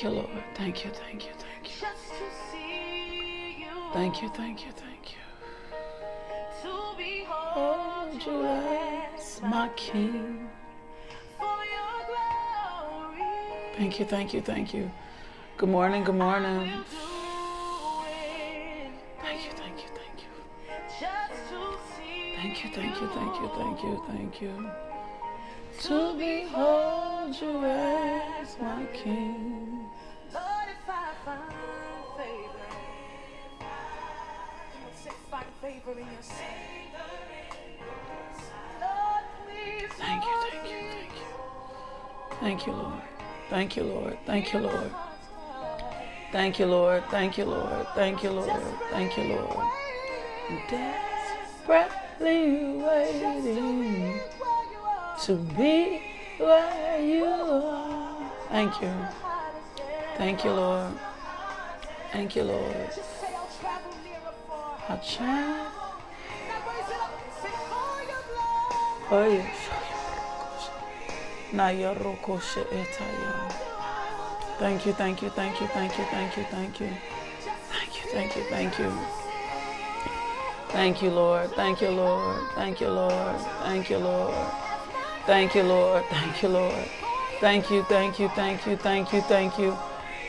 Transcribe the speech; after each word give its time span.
Thank 0.00 0.14
you, 0.14 0.20
Lord. 0.22 0.44
Thank 0.54 0.84
you, 0.86 0.90
thank 0.92 1.26
you, 1.26 1.32
thank 1.36 1.68
you. 1.68 1.86
Thank 3.92 4.22
you, 4.22 4.28
thank 4.30 4.64
you, 4.64 4.72
thank 4.72 5.12
you. 5.12 5.18
You 8.24 8.46
as 8.46 9.42
my 9.42 9.68
King. 9.76 10.48
Thank 13.76 13.98
you, 14.00 14.06
thank 14.06 14.32
you, 14.32 14.40
thank 14.40 14.72
you. 14.72 14.90
Good 15.58 15.68
morning, 15.68 16.02
good 16.04 16.14
morning. 16.14 16.70
Thank 19.20 19.44
you, 19.44 19.52
thank 19.52 19.76
you, 19.82 19.88
thank 20.00 20.22
you. 20.22 20.32
Thank 22.36 22.64
you, 22.64 22.70
thank 22.72 23.00
you, 23.02 23.08
thank 23.08 23.34
you, 23.36 23.50
thank 23.54 23.82
you, 23.82 24.02
thank 24.08 24.40
you. 24.40 24.70
To 25.82 26.16
behold 26.16 27.36
you 27.38 27.64
as 27.66 28.56
my 28.58 28.86
King. 28.94 29.69
Thank 43.60 43.76
you, 43.76 43.82
Lord. 43.82 44.16
Thank 44.24 44.54
you, 44.54 44.60
Lord. 44.60 44.90
Thank 46.32 46.58
you, 46.58 46.64
Lord. 46.64 47.04
Thank 47.10 47.36
you, 47.36 47.44
Lord. 47.44 47.86
Thank 47.94 48.22
you, 48.22 48.30
Lord. 48.30 48.62
Thank 48.90 49.18
you, 49.18 49.24
Lord. 49.24 49.66
Desperately 50.70 52.80
waiting 52.80 54.18
to 55.24 55.34
be 55.58 56.00
where 56.38 57.02
you 57.02 57.26
are. 57.26 58.32
Thank 58.48 58.80
you. 58.80 58.94
Thank 60.16 60.42
you, 60.42 60.52
Lord. 60.52 60.94
Thank 62.12 62.36
you, 62.36 62.44
Lord. 62.44 62.86
Just 62.86 63.20
say 63.20 63.34
I'll 63.36 63.46
travel 63.60 63.92
near 64.02 64.22
or 64.24 64.32
far. 64.48 64.78
I 64.88 64.96
try 65.04 65.68
Now 69.10 69.18
raise 69.18 69.79
Thank 74.58 74.86
you, 74.86 74.92
thank 74.92 75.22
you, 75.22 75.30
thank 75.30 75.60
you, 75.60 75.66
thank 75.68 75.98
you, 75.98 76.04
thank 76.04 76.36
you, 76.36 76.44
thank 76.44 76.80
you. 76.80 76.90
Thank 77.72 77.96
you, 77.96 78.10
thank 78.12 78.36
you, 78.36 78.42
thank 78.42 78.78
you. 78.78 78.92
Thank 80.68 81.02
you, 81.02 81.10
Lord. 81.10 81.50
Thank 81.52 81.80
you, 81.80 81.90
Lord. 81.90 82.40
Thank 82.54 82.80
you, 82.80 82.88
Lord. 82.88 83.40
Thank 83.62 83.90
you, 83.90 83.98
Lord. 83.98 84.34
Thank 85.26 85.54
you, 85.54 85.62
Lord. 85.62 86.04
Thank 86.04 86.42
you, 86.42 86.48
Lord. 86.48 86.88
Thank 87.40 87.70
you, 87.70 87.82
thank 87.84 88.18
you, 88.18 88.28
thank 88.28 88.66
you, 88.66 88.76
thank 88.76 89.12
you, 89.12 89.20
thank 89.22 89.58
you. 89.58 89.76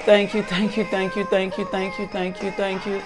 Thank 0.06 0.34
you, 0.34 0.44
thank 0.44 0.78
you, 0.78 0.86
thank 0.86 1.16
you, 1.16 1.26
thank 1.26 1.58
you, 1.58 1.66
thank 1.66 2.00
you, 2.00 2.08
thank 2.08 2.42
you, 2.42 2.52
thank 2.52 2.86
you. 2.86 3.02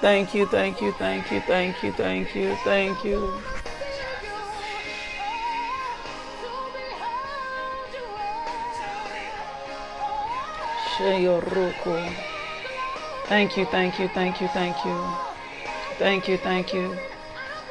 Thank 0.00 0.34
you, 0.34 0.46
thank 0.46 0.80
you, 0.82 0.92
thank 0.92 1.32
you, 1.32 1.40
thank 1.40 1.82
you, 1.82 1.92
thank 1.92 2.34
you, 2.34 2.54
thank 2.64 3.04
you. 3.04 3.55
Thank 13.28 13.56
you, 13.56 13.66
thank 13.66 13.98
you, 13.98 14.08
thank 14.08 14.40
you, 14.40 14.48
thank 14.48 14.84
you. 14.84 14.98
Thank 15.98 16.28
you, 16.28 16.38
thank 16.38 16.72
you. 16.72 16.96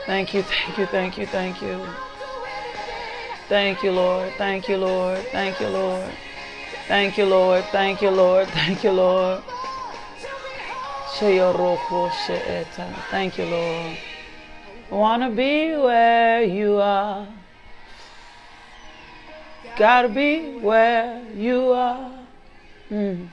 Thank 0.05 0.33
you, 0.33 0.43
thank 0.43 0.77
you, 0.77 0.85
thank 0.85 1.17
you, 1.17 1.25
thank 1.25 1.61
you. 1.61 1.85
Thank 3.49 3.83
you, 3.83 3.91
Lord. 3.91 4.31
Thank 4.37 4.69
you, 4.69 4.77
Lord. 4.77 5.19
Thank 5.31 5.59
you, 5.59 5.67
Lord. 5.67 6.11
Thank 6.87 7.17
you, 7.17 7.25
Lord. 7.25 7.63
Thank 7.71 8.01
you, 8.03 8.11
Lord. 8.11 8.47
Thank 8.49 8.83
you, 8.83 8.91
Lord. 8.91 9.43
Thank 13.09 13.37
you, 13.37 13.45
Lord. 13.45 13.97
I 14.91 14.95
wanna 14.95 15.31
be 15.31 15.75
where 15.75 16.43
you 16.43 16.77
are. 16.77 17.27
Gotta 19.77 20.09
be 20.09 20.59
where 20.59 21.21
you 21.33 21.71
are. 21.71 22.24
Mm. 22.89 23.27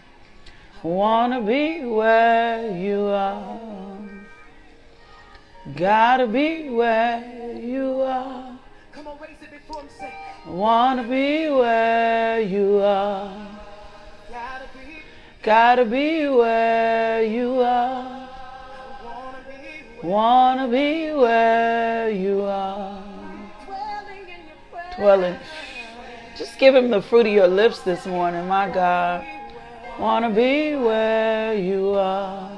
Wanna 0.83 1.41
be 1.43 1.85
where 1.85 2.71
you 2.77 3.07
are. 3.07 3.59
Gotta 5.77 6.27
be 6.27 6.71
where 6.71 7.55
you 7.61 8.01
are. 8.01 8.59
Come 8.93 9.07
on, 9.07 9.19
raise 9.21 9.37
it 9.43 9.51
before. 9.53 9.83
Say, 9.99 10.13
Wanna 10.47 11.05
be 11.05 11.49
where 11.51 12.41
you 12.41 12.79
are. 12.83 13.31
gotta 14.31 14.65
be, 14.75 15.03
Gotta 15.43 15.85
be 15.85 16.27
where 16.29 17.23
you 17.23 17.61
are. 17.61 18.29
wanna 19.05 19.39
be 20.03 20.09
Wanna 20.09 20.69
be 20.69 21.13
where 21.13 22.11
you 22.11 22.43
are. 22.43 23.03
dwelling 23.67 24.23
in 24.23 24.47
your. 24.49 24.97
Dwelling. 24.97 25.37
Just 26.37 26.59
give 26.59 26.75
him 26.75 26.91
the 26.91 27.03
fruit 27.03 27.27
of 27.27 27.33
your 27.33 27.47
lips 27.47 27.83
this 27.83 28.05
morning, 28.07 28.49
my 28.49 28.69
God. 28.69 29.25
Wanna 29.99 30.31
be 30.31 30.75
where 30.75 31.55
you 31.55 31.91
are. 31.95 32.51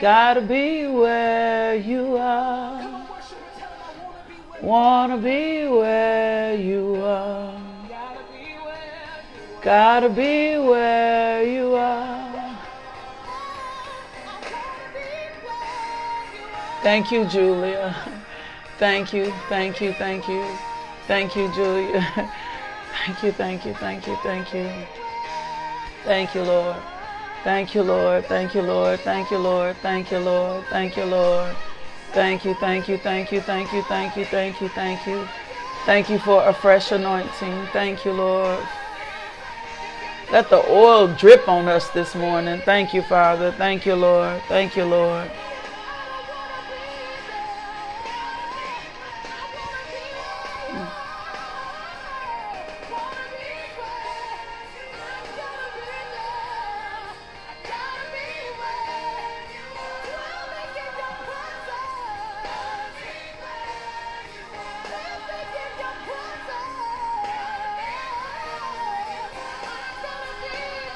Gotta 0.00 0.40
be 0.40 0.86
where 0.86 1.74
you 1.74 2.16
are. 2.16 3.06
Wanna 4.62 5.18
be 5.18 5.66
where 5.68 6.54
you 6.54 6.96
are. 7.04 7.60
Gotta 9.62 10.08
be 10.08 10.58
where 10.58 11.42
you 11.42 11.74
are. 11.74 12.58
Thank 16.82 17.10
you, 17.10 17.24
Julia. 17.24 17.96
Thank 18.78 19.12
you, 19.12 19.32
thank 19.48 19.80
you, 19.80 19.92
thank 19.94 20.28
you. 20.28 20.44
Thank 21.06 21.34
you, 21.36 21.52
Julia. 21.54 22.02
Thank 23.06 23.22
you, 23.22 23.32
thank 23.32 23.66
you, 23.66 23.74
thank 23.74 24.06
you, 24.06 24.16
thank 24.22 24.54
you. 24.54 25.03
Thank 26.04 26.34
you, 26.34 26.42
Lord. 26.42 26.76
Thank 27.42 27.74
you, 27.74 27.82
Lord. 27.82 28.24
Thank 28.26 28.54
you, 28.54 28.62
Lord. 28.62 29.00
Thank 29.00 29.30
you, 29.30 29.38
Lord. 29.38 29.76
Thank 29.76 30.10
you, 30.10 30.18
Lord. 30.18 30.64
Thank 30.70 30.96
you, 30.96 31.04
Lord. 31.04 31.54
Thank 32.12 32.44
you, 32.44 32.54
thank 32.54 32.88
you, 32.88 32.96
thank 32.96 33.32
you, 33.32 33.40
thank 33.40 33.72
you, 33.72 33.82
thank 33.82 34.16
you, 34.16 34.24
thank 34.24 34.60
you, 34.60 34.68
thank 34.68 35.04
you. 35.06 35.26
Thank 35.84 36.08
you 36.08 36.18
for 36.18 36.44
a 36.44 36.54
fresh 36.54 36.92
anointing. 36.92 37.66
Thank 37.72 38.04
you, 38.04 38.12
Lord. 38.12 38.64
Let 40.30 40.48
the 40.48 40.64
oil 40.70 41.08
drip 41.08 41.48
on 41.48 41.66
us 41.66 41.90
this 41.90 42.14
morning. 42.14 42.60
Thank 42.60 42.94
you, 42.94 43.02
Father. 43.02 43.52
Thank 43.52 43.84
you, 43.84 43.94
Lord. 43.94 44.40
Thank 44.48 44.76
you, 44.76 44.84
Lord. 44.84 45.30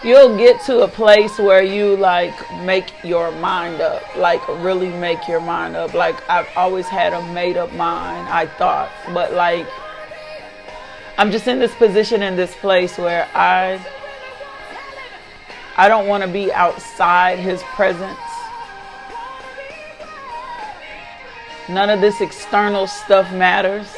You'll 0.08 0.38
get 0.38 0.62
to 0.62 0.84
a 0.84 0.88
place 0.88 1.38
where 1.38 1.62
you 1.62 1.94
like 1.94 2.32
make 2.62 3.05
your 3.05 3.31
mind 3.31 3.82
up, 3.82 4.16
like 4.16 4.40
really 4.49 4.88
make 4.88 5.28
your 5.28 5.38
mind 5.38 5.76
up. 5.76 5.93
Like 5.93 6.26
I've 6.31 6.49
always 6.56 6.87
had 6.87 7.12
a 7.12 7.20
made 7.34 7.58
up 7.58 7.70
mind, 7.75 8.26
I 8.26 8.46
thought, 8.46 8.90
but 9.12 9.34
like 9.34 9.66
I'm 11.19 11.31
just 11.31 11.46
in 11.46 11.58
this 11.58 11.75
position 11.75 12.22
in 12.22 12.37
this 12.37 12.56
place 12.56 12.96
where 12.96 13.28
I 13.34 13.87
I 15.76 15.88
don't 15.88 16.08
want 16.08 16.25
to 16.25 16.31
be 16.31 16.50
outside 16.54 17.38
his 17.38 17.62
presence. 17.75 18.19
None 21.69 21.90
of 21.90 22.00
this 22.00 22.22
external 22.22 22.87
stuff 22.87 23.31
matters. 23.34 23.94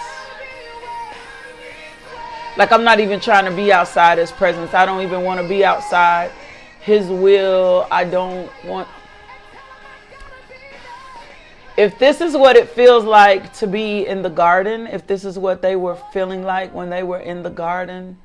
Like 2.60 2.72
I'm 2.72 2.84
not 2.84 3.00
even 3.00 3.20
trying 3.20 3.46
to 3.46 3.50
be 3.50 3.72
outside 3.72 4.18
his 4.18 4.30
presence. 4.30 4.74
I 4.74 4.84
don't 4.84 5.00
even 5.00 5.22
want 5.22 5.40
to 5.40 5.48
be 5.48 5.64
outside 5.64 6.30
his 6.82 7.06
will. 7.06 7.88
I 7.90 8.04
don't 8.04 8.50
want 8.66 8.86
If 11.78 11.98
this 11.98 12.20
is 12.20 12.36
what 12.36 12.56
it 12.56 12.68
feels 12.68 13.04
like 13.04 13.54
to 13.54 13.66
be 13.66 14.06
in 14.06 14.20
the 14.20 14.28
garden, 14.28 14.86
if 14.86 15.06
this 15.06 15.24
is 15.24 15.38
what 15.38 15.62
they 15.62 15.74
were 15.74 15.96
feeling 16.12 16.42
like 16.42 16.74
when 16.74 16.90
they 16.90 17.02
were 17.02 17.20
in 17.20 17.42
the 17.42 17.48
garden, 17.48 18.18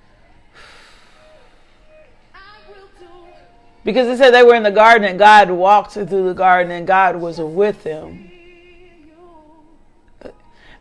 because 3.85 4.09
it 4.09 4.17
said 4.17 4.31
they 4.31 4.43
were 4.43 4.55
in 4.55 4.63
the 4.63 4.69
garden 4.69 5.07
and 5.07 5.17
God 5.17 5.49
walked 5.49 5.93
through 5.93 6.05
the 6.27 6.33
garden 6.33 6.73
and 6.73 6.85
God 6.85 7.15
was 7.15 7.39
with 7.39 7.83
them. 7.83 8.29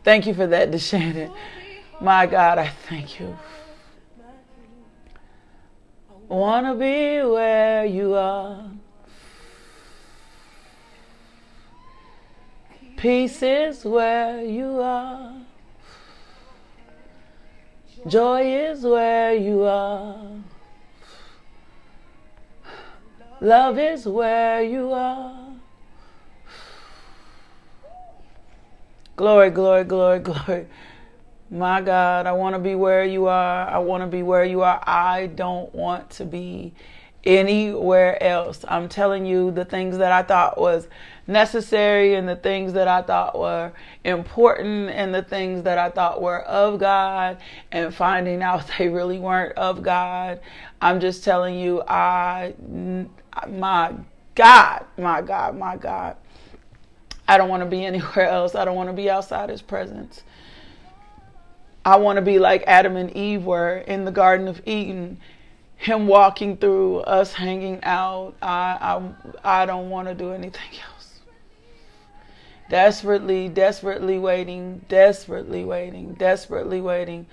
Thank 0.03 0.27
you 0.27 0.33
for 0.33 0.45
that, 0.45 0.71
Deshannon. 0.71 1.33
My 2.05 2.27
God, 2.27 2.59
I 2.59 2.67
thank 2.67 3.19
you. 3.19 3.35
Wanna 6.27 6.75
be 6.75 7.23
where 7.23 7.83
you 7.83 8.13
are. 8.13 8.69
Peace 12.95 13.41
is 13.41 13.83
where 13.83 14.43
you 14.43 14.79
are. 14.81 15.33
Joy 18.05 18.53
is 18.53 18.83
where 18.83 19.33
you 19.33 19.63
are. 19.63 20.27
Love 23.41 23.79
is 23.79 24.05
where 24.05 24.61
you 24.61 24.93
are. 24.93 25.55
Glory, 29.15 29.49
glory, 29.49 29.83
glory, 29.85 30.19
glory. 30.19 30.67
My 31.55 31.79
God, 31.79 32.25
I 32.25 32.33
want 32.33 32.53
to 32.55 32.59
be 32.59 32.75
where 32.75 33.05
you 33.05 33.27
are. 33.27 33.69
I 33.69 33.77
want 33.77 34.03
to 34.03 34.07
be 34.07 34.23
where 34.23 34.43
you 34.43 34.61
are. 34.61 34.83
I 34.85 35.27
don't 35.27 35.73
want 35.73 36.09
to 36.11 36.25
be 36.25 36.73
anywhere 37.23 38.21
else. 38.21 38.65
I'm 38.67 38.89
telling 38.89 39.25
you 39.25 39.51
the 39.51 39.63
things 39.63 39.97
that 39.99 40.11
I 40.11 40.21
thought 40.21 40.59
was 40.59 40.89
necessary 41.27 42.15
and 42.15 42.27
the 42.27 42.35
things 42.35 42.73
that 42.73 42.89
I 42.89 43.01
thought 43.01 43.39
were 43.39 43.71
important 44.03 44.89
and 44.89 45.15
the 45.15 45.23
things 45.23 45.63
that 45.63 45.77
I 45.77 45.89
thought 45.89 46.21
were 46.21 46.41
of 46.41 46.77
God 46.77 47.37
and 47.71 47.95
finding 47.95 48.41
out 48.41 48.69
they 48.77 48.89
really 48.89 49.17
weren't 49.17 49.57
of 49.57 49.81
God. 49.81 50.41
I'm 50.81 50.99
just 50.99 51.23
telling 51.23 51.57
you 51.57 51.81
I 51.87 52.53
my 53.47 53.93
God, 54.35 54.85
my 54.97 55.21
God, 55.21 55.57
my 55.57 55.77
God. 55.77 56.17
I 57.29 57.37
don't 57.37 57.47
want 57.47 57.63
to 57.63 57.69
be 57.69 57.85
anywhere 57.85 58.27
else. 58.27 58.55
I 58.55 58.65
don't 58.65 58.75
want 58.75 58.89
to 58.89 58.93
be 58.93 59.09
outside 59.09 59.49
his 59.49 59.61
presence. 59.61 60.21
I 61.85 61.97
want 61.97 62.17
to 62.17 62.21
be 62.23 62.39
like 62.39 62.63
Adam 62.65 62.95
and 62.95 63.15
Eve 63.15 63.45
were 63.45 63.77
in 63.77 64.05
the 64.05 64.11
Garden 64.11 64.47
of 64.47 64.59
Eden, 64.65 65.19
him 65.75 66.07
walking 66.07 66.57
through, 66.57 67.01
us 67.01 67.33
hanging 67.33 67.79
out. 67.83 68.33
I 68.41 69.03
I, 69.43 69.61
I 69.61 69.65
don't 69.67 69.91
want 69.91 70.07
to 70.07 70.15
do 70.15 70.31
anything 70.31 70.79
else. 70.83 71.19
Desperately, 72.71 73.47
desperately 73.49 74.17
waiting, 74.17 74.83
desperately 74.89 75.63
waiting, 75.63 76.15
desperately 76.15 76.81
waiting 76.81 77.27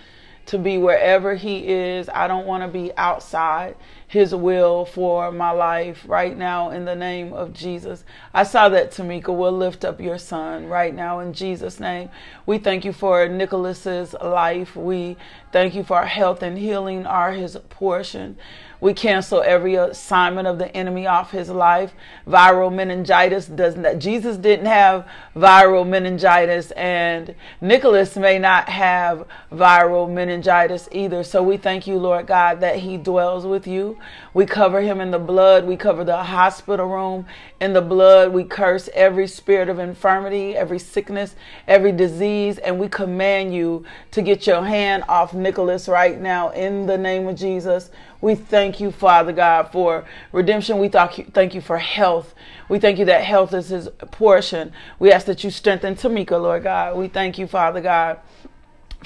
to 0.44 0.58
be 0.58 0.76
wherever 0.76 1.34
he 1.34 1.66
is. 1.66 2.10
I 2.10 2.28
don't 2.28 2.46
want 2.46 2.62
to 2.62 2.68
be 2.68 2.94
outside 2.98 3.76
his 4.12 4.34
will 4.34 4.84
for 4.84 5.32
my 5.32 5.50
life 5.50 6.04
right 6.06 6.36
now 6.36 6.68
in 6.68 6.84
the 6.84 6.94
name 6.94 7.32
of 7.32 7.54
Jesus. 7.54 8.04
I 8.34 8.42
saw 8.42 8.68
that 8.68 8.90
Tamika 8.90 9.34
will 9.34 9.52
lift 9.52 9.86
up 9.86 10.02
your 10.02 10.18
son 10.18 10.66
right 10.66 10.94
now 10.94 11.20
in 11.20 11.32
Jesus' 11.32 11.80
name. 11.80 12.10
We 12.44 12.58
thank 12.58 12.84
you 12.84 12.92
for 12.92 13.26
Nicholas's 13.26 14.12
life. 14.12 14.76
We 14.76 15.16
thank 15.50 15.74
you 15.74 15.82
for 15.82 16.04
health 16.04 16.42
and 16.42 16.58
healing 16.58 17.06
are 17.06 17.32
his 17.32 17.56
portion. 17.70 18.36
We 18.82 18.94
cancel 18.94 19.42
every 19.42 19.76
assignment 19.76 20.48
of 20.48 20.58
the 20.58 20.76
enemy 20.76 21.06
off 21.06 21.30
his 21.30 21.48
life. 21.48 21.92
Viral 22.26 22.74
meningitis 22.74 23.46
doesn't 23.46 24.00
Jesus 24.00 24.36
didn't 24.36 24.66
have 24.66 25.06
viral 25.36 25.88
meningitis 25.88 26.72
and 26.72 27.32
Nicholas 27.60 28.16
may 28.16 28.40
not 28.40 28.68
have 28.68 29.24
viral 29.52 30.10
meningitis 30.10 30.88
either. 30.90 31.22
So 31.22 31.44
we 31.44 31.58
thank 31.58 31.86
you, 31.86 31.96
Lord 31.96 32.26
God, 32.26 32.58
that 32.60 32.80
he 32.80 32.96
dwells 32.96 33.46
with 33.46 33.68
you. 33.68 33.98
We 34.34 34.46
cover 34.46 34.80
him 34.80 35.00
in 35.00 35.10
the 35.10 35.18
blood. 35.18 35.66
We 35.66 35.76
cover 35.76 36.04
the 36.04 36.22
hospital 36.22 36.86
room 36.86 37.26
in 37.60 37.72
the 37.72 37.80
blood. 37.80 38.32
We 38.32 38.44
curse 38.44 38.88
every 38.94 39.26
spirit 39.26 39.68
of 39.68 39.78
infirmity, 39.78 40.56
every 40.56 40.78
sickness, 40.78 41.34
every 41.68 41.92
disease, 41.92 42.58
and 42.58 42.78
we 42.78 42.88
command 42.88 43.54
you 43.54 43.84
to 44.12 44.22
get 44.22 44.46
your 44.46 44.64
hand 44.64 45.04
off 45.08 45.34
Nicholas 45.34 45.88
right 45.88 46.20
now 46.20 46.50
in 46.50 46.86
the 46.86 46.98
name 46.98 47.28
of 47.28 47.36
Jesus. 47.36 47.90
We 48.20 48.34
thank 48.34 48.80
you, 48.80 48.90
Father 48.92 49.32
God, 49.32 49.72
for 49.72 50.04
redemption. 50.32 50.78
We 50.78 50.88
thank 50.88 51.54
you 51.54 51.60
for 51.60 51.78
health. 51.78 52.34
We 52.68 52.78
thank 52.78 52.98
you 52.98 53.04
that 53.06 53.24
health 53.24 53.52
is 53.52 53.68
his 53.68 53.88
portion. 54.10 54.72
We 54.98 55.12
ask 55.12 55.26
that 55.26 55.42
you 55.42 55.50
strengthen 55.50 55.96
Tamika, 55.96 56.40
Lord 56.40 56.62
God. 56.62 56.96
We 56.96 57.08
thank 57.08 57.38
you, 57.38 57.46
Father 57.46 57.80
God 57.80 58.20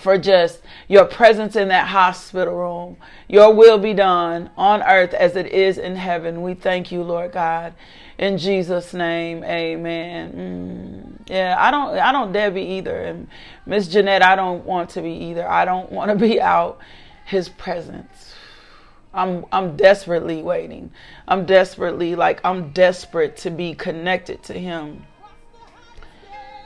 for 0.01 0.19
just 0.19 0.61
your 0.89 1.05
presence 1.05 1.57
in 1.57 1.69
that 1.69 1.89
hospital 1.89 2.55
room. 2.55 2.97
Your 3.29 3.55
will 3.55 3.79
be 3.79 3.95
done 3.95 4.51
on 4.57 4.83
earth 4.83 5.15
as 5.15 5.37
it 5.37 5.47
is 5.47 5.79
in 5.79 5.97
heaven. 5.97 6.43
We 6.43 6.55
thank 6.55 6.93
you, 6.93 7.03
Lord 7.03 7.33
God. 7.33 7.75
In 8.19 8.39
Jesus' 8.39 8.95
name, 8.95 9.45
amen. 9.45 10.33
Mm. 10.33 11.31
Yeah, 11.31 11.57
I 11.59 11.71
don't 11.71 11.99
I 11.99 12.13
don't 12.13 12.33
dare 12.33 12.51
be 12.51 12.63
either. 12.63 12.97
And 12.97 13.29
Miss 13.67 13.89
Jeanette, 13.89 14.23
I 14.23 14.37
don't 14.37 14.65
want 14.65 14.91
to 14.91 15.03
be 15.03 15.13
either. 15.13 15.49
I 15.49 15.65
don't 15.65 15.91
want 15.93 16.11
to 16.11 16.17
be 16.17 16.41
out 16.41 16.79
his 17.25 17.49
presence. 17.49 18.35
I'm 19.13 19.45
I'm 19.53 19.77
desperately 19.77 20.43
waiting. 20.43 20.93
I'm 21.29 21.47
desperately 21.47 22.15
like 22.15 22.41
I'm 22.45 22.71
desperate 22.73 23.37
to 23.39 23.51
be 23.51 23.75
connected 23.75 24.43
to 24.45 24.55
him. 24.55 25.07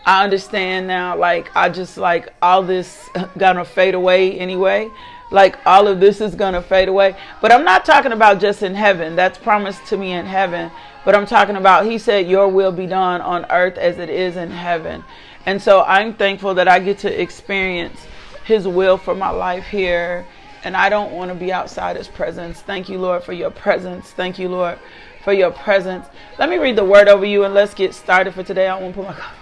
I 0.05 0.25
understand 0.25 0.87
now 0.87 1.17
like 1.17 1.55
I 1.55 1.69
just 1.69 1.97
like 1.97 2.33
all 2.41 2.63
this 2.63 3.09
gonna 3.39 3.65
fade 3.65 3.95
away 3.95 4.39
anyway. 4.39 4.91
Like 5.31 5.59
all 5.65 5.87
of 5.87 6.01
this 6.01 6.21
is 6.21 6.35
gonna 6.35 6.63
fade 6.63 6.89
away. 6.89 7.17
But 7.41 7.53
I'm 7.53 7.65
not 7.65 7.85
talking 7.85 8.13
about 8.13 8.41
just 8.41 8.63
in 8.63 8.75
heaven. 8.75 9.17
That's 9.17 9.39
promised 9.39 9.87
to 9.87 9.97
me 9.97 10.13
in 10.13 10.27
heaven. 10.27 10.71
But 11.05 11.15
I'm 11.15 11.27
talking 11.27 11.57
about 11.57 11.87
he 11.87 11.99
said 11.99 12.27
your 12.27 12.49
will 12.49 12.73
be 12.73 12.87
done 12.87 13.21
on 13.21 13.47
earth 13.51 13.79
as 13.79 13.99
it 13.99 14.11
is 14.11 14.37
in 14.37 14.51
heaven. 14.51 15.05
And 15.47 15.61
so 15.61 15.83
I'm 15.83 16.15
thankful 16.15 16.55
that 16.55 16.69
I 16.69 16.79
get 16.79 16.99
to 16.99 17.21
experience 17.21 18.01
his 18.45 18.67
will 18.67 18.99
for 18.99 19.15
my 19.15 19.31
life 19.31 19.67
here 19.67 20.27
and 20.65 20.77
I 20.77 20.89
don't 20.89 21.13
want 21.13 21.31
to 21.31 21.35
be 21.35 21.53
outside 21.53 21.97
his 21.97 22.09
presence. 22.09 22.61
Thank 22.61 22.89
you, 22.89 22.99
Lord, 22.99 23.23
for 23.23 23.33
your 23.33 23.51
presence. 23.51 24.11
Thank 24.11 24.39
you, 24.39 24.49
Lord, 24.49 24.79
for 25.25 25.33
your 25.33 25.51
presence. 25.51 26.07
Let 26.39 26.51
me 26.51 26.59
read 26.59 26.77
the 26.77 26.85
word 26.85 27.09
over 27.09 27.25
you 27.25 27.45
and 27.45 27.55
let's 27.55 27.75
get 27.75 27.95
started 27.95 28.35
for 28.35 28.43
today. 28.43 28.69
I 28.69 28.79
want 28.79 28.95
to 28.95 29.03
put 29.03 29.09
my 29.09 29.25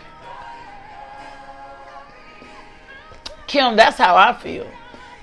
Kim, 3.49 3.75
that's 3.75 3.99
how 3.99 4.15
I 4.15 4.33
feel. 4.33 4.71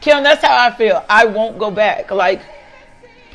Kim, 0.02 0.24
that's 0.24 0.44
how 0.44 0.68
I 0.68 0.76
feel. 0.76 1.06
I 1.10 1.26
won't 1.26 1.58
go 1.58 1.72
back. 1.72 2.12
Like, 2.12 2.42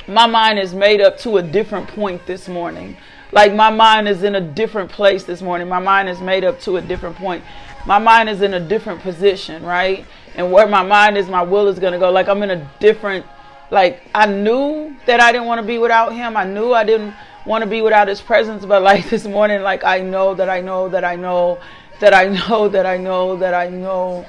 my 0.07 0.27
mind 0.27 0.59
is 0.59 0.75
made 0.75 1.01
up 1.01 1.17
to 1.19 1.37
a 1.37 1.43
different 1.43 1.87
point 1.87 2.25
this 2.27 2.47
morning. 2.47 2.95
Like, 3.31 3.55
my 3.55 3.71
mind 3.71 4.07
is 4.07 4.21
in 4.21 4.35
a 4.35 4.41
different 4.41 4.91
place 4.91 5.23
this 5.23 5.41
morning. 5.41 5.67
My 5.67 5.79
mind 5.79 6.09
is 6.09 6.21
made 6.21 6.43
up 6.43 6.59
to 6.61 6.77
a 6.77 6.81
different 6.81 7.15
point. 7.15 7.43
My 7.87 7.97
mind 7.97 8.29
is 8.29 8.43
in 8.43 8.53
a 8.53 8.59
different 8.59 9.01
position, 9.01 9.65
right? 9.65 10.05
and 10.35 10.51
where 10.51 10.67
my 10.67 10.83
mind 10.83 11.17
is, 11.17 11.27
my 11.27 11.41
will 11.41 11.67
is 11.67 11.79
going 11.79 11.93
to 11.93 11.99
go. 11.99 12.11
Like 12.11 12.27
I'm 12.27 12.41
in 12.43 12.51
a 12.51 12.71
different, 12.79 13.25
like 13.69 14.01
I 14.15 14.25
knew 14.25 14.95
that 15.05 15.19
I 15.19 15.31
didn't 15.31 15.47
want 15.47 15.61
to 15.61 15.67
be 15.67 15.77
without 15.77 16.13
him. 16.13 16.37
I 16.37 16.45
knew 16.45 16.73
I 16.73 16.83
didn't 16.83 17.13
want 17.45 17.63
to 17.63 17.69
be 17.69 17.81
without 17.81 18.07
his 18.07 18.21
presence. 18.21 18.65
But 18.65 18.81
like 18.81 19.09
this 19.09 19.25
morning, 19.25 19.61
like 19.61 19.83
I 19.83 19.99
know 19.99 20.33
that 20.35 20.49
I 20.49 20.61
know 20.61 20.89
that 20.89 21.03
I 21.03 21.15
know 21.15 21.59
that 21.99 22.13
I 22.13 22.27
know 22.27 22.69
that 22.69 22.85
I 22.85 22.97
know 22.97 23.35
that 23.37 23.53
I 23.53 23.69
know 23.69 24.25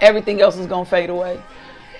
everything 0.00 0.40
else 0.40 0.56
is 0.56 0.66
going 0.66 0.84
to 0.84 0.90
fade 0.90 1.10
away. 1.10 1.40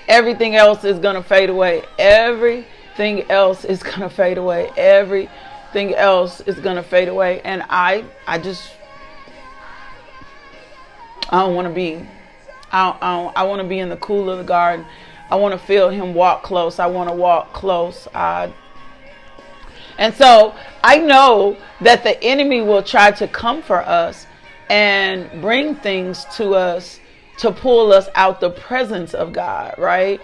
Everything 0.08 0.56
else 0.56 0.84
is 0.84 0.98
going 0.98 1.14
to 1.14 1.22
fade 1.22 1.50
away. 1.50 1.84
Everything 1.98 3.30
else 3.30 3.64
is 3.64 3.82
going 3.82 4.00
to 4.00 4.10
fade 4.10 4.38
away. 4.38 4.70
Everything 4.76 5.94
else 5.94 6.40
is 6.40 6.58
going 6.58 6.76
to 6.76 6.82
fade 6.82 7.08
away. 7.08 7.40
And 7.42 7.62
I, 7.68 8.04
I 8.26 8.38
just, 8.38 8.70
I 11.30 11.40
don't 11.40 11.54
want 11.54 11.68
to 11.68 11.74
be 11.74 12.06
I, 12.72 12.96
I, 13.00 13.32
I 13.36 13.42
want 13.44 13.62
to 13.62 13.68
be 13.68 13.78
in 13.78 13.88
the 13.88 13.96
cool 13.96 14.30
of 14.30 14.38
the 14.38 14.44
garden. 14.44 14.86
I 15.30 15.36
want 15.36 15.58
to 15.58 15.66
feel 15.66 15.90
him 15.90 16.14
walk 16.14 16.42
close. 16.42 16.78
I 16.78 16.86
want 16.86 17.08
to 17.08 17.14
walk 17.14 17.52
close. 17.52 18.08
I, 18.14 18.52
and 19.98 20.14
so 20.14 20.54
I 20.82 20.98
know 20.98 21.56
that 21.80 22.02
the 22.04 22.22
enemy 22.22 22.60
will 22.62 22.82
try 22.82 23.10
to 23.12 23.28
come 23.28 23.62
for 23.62 23.78
us 23.78 24.26
and 24.68 25.40
bring 25.40 25.74
things 25.76 26.24
to 26.36 26.54
us 26.54 27.00
to 27.40 27.50
pull 27.50 27.90
us 27.92 28.08
out 28.14 28.38
the 28.40 28.50
presence 28.50 29.14
of 29.14 29.32
God, 29.32 29.74
right? 29.78 30.20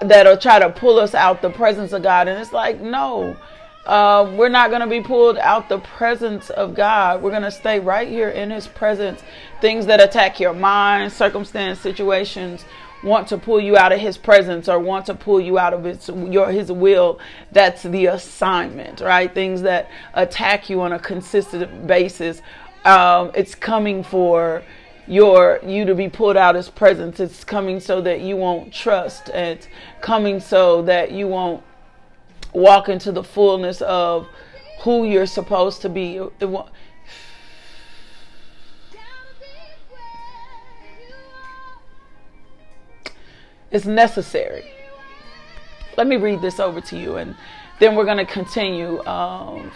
That'll 0.00 0.36
try 0.36 0.60
to 0.60 0.70
pull 0.70 1.00
us 1.00 1.12
out 1.12 1.42
the 1.42 1.50
presence 1.50 1.92
of 1.92 2.04
God. 2.04 2.28
And 2.28 2.40
it's 2.40 2.52
like, 2.52 2.80
no, 2.80 3.36
uh, 3.84 4.32
we're 4.36 4.48
not 4.48 4.70
going 4.70 4.82
to 4.82 4.86
be 4.86 5.00
pulled 5.00 5.36
out 5.38 5.68
the 5.68 5.80
presence 5.80 6.50
of 6.50 6.76
God. 6.76 7.22
We're 7.22 7.30
going 7.30 7.42
to 7.42 7.50
stay 7.50 7.80
right 7.80 8.06
here 8.06 8.28
in 8.28 8.50
His 8.50 8.68
presence. 8.68 9.20
Things 9.60 9.86
that 9.86 10.00
attack 10.00 10.38
your 10.38 10.52
mind, 10.52 11.12
circumstance, 11.12 11.80
situations 11.80 12.64
want 13.02 13.26
to 13.28 13.38
pull 13.38 13.60
you 13.60 13.76
out 13.76 13.90
of 13.90 13.98
His 13.98 14.16
presence 14.16 14.68
or 14.68 14.78
want 14.78 15.06
to 15.06 15.14
pull 15.14 15.40
you 15.40 15.58
out 15.58 15.74
of 15.74 15.82
His 15.82 16.08
your 16.08 16.52
His 16.52 16.70
will. 16.70 17.18
That's 17.50 17.82
the 17.82 18.06
assignment, 18.06 19.00
right? 19.00 19.32
Things 19.34 19.62
that 19.62 19.90
attack 20.14 20.70
you 20.70 20.82
on 20.82 20.92
a 20.92 21.00
consistent 21.00 21.88
basis. 21.88 22.42
Um, 22.84 23.32
it's 23.34 23.56
coming 23.56 24.04
for 24.04 24.62
your 25.08 25.60
you 25.64 25.84
to 25.84 25.94
be 25.94 26.08
pulled 26.08 26.36
out 26.36 26.54
his 26.54 26.68
presence. 26.68 27.20
It's 27.20 27.44
coming 27.44 27.80
so 27.80 28.00
that 28.02 28.20
you 28.20 28.36
won't 28.36 28.72
trust. 28.72 29.28
It's 29.30 29.66
coming 30.00 30.40
so 30.40 30.82
that 30.82 31.12
you 31.12 31.26
won't 31.26 31.62
walk 32.52 32.88
into 32.88 33.12
the 33.12 33.24
fullness 33.24 33.80
of 33.82 34.26
who 34.80 35.04
you're 35.04 35.26
supposed 35.26 35.82
to 35.82 35.88
be. 35.88 36.16
It, 36.16 36.50
it's 43.70 43.86
necessary. 43.86 44.70
Let 45.96 46.06
me 46.06 46.16
read 46.16 46.40
this 46.40 46.60
over 46.60 46.80
to 46.82 46.98
you 46.98 47.16
and 47.16 47.34
then 47.80 47.94
we're 47.94 48.04
going 48.04 48.18
to 48.18 48.26
continue 48.26 49.04
um, 49.04 49.70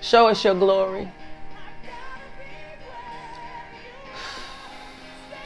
show 0.00 0.28
us 0.28 0.44
your 0.44 0.54
glory. 0.54 1.10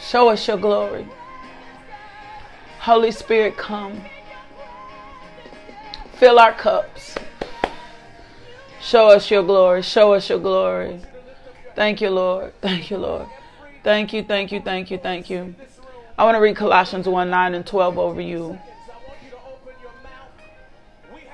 Show 0.01 0.29
us 0.29 0.47
your 0.47 0.59
glory. 0.59 1.07
Holy 2.79 3.11
Spirit, 3.11 3.57
come. 3.57 4.01
Fill 6.17 6.39
our 6.39 6.53
cups. 6.53 7.17
Show 8.81 9.09
us 9.09 9.31
your 9.31 9.43
glory. 9.43 9.83
Show 9.83 10.13
us 10.13 10.29
your 10.29 10.39
glory. 10.39 11.01
Thank 11.75 12.01
you, 12.01 12.11
Lord. 12.11 12.53
Thank 12.61 12.91
you, 12.91 12.99
Lord. 12.99 13.27
Thank 13.83 14.13
you, 14.13 14.23
thank 14.23 14.53
you, 14.53 14.61
thank 14.61 14.91
you, 14.91 14.99
thank 14.99 15.29
you. 15.29 15.55
I 16.17 16.25
want 16.25 16.37
to 16.37 16.41
read 16.41 16.57
Colossians 16.57 17.09
1 17.09 17.29
9 17.29 17.55
and 17.55 17.67
12 17.67 17.99
over 17.99 18.21
you. 18.21 18.59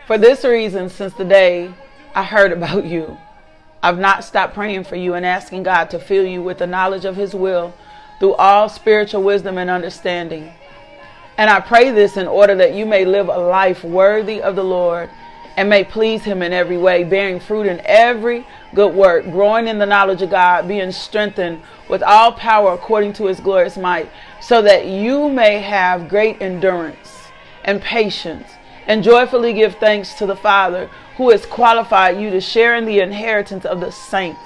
For 0.07 0.19
this 0.19 0.45
reason, 0.45 0.89
since 0.89 1.15
the 1.15 1.25
day 1.25 1.73
I 2.15 2.23
heard 2.25 2.53
about 2.53 2.85
you, 2.85 3.19
I've 3.83 3.99
not 3.99 4.25
stopped 4.25 4.55
praying 4.55 4.85
for 4.85 4.97
you 4.97 5.15
and 5.15 5.25
asking 5.25 5.63
God 5.63 5.91
to 5.91 5.99
fill 5.99 6.27
you 6.27 6.43
with 6.43 6.59
the 6.59 6.67
knowledge 6.67 7.05
of 7.05 7.17
His 7.17 7.35
will 7.35 7.73
through 8.19 8.35
all 8.35 8.69
spiritual 8.69 9.23
wisdom 9.23 9.57
and 9.59 9.71
understanding. 9.71 10.53
And 11.39 11.49
I 11.49 11.61
pray 11.61 11.91
this 11.91 12.17
in 12.17 12.27
order 12.27 12.55
that 12.57 12.75
you 12.75 12.85
may 12.85 13.05
live 13.05 13.29
a 13.29 13.39
life 13.39 13.83
worthy 13.83 14.43
of 14.43 14.57
the 14.57 14.65
Lord 14.65 15.09
and 15.57 15.69
may 15.69 15.85
please 15.85 16.23
Him 16.23 16.43
in 16.43 16.53
every 16.53 16.77
way, 16.77 17.05
bearing 17.05 17.41
fruit 17.41 17.67
in 17.67 17.81
every 17.85 18.47
good 18.75 18.95
work, 18.95 19.25
growing 19.25 19.69
in 19.69 19.79
the 19.79 19.87
knowledge 19.87 20.23
of 20.23 20.31
God, 20.31 20.69
being 20.69 20.93
strengthened 20.93 21.63
with 21.89 22.03
all 22.03 22.33
power 22.33 22.75
according 22.75 23.15
to 23.15 23.27
His 23.27 23.41
glorious 23.41 23.77
might, 23.77 24.11
so 24.41 24.63
that 24.63 24.87
you 24.87 25.29
may 25.29 25.59
have 25.59 26.09
great 26.09 26.41
endurance 26.43 27.29
and 27.65 27.81
patience, 27.81 28.49
and 28.87 29.03
joyfully 29.03 29.53
give 29.53 29.77
thanks 29.77 30.15
to 30.15 30.27
the 30.27 30.37
Father 30.37 30.91
who 31.17 31.31
has 31.31 31.47
qualified 31.47 32.21
you 32.21 32.31
to 32.31 32.41
share 32.41 32.75
in 32.77 32.87
the 32.87 33.01
inheritance 33.01 33.65
of 33.65 33.81
the 33.81 33.91
saints, 33.91 34.41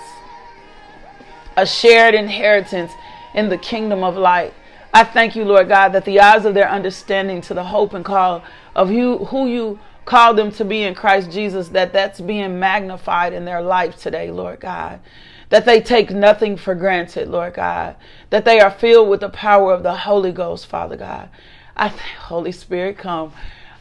a 1.57 1.67
shared 1.67 2.15
inheritance 2.15 2.93
in 3.35 3.49
the 3.49 3.59
kingdom 3.59 4.03
of 4.03 4.17
light. 4.17 4.53
I 4.93 5.05
thank 5.05 5.35
you, 5.35 5.45
Lord 5.45 5.69
God, 5.69 5.89
that 5.91 6.05
the 6.05 6.21
eyes 6.21 6.45
of 6.45 6.55
their 6.55 6.69
understanding 6.71 7.41
to 7.43 7.55
the 7.55 7.65
hope 7.65 7.95
and 7.95 8.05
call 8.05 8.45
of 8.75 8.91
you, 8.91 9.19
who 9.27 9.49
you 9.49 9.79
call 10.05 10.35
them 10.35 10.53
to 10.53 10.65
be 10.65 10.83
in 10.83 10.95
Christ 10.95 11.31
Jesus, 11.31 11.69
that 11.71 11.93
that's 11.93 12.21
being 12.21 12.59
magnified 12.59 13.33
in 13.33 13.45
their 13.45 13.63
life 13.63 13.97
today, 13.97 14.31
Lord 14.31 14.61
God. 14.61 15.01
That 15.49 15.65
they 15.65 15.81
take 15.81 16.11
nothing 16.11 16.57
for 16.57 16.75
granted, 16.75 17.29
Lord 17.29 17.55
God. 17.55 17.97
That 18.31 18.45
they 18.45 18.61
are 18.61 18.71
filled 18.71 19.09
with 19.09 19.21
the 19.21 19.29
power 19.29 19.73
of 19.73 19.83
the 19.83 19.95
Holy 19.95 20.33
Ghost, 20.33 20.67
Father 20.67 20.97
God. 20.97 21.29
I 21.77 21.89
Holy 21.89 22.53
Spirit, 22.53 22.99
come. 22.99 23.33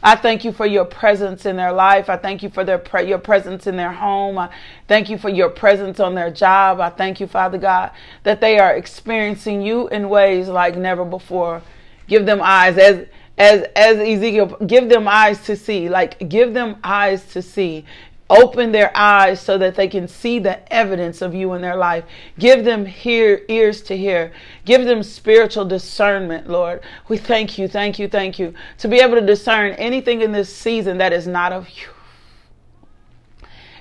I 0.04 0.16
thank 0.16 0.44
you 0.44 0.52
for 0.52 0.66
your 0.66 0.84
presence 0.84 1.46
in 1.46 1.56
their 1.56 1.72
life. 1.72 2.10
I 2.10 2.18
thank 2.18 2.42
you 2.42 2.50
for 2.50 2.64
their 2.64 2.78
pre- 2.78 3.08
your 3.08 3.18
presence 3.18 3.66
in 3.66 3.76
their 3.76 3.92
home. 3.92 4.38
I 4.38 4.50
thank 4.88 5.10
you 5.10 5.18
for 5.18 5.30
your 5.30 5.50
presence 5.50 6.00
on 6.00 6.14
their 6.14 6.30
job. 6.30 6.80
I 6.80 6.90
thank 6.90 7.20
you, 7.20 7.26
Father 7.26 7.58
God, 7.58 7.92
that 8.24 8.42
they 8.42 8.58
are 8.60 8.76
experiencing 8.76 9.62
you 9.62 9.88
in 9.88 10.10
ways 10.10 10.48
like 10.48 10.76
never 10.76 11.06
before. 11.06 11.62
Give 12.08 12.26
them 12.26 12.40
eyes 12.42 12.78
as 12.78 13.06
as 13.38 13.64
as 13.76 13.98
Ezekiel, 13.98 14.58
give 14.66 14.90
them 14.90 15.08
eyes 15.08 15.42
to 15.46 15.56
see. 15.56 15.88
Like 15.88 16.28
give 16.28 16.54
them 16.54 16.76
eyes 16.84 17.26
to 17.32 17.42
see. 17.42 17.86
Open 18.30 18.72
their 18.72 18.90
eyes 18.96 19.38
so 19.38 19.58
that 19.58 19.74
they 19.74 19.86
can 19.86 20.08
see 20.08 20.38
the 20.38 20.72
evidence 20.72 21.20
of 21.20 21.34
you 21.34 21.52
in 21.52 21.60
their 21.60 21.76
life. 21.76 22.04
Give 22.38 22.64
them 22.64 22.86
hear, 22.86 23.42
ears 23.48 23.82
to 23.82 23.96
hear. 23.96 24.32
Give 24.64 24.86
them 24.86 25.02
spiritual 25.02 25.66
discernment, 25.66 26.48
Lord. 26.48 26.82
We 27.08 27.18
thank 27.18 27.58
you, 27.58 27.68
thank 27.68 27.98
you, 27.98 28.08
thank 28.08 28.38
you. 28.38 28.54
To 28.78 28.88
be 28.88 29.00
able 29.00 29.16
to 29.16 29.26
discern 29.26 29.72
anything 29.72 30.22
in 30.22 30.32
this 30.32 30.54
season 30.54 30.96
that 30.98 31.12
is 31.12 31.26
not 31.26 31.52
of 31.52 31.68
you. 31.68 31.88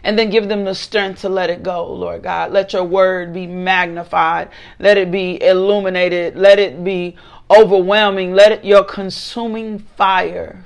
And 0.04 0.20
then 0.20 0.30
give 0.30 0.50
them 0.50 0.66
the 0.66 0.76
strength 0.76 1.22
to 1.22 1.30
let 1.30 1.50
it 1.50 1.64
go, 1.64 1.94
Lord 1.94 2.24
God. 2.24 2.52
Let 2.52 2.74
your 2.74 2.84
word 2.84 3.34
be 3.34 3.48
magnified. 3.48 4.50
Let 4.78 4.98
it 4.98 5.10
be 5.10 5.42
illuminated. 5.42 6.36
Let 6.36 6.60
it 6.60 6.84
be 6.84 7.16
overwhelming. 7.50 8.34
Let 8.34 8.52
it 8.52 8.66
your 8.66 8.84
consuming 8.84 9.80
fire 9.80 10.66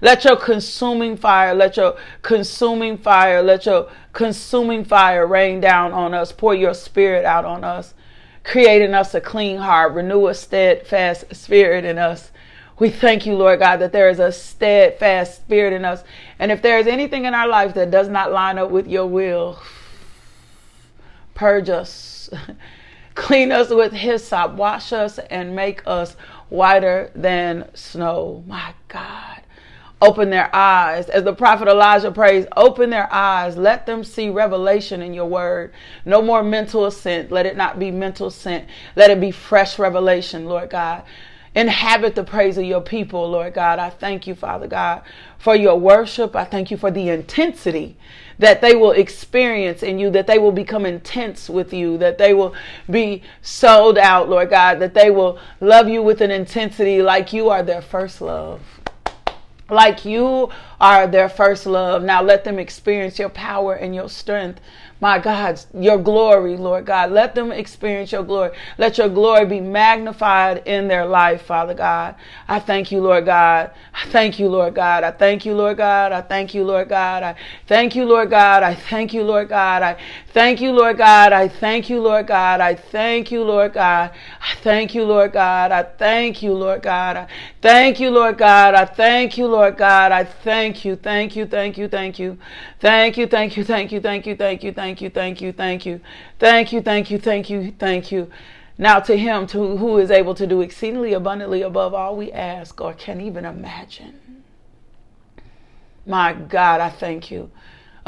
let 0.00 0.24
your 0.24 0.36
consuming 0.36 1.16
fire, 1.16 1.54
let 1.54 1.76
your 1.76 1.96
consuming 2.22 2.96
fire, 2.96 3.42
let 3.42 3.66
your 3.66 3.90
consuming 4.12 4.84
fire 4.84 5.26
rain 5.26 5.60
down 5.60 5.92
on 5.92 6.14
us. 6.14 6.32
Pour 6.32 6.54
your 6.54 6.74
spirit 6.74 7.24
out 7.24 7.44
on 7.44 7.64
us. 7.64 7.94
Create 8.42 8.80
in 8.80 8.94
us 8.94 9.14
a 9.14 9.20
clean 9.20 9.58
heart. 9.58 9.92
Renew 9.92 10.26
a 10.28 10.34
steadfast 10.34 11.34
spirit 11.34 11.84
in 11.84 11.98
us. 11.98 12.30
We 12.78 12.88
thank 12.88 13.26
you, 13.26 13.34
Lord 13.34 13.60
God, 13.60 13.76
that 13.76 13.92
there 13.92 14.08
is 14.08 14.18
a 14.18 14.32
steadfast 14.32 15.42
spirit 15.42 15.74
in 15.74 15.84
us. 15.84 16.02
And 16.38 16.50
if 16.50 16.62
there 16.62 16.78
is 16.78 16.86
anything 16.86 17.26
in 17.26 17.34
our 17.34 17.46
life 17.46 17.74
that 17.74 17.90
does 17.90 18.08
not 18.08 18.32
line 18.32 18.56
up 18.56 18.70
with 18.70 18.86
your 18.86 19.06
will, 19.06 19.60
purge 21.34 21.68
us. 21.68 22.30
Clean 23.14 23.52
us 23.52 23.68
with 23.68 23.92
hyssop. 23.92 24.52
Wash 24.52 24.94
us 24.94 25.18
and 25.18 25.54
make 25.54 25.82
us 25.84 26.16
whiter 26.48 27.10
than 27.14 27.68
snow. 27.74 28.42
My 28.46 28.72
God 28.88 29.39
open 30.02 30.30
their 30.30 30.54
eyes. 30.54 31.08
As 31.08 31.24
the 31.24 31.32
prophet 31.32 31.68
Elijah 31.68 32.10
prays, 32.10 32.46
open 32.56 32.90
their 32.90 33.12
eyes. 33.12 33.56
Let 33.56 33.86
them 33.86 34.02
see 34.02 34.30
revelation 34.30 35.02
in 35.02 35.12
your 35.12 35.26
word. 35.26 35.72
No 36.04 36.22
more 36.22 36.42
mental 36.42 36.86
assent. 36.86 37.30
Let 37.30 37.46
it 37.46 37.56
not 37.56 37.78
be 37.78 37.90
mental 37.90 38.28
assent. 38.28 38.68
Let 38.96 39.10
it 39.10 39.20
be 39.20 39.30
fresh 39.30 39.78
revelation, 39.78 40.46
Lord 40.46 40.70
God. 40.70 41.04
Inhabit 41.52 42.14
the 42.14 42.22
praise 42.22 42.56
of 42.58 42.64
your 42.64 42.80
people, 42.80 43.28
Lord 43.28 43.54
God. 43.54 43.80
I 43.80 43.90
thank 43.90 44.28
you, 44.28 44.36
Father 44.36 44.68
God, 44.68 45.02
for 45.36 45.56
your 45.56 45.78
worship. 45.78 46.36
I 46.36 46.44
thank 46.44 46.70
you 46.70 46.76
for 46.76 46.92
the 46.92 47.08
intensity 47.08 47.96
that 48.38 48.60
they 48.60 48.76
will 48.76 48.92
experience 48.92 49.82
in 49.82 49.98
you, 49.98 50.10
that 50.10 50.28
they 50.28 50.38
will 50.38 50.52
become 50.52 50.86
intense 50.86 51.50
with 51.50 51.72
you, 51.72 51.98
that 51.98 52.18
they 52.18 52.32
will 52.32 52.54
be 52.88 53.22
sold 53.42 53.98
out, 53.98 54.30
Lord 54.30 54.48
God, 54.48 54.78
that 54.78 54.94
they 54.94 55.10
will 55.10 55.40
love 55.60 55.88
you 55.88 56.02
with 56.02 56.20
an 56.20 56.30
intensity 56.30 57.02
like 57.02 57.32
you 57.32 57.48
are 57.48 57.64
their 57.64 57.82
first 57.82 58.20
love 58.20 58.79
like 59.70 60.04
you 60.04 60.50
are 60.80 61.06
their 61.06 61.28
first 61.28 61.66
love. 61.66 62.02
Now 62.02 62.22
let 62.22 62.44
them 62.44 62.58
experience 62.58 63.18
your 63.18 63.28
power 63.28 63.74
and 63.74 63.94
your 63.94 64.08
strength. 64.08 64.60
My 65.02 65.18
God, 65.18 65.58
your 65.72 65.96
glory, 65.96 66.58
Lord 66.58 66.84
God. 66.84 67.10
Let 67.10 67.34
them 67.34 67.52
experience 67.52 68.12
your 68.12 68.22
glory. 68.22 68.50
Let 68.76 68.98
your 68.98 69.08
glory 69.08 69.46
be 69.46 69.60
magnified 69.60 70.62
in 70.66 70.88
their 70.88 71.06
life, 71.06 71.42
Father 71.42 71.72
God. 71.72 72.16
I 72.48 72.60
thank 72.60 72.92
you, 72.92 73.00
Lord 73.00 73.24
God. 73.24 73.70
I 73.94 74.06
thank 74.08 74.38
you, 74.38 74.48
Lord 74.48 74.74
God. 74.74 75.02
I 75.02 75.10
thank 75.10 75.46
you, 75.46 75.54
Lord 75.54 75.78
God. 75.78 76.12
I 76.12 76.20
thank 76.20 76.52
you, 76.54 76.64
Lord 76.64 76.90
God. 76.90 77.22
I 77.22 77.34
thank 77.66 77.96
you, 77.96 78.04
Lord 78.04 78.28
God. 78.28 78.62
I 78.62 78.74
thank 78.74 79.14
you, 79.14 79.22
Lord 79.22 79.48
God. 79.48 79.82
I 79.82 79.96
Thank 80.32 80.60
you, 80.60 80.70
Lord 80.70 80.98
God. 80.98 81.32
I 81.32 81.48
thank 81.48 81.90
you, 81.90 82.00
Lord 82.00 82.28
God. 82.28 82.60
I 82.60 82.76
thank 82.76 83.32
you, 83.32 83.42
Lord 83.42 83.72
God. 83.72 84.12
I 84.40 84.54
thank 84.62 84.94
you, 84.94 85.02
Lord 85.02 85.32
God. 85.32 85.72
I 85.72 85.82
thank 85.82 86.40
you, 86.40 86.54
Lord 86.54 86.82
God. 86.82 87.16
I 87.16 87.26
thank 87.60 87.98
you, 87.98 88.10
Lord 88.10 88.38
God. 88.38 88.74
I 88.76 88.84
thank 88.84 89.36
you, 89.36 89.48
Lord 89.48 89.76
God. 89.76 90.12
I 90.12 90.22
thank 90.22 90.84
you. 90.84 90.94
Thank 90.94 91.34
you, 91.34 91.46
thank 91.46 91.76
you, 91.76 91.88
thank 91.88 92.20
you. 92.20 92.38
Thank 92.78 93.16
you, 93.16 93.26
thank 93.26 93.56
you, 93.56 93.64
thank 93.64 93.90
you, 93.90 94.00
thank 94.00 94.26
you, 94.26 94.36
thank 94.36 94.62
you, 94.62 94.72
thank 94.72 95.00
you, 95.02 95.10
thank 95.10 95.40
you, 95.40 95.52
thank 95.52 95.86
you. 95.86 96.00
Thank 96.38 96.72
you, 96.72 96.80
thank 96.80 97.10
you, 97.10 97.18
thank 97.18 97.50
you, 97.50 97.72
thank 97.76 98.12
you. 98.12 98.30
Now 98.78 99.00
to 99.00 99.16
him 99.16 99.48
to 99.48 99.76
who 99.78 99.98
is 99.98 100.12
able 100.12 100.36
to 100.36 100.46
do 100.46 100.60
exceedingly 100.60 101.12
abundantly 101.12 101.62
above 101.62 101.92
all 101.92 102.16
we 102.16 102.30
ask 102.30 102.80
or 102.80 102.94
can 102.94 103.20
even 103.20 103.44
imagine. 103.44 104.14
My 106.06 106.32
God, 106.32 106.80
I 106.80 106.88
thank 106.88 107.32
you. 107.32 107.50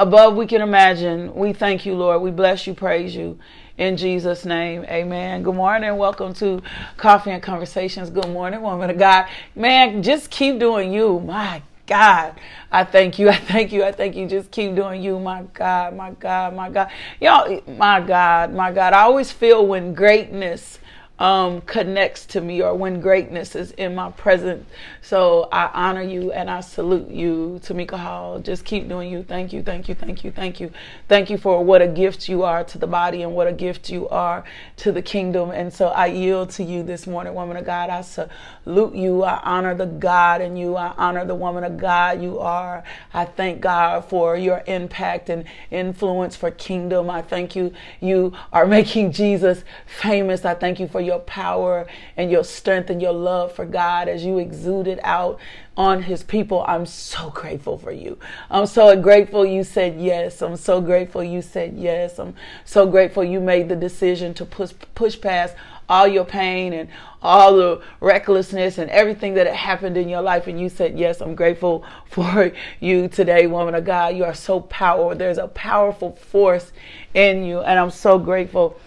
Above 0.02 0.34
we 0.34 0.48
can 0.48 0.62
imagine. 0.62 1.32
We 1.32 1.52
thank 1.52 1.86
you, 1.86 1.94
Lord. 1.94 2.22
We 2.22 2.32
bless 2.32 2.66
you, 2.66 2.74
praise 2.74 3.14
you. 3.14 3.38
In 3.78 3.96
Jesus' 3.96 4.44
name, 4.44 4.84
amen. 4.86 5.44
Good 5.44 5.54
morning. 5.54 5.96
Welcome 5.96 6.34
to 6.34 6.60
Coffee 6.96 7.30
and 7.30 7.40
Conversations. 7.40 8.10
Good 8.10 8.28
morning, 8.30 8.62
woman 8.62 8.90
of 8.90 8.98
God. 8.98 9.28
Man, 9.54 10.02
just 10.02 10.28
keep 10.28 10.58
doing 10.58 10.92
you. 10.92 11.20
My 11.20 11.62
God, 11.86 12.34
I 12.72 12.82
thank 12.82 13.20
you. 13.20 13.28
I 13.30 13.36
thank 13.36 13.70
you. 13.70 13.84
I 13.84 13.92
thank 13.92 14.16
you. 14.16 14.26
Just 14.26 14.50
keep 14.50 14.74
doing 14.74 15.04
you. 15.04 15.20
My 15.20 15.44
God, 15.54 15.94
my 15.94 16.10
God, 16.10 16.56
my 16.56 16.68
God. 16.68 16.90
Y'all, 17.20 17.62
my 17.68 18.00
God, 18.00 18.52
my 18.52 18.72
God. 18.72 18.94
I 18.94 19.02
always 19.02 19.30
feel 19.30 19.64
when 19.64 19.94
greatness 19.94 20.80
um, 21.22 21.60
connects 21.62 22.26
to 22.26 22.40
me 22.40 22.60
or 22.60 22.74
when 22.74 23.00
greatness 23.00 23.54
is 23.54 23.70
in 23.72 23.94
my 23.94 24.10
presence. 24.10 24.68
So 25.02 25.48
I 25.52 25.70
honor 25.72 26.02
you 26.02 26.32
and 26.32 26.50
I 26.50 26.62
salute 26.62 27.08
you, 27.08 27.60
Tamika 27.62 27.96
Hall. 27.96 28.40
Just 28.40 28.64
keep 28.64 28.88
doing 28.88 29.08
you. 29.08 29.22
Thank 29.22 29.52
you, 29.52 29.62
thank 29.62 29.88
you, 29.88 29.94
thank 29.94 30.24
you, 30.24 30.32
thank 30.32 30.58
you. 30.58 30.72
Thank 31.08 31.30
you 31.30 31.38
for 31.38 31.64
what 31.64 31.80
a 31.80 31.86
gift 31.86 32.28
you 32.28 32.42
are 32.42 32.64
to 32.64 32.76
the 32.76 32.88
body 32.88 33.22
and 33.22 33.36
what 33.36 33.46
a 33.46 33.52
gift 33.52 33.88
you 33.88 34.08
are 34.08 34.42
to 34.78 34.90
the 34.90 35.00
kingdom. 35.00 35.52
And 35.52 35.72
so 35.72 35.88
I 35.88 36.06
yield 36.06 36.50
to 36.50 36.64
you 36.64 36.82
this 36.82 37.06
morning, 37.06 37.34
woman 37.34 37.56
of 37.56 37.64
God. 37.64 37.88
I 37.88 38.00
salute 38.00 38.96
you. 38.96 39.22
I 39.22 39.40
honor 39.44 39.76
the 39.76 39.86
God 39.86 40.40
in 40.40 40.56
you. 40.56 40.74
I 40.74 40.92
honor 40.96 41.24
the 41.24 41.36
woman 41.36 41.62
of 41.62 41.76
God 41.76 42.20
you 42.20 42.40
are. 42.40 42.82
I 43.14 43.26
thank 43.26 43.60
God 43.60 44.06
for 44.06 44.36
your 44.36 44.64
impact 44.66 45.28
and 45.28 45.44
influence 45.70 46.34
for 46.34 46.50
kingdom. 46.50 47.08
I 47.10 47.22
thank 47.22 47.54
you. 47.54 47.72
You 48.00 48.32
are 48.52 48.66
making 48.78 49.12
Jesus 49.12 49.62
famous. 49.86 50.44
I 50.44 50.54
thank 50.54 50.80
you 50.80 50.88
for 50.88 51.00
your 51.00 51.11
power 51.18 51.86
and 52.16 52.30
your 52.30 52.44
strength 52.44 52.90
and 52.90 53.00
your 53.00 53.12
love 53.12 53.52
for 53.52 53.64
God 53.64 54.08
as 54.08 54.24
you 54.24 54.38
exude 54.38 54.86
it 54.86 55.00
out 55.02 55.38
on 55.76 56.02
his 56.02 56.22
people. 56.22 56.64
I'm 56.66 56.86
so 56.86 57.30
grateful 57.30 57.78
for 57.78 57.92
you. 57.92 58.18
I'm 58.50 58.66
so 58.66 58.94
grateful 59.00 59.46
you 59.46 59.64
said 59.64 60.00
yes. 60.00 60.42
I'm 60.42 60.56
so 60.56 60.80
grateful 60.80 61.24
you 61.24 61.42
said 61.42 61.74
yes. 61.76 62.18
I'm 62.18 62.34
so 62.64 62.86
grateful 62.86 63.24
you 63.24 63.40
made 63.40 63.68
the 63.68 63.76
decision 63.76 64.34
to 64.34 64.44
push 64.44 64.72
push 64.94 65.20
past 65.20 65.54
all 65.88 66.06
your 66.06 66.24
pain 66.24 66.72
and 66.72 66.88
all 67.22 67.56
the 67.56 67.82
recklessness 68.00 68.78
and 68.78 68.90
everything 68.90 69.34
that 69.34 69.46
had 69.46 69.54
happened 69.56 69.96
in 69.96 70.08
your 70.08 70.22
life 70.22 70.46
and 70.46 70.58
you 70.58 70.68
said 70.68 70.98
yes 70.98 71.20
i'm 71.20 71.34
grateful 71.34 71.84
for 72.06 72.50
you 72.80 73.08
today 73.08 73.46
woman 73.46 73.74
of 73.74 73.84
god 73.84 74.16
you 74.16 74.24
are 74.24 74.34
so 74.34 74.60
powerful 74.60 75.14
there's 75.14 75.38
a 75.38 75.48
powerful 75.48 76.12
force 76.16 76.72
in 77.14 77.44
you 77.44 77.60
and 77.60 77.78
i'm 77.78 77.90
so 77.90 78.18
grateful 78.18 78.78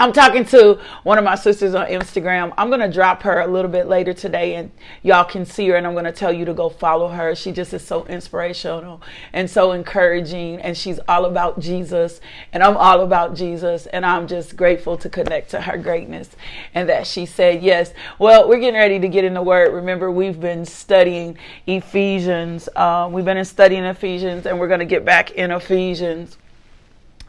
I'm 0.00 0.14
talking 0.14 0.46
to 0.46 0.80
one 1.02 1.18
of 1.18 1.24
my 1.24 1.34
sisters 1.34 1.74
on 1.74 1.86
Instagram. 1.88 2.54
I'm 2.56 2.68
going 2.68 2.80
to 2.80 2.90
drop 2.90 3.22
her 3.24 3.40
a 3.40 3.46
little 3.46 3.70
bit 3.70 3.86
later 3.86 4.14
today 4.14 4.54
and 4.54 4.70
y'all 5.02 5.26
can 5.26 5.44
see 5.44 5.68
her 5.68 5.76
and 5.76 5.86
I'm 5.86 5.92
going 5.92 6.06
to 6.06 6.12
tell 6.12 6.32
you 6.32 6.46
to 6.46 6.54
go 6.54 6.70
follow 6.70 7.08
her. 7.08 7.36
She 7.36 7.52
just 7.52 7.74
is 7.74 7.86
so 7.86 8.06
inspirational 8.06 9.02
and 9.34 9.50
so 9.50 9.72
encouraging 9.72 10.58
and 10.62 10.74
she's 10.74 11.00
all 11.06 11.26
about 11.26 11.60
Jesus 11.60 12.22
and 12.54 12.62
I'm 12.62 12.78
all 12.78 13.02
about 13.02 13.34
Jesus 13.34 13.84
and 13.88 14.06
I'm 14.06 14.26
just 14.26 14.56
grateful 14.56 14.96
to 14.96 15.10
connect 15.10 15.50
to 15.50 15.60
her 15.60 15.76
greatness 15.76 16.30
and 16.74 16.88
that 16.88 17.06
she 17.06 17.26
said 17.26 17.62
yes. 17.62 17.92
Well, 18.18 18.48
we're 18.48 18.60
getting 18.60 18.80
ready 18.80 19.00
to 19.00 19.08
get 19.08 19.24
in 19.24 19.34
the 19.34 19.42
word. 19.42 19.70
Remember, 19.74 20.10
we've 20.10 20.40
been 20.40 20.64
studying 20.64 21.36
Ephesians. 21.66 22.70
Um, 22.74 23.12
we've 23.12 23.26
been 23.26 23.44
studying 23.44 23.84
Ephesians 23.84 24.46
and 24.46 24.58
we're 24.58 24.68
going 24.68 24.80
to 24.80 24.86
get 24.86 25.04
back 25.04 25.32
in 25.32 25.50
Ephesians 25.50 26.38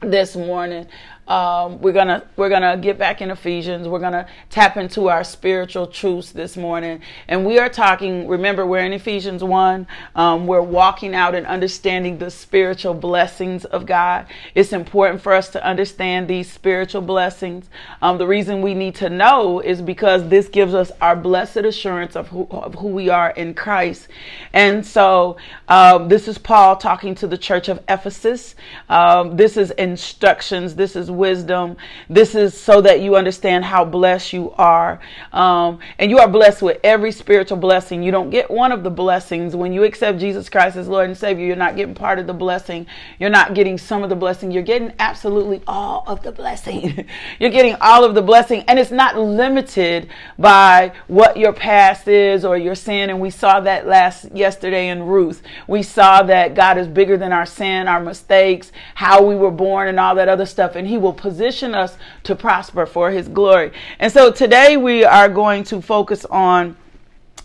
this 0.02 0.36
morning. 0.36 0.88
Um, 1.28 1.80
we're 1.82 1.94
gonna 1.94 2.24
we're 2.36 2.50
gonna 2.50 2.78
get 2.78 2.98
back 2.98 3.22
in 3.22 3.32
Ephesians. 3.32 3.88
We're 3.88 4.00
gonna 4.00 4.28
tap 4.50 4.76
into 4.76 5.08
our 5.10 5.24
spiritual 5.24 5.88
truths 5.88 6.32
this 6.32 6.58
morning, 6.58 7.02
and 7.28 7.46
we 7.46 7.60
are 7.60 7.70
talking. 7.70 8.28
Remember, 8.28 8.66
we're 8.66 8.86
in 8.86 8.92
Ephesians 8.92 9.44
one. 9.44 9.88
Um, 10.16 10.48
we're 10.48 10.62
walking 10.62 11.14
out 11.16 11.36
and 11.36 11.46
understanding 11.46 12.18
the 12.18 12.32
spiritual 12.32 12.94
blessings 12.94 13.66
of 13.66 13.86
God. 13.86 14.26
It's 14.56 14.74
important 14.74 15.22
for 15.22 15.34
us 15.34 15.50
to 15.50 15.64
understand 15.64 16.28
these 16.28 16.52
spiritual 16.52 17.02
blessings. 17.02 17.70
Um, 18.02 18.18
the 18.18 18.28
reason 18.28 18.62
we 18.62 18.74
need 18.74 18.96
to 18.96 19.10
know 19.10 19.60
is 19.60 19.82
because 19.82 20.28
this 20.28 20.48
gives 20.48 20.74
us 20.74 20.92
our 21.02 21.16
blessed 21.16 21.58
assurance 21.58 22.16
of 22.16 22.30
who, 22.30 22.48
of 22.50 22.76
who 22.76 22.88
we 22.88 23.10
are 23.10 23.30
in 23.32 23.54
Christ. 23.54 24.08
And 24.54 24.86
so, 24.86 25.38
um, 25.68 26.10
this 26.10 26.28
is 26.28 26.38
Paul 26.38 26.78
talking 26.78 27.16
to 27.16 27.28
the 27.28 27.38
church 27.38 27.70
of 27.70 27.80
Ephesus. 27.88 28.56
Um, 28.90 29.38
this 29.38 29.56
is 29.56 29.72
instructions. 29.72 30.76
This 30.76 30.96
is 30.96 31.11
wisdom. 31.12 31.78
This 32.10 32.36
is 32.36 32.60
so 32.60 32.82
that 32.82 33.02
you 33.02 33.16
understand 33.16 33.66
how 33.66 33.86
blessed 33.86 34.34
you 34.34 34.52
are. 34.58 35.00
Um, 35.34 35.80
and 36.00 36.10
you 36.10 36.20
are 36.20 36.28
blessed 36.28 36.62
with 36.62 36.80
every 36.84 37.12
spiritual 37.12 37.58
blessing. 37.58 38.04
You 38.04 38.12
don't 38.12 38.30
get 38.30 38.50
one 38.50 38.72
of 38.72 38.84
the 38.84 38.90
blessings. 38.90 39.56
When 39.56 39.74
you 39.74 39.84
accept 39.84 40.20
Jesus 40.20 40.50
Christ 40.50 40.76
as 40.76 40.88
Lord 40.88 41.08
and 41.08 41.18
Savior, 41.18 41.46
you're 41.46 41.56
not 41.56 41.76
getting 41.76 41.96
part 41.96 42.20
of 42.20 42.28
the 42.28 42.34
blessing. 42.34 42.88
You're 43.20 43.30
not 43.30 43.54
getting 43.54 43.78
some 43.78 44.04
of 44.04 44.10
the 44.10 44.16
blessing. 44.16 44.52
You're 44.52 44.64
getting 44.64 44.94
absolutely 45.00 45.62
all 45.68 46.04
of 46.08 46.24
the 46.24 46.32
blessing. 46.32 47.08
you're 47.40 47.50
getting 47.50 47.76
all 47.82 48.04
of 48.04 48.16
the 48.16 48.22
blessing. 48.22 48.64
And 48.68 48.80
it's 48.80 48.92
not 48.92 49.18
limited 49.18 50.10
by 50.38 50.94
what 51.08 51.38
your 51.38 51.54
past 51.54 52.08
is 52.08 52.46
or 52.46 52.58
your 52.58 52.76
sin. 52.76 53.10
And 53.10 53.20
we 53.20 53.30
saw 53.30 53.60
that 53.62 53.88
last 53.88 54.32
yesterday 54.32 54.90
in 54.90 55.04
Ruth. 55.04 55.42
We 55.68 55.84
saw 55.84 56.24
that 56.24 56.56
God 56.56 56.78
is 56.78 56.88
bigger 56.88 57.18
than 57.18 57.32
our 57.32 57.46
sin, 57.46 57.88
our 57.88 58.00
mistakes, 58.00 58.72
how 58.96 59.24
we 59.24 59.36
were 59.36 59.52
born, 59.52 59.88
and 59.88 60.00
all 60.00 60.16
that 60.16 60.30
other 60.30 60.46
stuff. 60.46 60.76
And 60.76 60.88
He 60.88 60.98
will 61.02 61.14
position 61.14 61.76
us 61.76 61.98
to 62.24 62.36
prosper 62.36 62.86
for 62.86 63.12
his 63.12 63.28
glory. 63.28 63.72
And 64.00 64.12
so 64.12 64.32
today 64.32 64.78
we 64.78 65.04
are 65.04 65.28
going 65.28 65.64
to 65.66 65.82
focus 65.82 66.26
on 66.26 66.78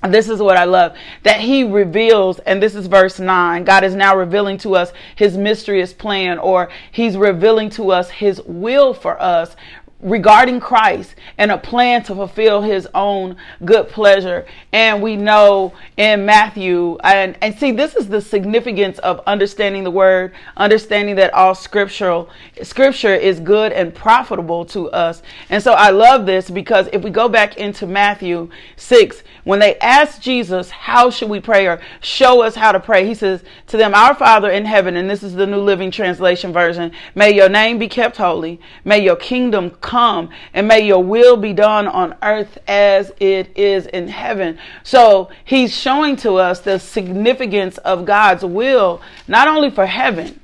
this 0.02 0.28
is 0.28 0.40
what 0.40 0.56
I 0.56 0.64
love 0.64 0.94
that 1.22 1.40
he 1.40 1.64
reveals, 1.64 2.38
and 2.40 2.62
this 2.62 2.74
is 2.74 2.86
verse 2.86 3.18
9. 3.18 3.64
God 3.64 3.82
is 3.82 3.94
now 3.94 4.16
revealing 4.16 4.58
to 4.58 4.76
us 4.76 4.92
his 5.16 5.36
mysterious 5.36 5.92
plan, 5.92 6.38
or 6.38 6.68
he's 6.92 7.16
revealing 7.16 7.70
to 7.70 7.90
us 7.90 8.10
his 8.10 8.40
will 8.42 8.92
for 8.94 9.20
us 9.20 9.56
regarding 10.00 10.60
Christ 10.60 11.14
and 11.38 11.50
a 11.50 11.56
plan 11.56 12.02
to 12.04 12.14
fulfill 12.14 12.62
his 12.62 12.86
own 12.94 13.36
good 13.64 13.88
pleasure. 13.88 14.46
And 14.72 15.02
we 15.02 15.16
know 15.16 15.72
in 15.96 16.26
Matthew, 16.26 16.98
and, 17.02 17.36
and 17.40 17.54
see, 17.58 17.72
this 17.72 17.96
is 17.96 18.08
the 18.08 18.20
significance 18.20 18.98
of 18.98 19.20
understanding 19.26 19.84
the 19.84 19.90
word, 19.90 20.34
understanding 20.56 21.16
that 21.16 21.32
all 21.32 21.54
scriptural 21.54 22.28
scripture 22.62 23.14
is 23.14 23.40
good 23.40 23.72
and 23.72 23.94
profitable 23.94 24.64
to 24.66 24.90
us. 24.90 25.22
And 25.48 25.62
so 25.62 25.72
I 25.72 25.90
love 25.90 26.26
this 26.26 26.50
because 26.50 26.88
if 26.92 27.02
we 27.02 27.10
go 27.10 27.28
back 27.28 27.56
into 27.56 27.86
Matthew 27.86 28.50
6, 28.76 29.22
when 29.44 29.60
they 29.60 29.78
asked 29.78 30.20
Jesus, 30.20 30.70
how 30.70 31.08
should 31.08 31.30
we 31.30 31.40
pray 31.40 31.66
or 31.66 31.80
show 32.00 32.42
us 32.42 32.54
how 32.54 32.72
to 32.72 32.80
pray? 32.80 33.06
He 33.06 33.14
says 33.14 33.42
to 33.68 33.76
them, 33.76 33.94
our 33.94 34.14
Father 34.14 34.50
in 34.50 34.64
heaven, 34.64 34.96
and 34.96 35.08
this 35.08 35.22
is 35.22 35.34
the 35.34 35.46
New 35.46 35.60
Living 35.60 35.90
Translation 35.90 36.52
version, 36.52 36.92
may 37.14 37.32
your 37.32 37.48
name 37.48 37.78
be 37.78 37.88
kept 37.88 38.16
holy. 38.16 38.60
May 38.84 39.02
your 39.02 39.16
kingdom 39.16 39.70
come 39.86 40.28
and 40.52 40.68
may 40.68 40.80
your 40.80 41.02
will 41.02 41.36
be 41.36 41.54
done 41.54 41.86
on 41.86 42.14
earth 42.22 42.58
as 42.66 43.12
it 43.20 43.56
is 43.56 43.86
in 43.86 44.08
heaven. 44.08 44.58
So 44.82 45.30
he's 45.44 45.74
showing 45.74 46.16
to 46.16 46.34
us 46.34 46.60
the 46.60 46.78
significance 46.78 47.78
of 47.78 48.04
God's 48.04 48.44
will, 48.44 49.00
not 49.26 49.48
only 49.48 49.70
for 49.70 49.86
heaven. 49.86 50.40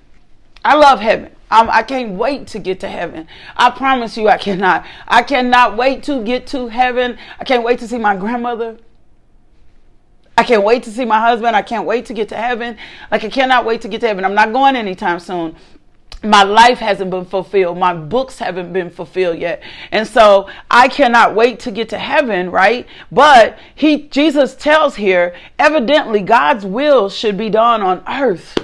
I 0.64 0.76
love 0.76 1.00
heaven. 1.00 1.33
I'm, 1.50 1.68
I 1.68 1.83
can 1.83 2.11
not 2.11 2.18
wait 2.18 2.46
to 2.48 2.59
get 2.59 2.81
to 2.81 2.88
heaven. 2.88 3.26
I 3.57 3.70
promise 3.70 4.16
you, 4.16 4.28
I 4.28 4.38
cannot. 4.38 4.87
I 5.07 5.22
cannot 5.22 5.76
wait 5.76 6.05
to 6.05 6.22
get 6.22 6.46
to 6.48 6.68
heaven. 6.68 7.18
I 7.38 7.44
can't 7.44 7.64
wait 7.64 7.81
to 7.81 7.88
see 7.88 7.98
my 7.98 8.16
grandmother. 8.16 8.78
I 10.38 10.44
can't 10.44 10.64
wait 10.64 10.85
to 10.85 10.90
see 10.90 11.05
my 11.05 11.20
husband. 11.20 11.55
I 11.55 11.61
can't 11.61 11.85
wait 11.85 12.07
to 12.07 12.14
get 12.14 12.31
to 12.31 12.37
heaven. 12.37 12.78
Like, 13.11 13.24
I 13.24 13.28
cannot 13.28 13.66
wait 13.66 13.83
to 13.83 13.88
get 13.88 14.00
to 14.00 14.07
heaven. 14.07 14.24
I'm 14.24 14.35
not 14.35 14.52
going 14.52 14.76
anytime 14.76 15.18
soon 15.18 15.57
my 16.23 16.43
life 16.45 16.79
hasn't 16.79 17.11
been 17.11 17.25
fulfilled. 17.25 17.79
My 17.79 17.95
books 17.95 18.39
haven't 18.39 18.73
been 18.73 18.91
fulfilled 18.91 19.39
yet. 19.39 19.63
And 19.91 20.07
so 20.07 20.49
I 20.71 20.89
cannot 20.89 21.35
wait 21.35 21.61
to 21.61 21.71
get 21.71 21.89
to 21.91 21.99
heaven, 21.99 22.51
right? 22.51 22.87
But 23.11 23.59
he, 23.75 24.09
Jesus 24.09 24.55
tells 24.55 24.97
here, 24.97 25.35
evidently 25.59 26.21
God's 26.21 26.65
will 26.65 27.09
should 27.09 27.37
be 27.37 27.51
done 27.51 27.83
on 27.83 28.03
earth. 28.09 28.57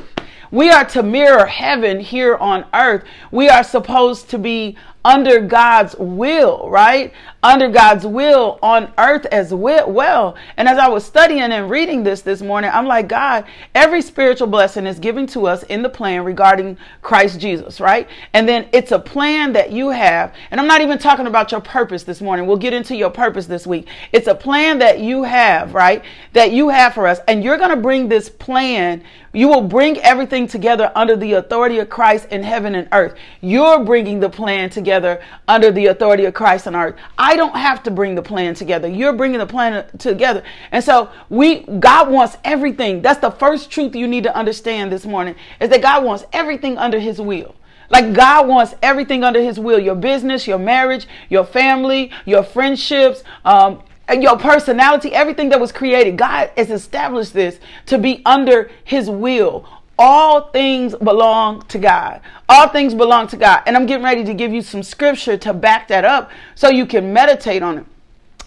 We 0.51 0.71
are 0.71 0.85
to 0.87 1.03
mirror 1.03 1.47
heaven 1.47 2.01
here 2.01 2.37
on 2.37 2.65
earth. 2.73 3.05
We 3.31 3.49
are 3.49 3.63
supposed 3.63 4.31
to 4.31 4.39
be 4.39 4.79
under 5.05 5.41
God's 5.41 5.95
will, 5.99 6.71
right? 6.71 7.13
Under 7.41 7.69
God's 7.69 8.05
will 8.05 8.59
on 8.63 8.93
earth 8.99 9.25
as 9.27 9.55
well. 9.55 10.37
And 10.57 10.69
as 10.69 10.77
I 10.77 10.89
was 10.89 11.05
studying 11.05 11.53
and 11.53 11.71
reading 11.71 12.03
this 12.03 12.23
this 12.23 12.43
morning, 12.43 12.69
I'm 12.75 12.87
like, 12.87 13.07
God, 13.07 13.45
every 13.77 14.03
spiritual 14.03 14.49
blessing 14.49 14.87
is 14.87 14.99
given 14.99 15.29
to 15.29 15.47
us 15.47 15.63
in 15.65 15.83
the 15.83 15.89
plan 15.89 16.25
regarding 16.25 16.77
Christ 17.01 17.39
Jesus, 17.39 17.81
right? 17.81 18.09
And 18.33 18.49
then 18.49 18.69
it's 18.73 18.91
a 18.91 18.99
plan 18.99 19.53
that 19.53 19.71
you 19.71 19.91
have. 19.91 20.35
And 20.51 20.61
I'm 20.61 20.67
not 20.67 20.81
even 20.81 20.99
talking 20.99 21.29
about 21.29 21.53
your 21.53 21.61
purpose 21.61 22.03
this 22.03 22.21
morning. 22.21 22.49
We'll 22.49 22.57
get 22.57 22.73
into 22.73 22.97
your 22.97 23.11
purpose 23.11 23.47
this 23.47 23.69
week. 23.69 23.87
It's 24.11 24.27
a 24.27 24.35
plan 24.35 24.81
that 24.81 24.99
you 24.99 25.23
have, 25.23 25.75
right? 25.75 26.05
That 26.33 26.51
you 26.51 26.71
have 26.71 26.95
for 26.95 27.07
us. 27.07 27.21
And 27.29 27.45
you're 27.45 27.59
going 27.59 27.71
to 27.71 27.77
bring 27.77 28.09
this 28.09 28.29
plan 28.29 29.05
you 29.33 29.49
will 29.49 29.63
bring 29.63 29.99
everything 29.99 30.47
together 30.47 30.91
under 30.95 31.15
the 31.15 31.35
authority 31.35 31.79
of 31.79 31.91
Christ 31.91 32.29
in 32.31 32.43
heaven 32.43 32.75
and 32.75 32.89
earth. 32.93 33.15
You're 33.43 33.85
bringing 33.85 34.21
the 34.21 34.31
plan 34.31 34.71
together 34.71 35.23
under 35.47 35.71
the 35.71 35.87
authority 35.87 36.25
of 36.25 36.35
Christ 36.35 36.67
on 36.67 36.75
earth. 36.75 36.97
I 37.19 37.37
don't 37.39 37.57
have 37.57 37.83
to 37.85 37.91
bring 37.91 38.15
the 38.15 38.23
plan 38.23 38.55
together. 38.55 38.89
You're 38.89 39.15
bringing 39.15 39.39
the 39.39 39.47
plan 39.47 39.87
together. 39.97 40.43
And 40.73 40.85
so 40.85 41.11
we, 41.31 41.61
God 41.61 42.11
wants 42.11 42.37
everything. 42.45 43.01
That's 43.01 43.21
the 43.21 43.31
first 43.31 43.71
truth 43.71 43.97
you 43.97 44.07
need 44.07 44.25
to 44.25 44.37
understand 44.37 44.93
this 44.93 45.07
morning 45.07 45.35
is 45.61 45.71
that 45.71 45.81
God 45.81 46.05
wants 46.05 46.25
everything 46.33 46.77
under 46.77 46.99
his 46.99 47.21
will. 47.21 47.55
Like 47.91 48.13
God 48.13 48.47
wants 48.49 48.75
everything 48.83 49.25
under 49.25 49.41
His 49.41 49.59
will 49.59 49.79
your 49.79 49.95
business, 49.95 50.47
your 50.47 50.59
marriage, 50.59 51.07
your 51.31 51.45
family, 51.45 52.11
your 52.27 52.43
friendships, 52.43 53.25
um, 53.47 53.83
your 54.15 54.39
personality, 54.39 55.13
everything 55.15 55.51
that 55.51 55.61
was 55.61 55.73
created. 55.73 56.17
God 56.17 56.51
has 56.57 56.71
established 56.71 57.35
this 57.35 57.59
to 57.87 57.99
be 57.99 58.23
under 58.25 58.71
his 58.85 59.09
will 59.11 59.67
all 59.99 60.51
things 60.51 60.95
belong 60.95 61.63
to 61.63 61.79
God. 61.79 62.21
All 62.49 62.69
things 62.69 62.95
belong 62.95 63.27
to 63.29 63.37
God. 63.37 63.63
And 63.67 63.77
I'm 63.77 63.87
getting 63.87 64.05
ready 64.05 64.25
to 64.25 64.35
give 64.35 64.53
you 64.53 64.63
some 64.63 64.83
scripture 64.83 65.37
to 65.39 65.53
back 65.53 65.89
that 65.89 66.05
up 66.05 66.31
so 66.55 66.69
you 66.69 66.87
can 66.87 67.13
meditate 67.13 67.63
on 67.63 67.79
it. 67.79 67.87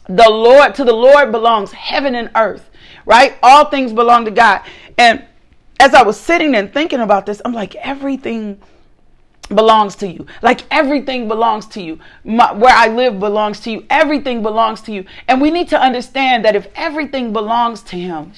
The 0.07 0.29
Lord, 0.29 0.73
to 0.75 0.83
the 0.83 0.93
Lord 0.93 1.31
belongs 1.31 1.71
heaven 1.71 2.15
and 2.15 2.31
earth, 2.35 2.69
right? 3.05 3.37
All 3.43 3.65
things 3.65 3.93
belong 3.93 4.25
to 4.25 4.31
God. 4.31 4.61
And 4.97 5.25
as 5.79 5.93
I 5.93 6.03
was 6.03 6.19
sitting 6.19 6.55
and 6.55 6.73
thinking 6.73 6.99
about 6.99 7.25
this, 7.25 7.41
I'm 7.43 7.53
like, 7.53 7.75
everything 7.75 8.59
belongs 9.49 9.95
to 9.97 10.07
you. 10.07 10.25
Like 10.41 10.61
everything 10.71 11.27
belongs 11.27 11.65
to 11.67 11.81
you. 11.81 11.99
My, 12.23 12.51
where 12.51 12.73
I 12.73 12.87
live 12.87 13.19
belongs 13.19 13.59
to 13.61 13.71
you. 13.71 13.85
Everything 13.89 14.41
belongs 14.41 14.81
to 14.81 14.91
you. 14.91 15.05
And 15.27 15.41
we 15.41 15.51
need 15.51 15.69
to 15.69 15.79
understand 15.79 16.45
that 16.45 16.55
if 16.55 16.67
everything 16.75 17.33
belongs 17.33 17.81
to 17.83 17.97
Him, 17.97 18.31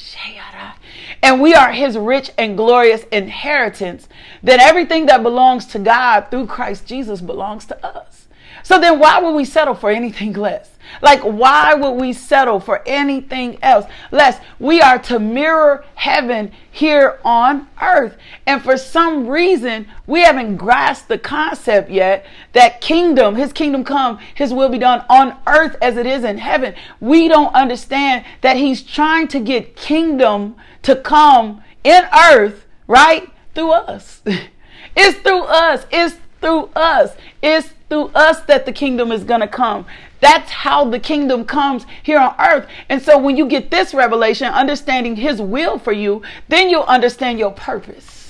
and 1.24 1.42
we 1.42 1.56
are 1.56 1.72
His 1.72 1.98
rich 1.98 2.30
and 2.38 2.56
glorious 2.58 3.04
inheritance, 3.06 4.08
then 4.44 4.60
everything 4.60 5.08
that 5.08 5.24
belongs 5.24 5.66
to 5.68 5.80
God 5.80 6.28
through 6.30 6.48
Christ 6.48 6.86
Jesus 6.86 7.22
belongs 7.22 7.66
to 7.68 7.86
us. 7.86 8.28
So 8.62 8.80
then 8.80 9.00
why 9.00 9.20
would 9.20 9.34
we 9.34 9.46
settle 9.46 9.74
for 9.74 9.90
anything 9.90 10.34
less? 10.34 10.70
Like, 11.02 11.22
why 11.22 11.74
would 11.74 11.92
we 11.94 12.14
settle 12.14 12.60
for 12.60 12.82
anything 12.86 13.58
else? 13.62 13.86
Less, 14.12 14.40
we 14.60 14.82
are 14.82 15.00
to 15.00 15.20
mirror 15.20 15.86
heaven 15.96 16.52
here 16.72 17.20
on 17.24 17.68
earth. 17.82 18.18
And 18.46 18.62
for 18.62 18.78
some 18.78 19.28
reason, 19.28 19.88
we 20.08 20.22
haven't 20.22 20.58
grasped 20.58 21.08
the 21.08 21.18
concept 21.18 21.90
yet 21.90 22.26
that 22.54 22.82
kingdom, 22.82 23.36
his 23.36 23.54
kingdom 23.54 23.84
come, 23.84 24.20
his 24.36 24.54
will 24.54 24.70
be 24.70 24.80
done 24.80 25.06
on 25.10 25.38
earth 25.48 25.76
as 25.82 25.98
it 25.98 26.06
is 26.06 26.24
in 26.24 26.38
heaven. 26.38 26.76
We 27.00 27.28
don't 27.28 27.54
understand 27.54 28.26
that 28.42 28.58
he's 28.58 28.82
trying 28.82 29.28
to 29.30 29.40
get 29.40 29.76
kingdom 29.76 30.56
to 30.84 30.96
come 30.96 31.64
in 31.84 32.04
earth, 32.14 32.66
right? 32.88 33.30
Through 33.56 33.72
us. 33.72 34.22
it's 34.96 35.20
through 35.20 35.44
us. 35.44 35.86
It's 35.92 36.18
through 36.42 36.70
us. 36.76 37.16
It's 37.42 37.70
through 37.90 38.08
us 38.16 38.42
that 38.42 38.66
the 38.66 38.72
kingdom 38.72 39.12
is 39.12 39.24
going 39.24 39.42
to 39.42 39.48
come. 39.48 39.86
That's 40.24 40.50
how 40.50 40.86
the 40.86 41.00
kingdom 41.00 41.44
comes 41.44 41.86
here 42.02 42.18
on 42.18 42.34
earth. 42.40 42.66
And 42.88 43.02
so 43.02 43.18
when 43.18 43.36
you 43.36 43.46
get 43.46 43.72
this 43.72 43.94
revelation, 43.94 44.48
understanding 44.48 45.18
his 45.18 45.42
will 45.42 45.78
for 45.78 45.92
you, 45.92 46.22
then 46.48 46.70
you'll 46.70 46.84
understand 46.84 47.40
your 47.40 47.52
purpose. 47.52 48.23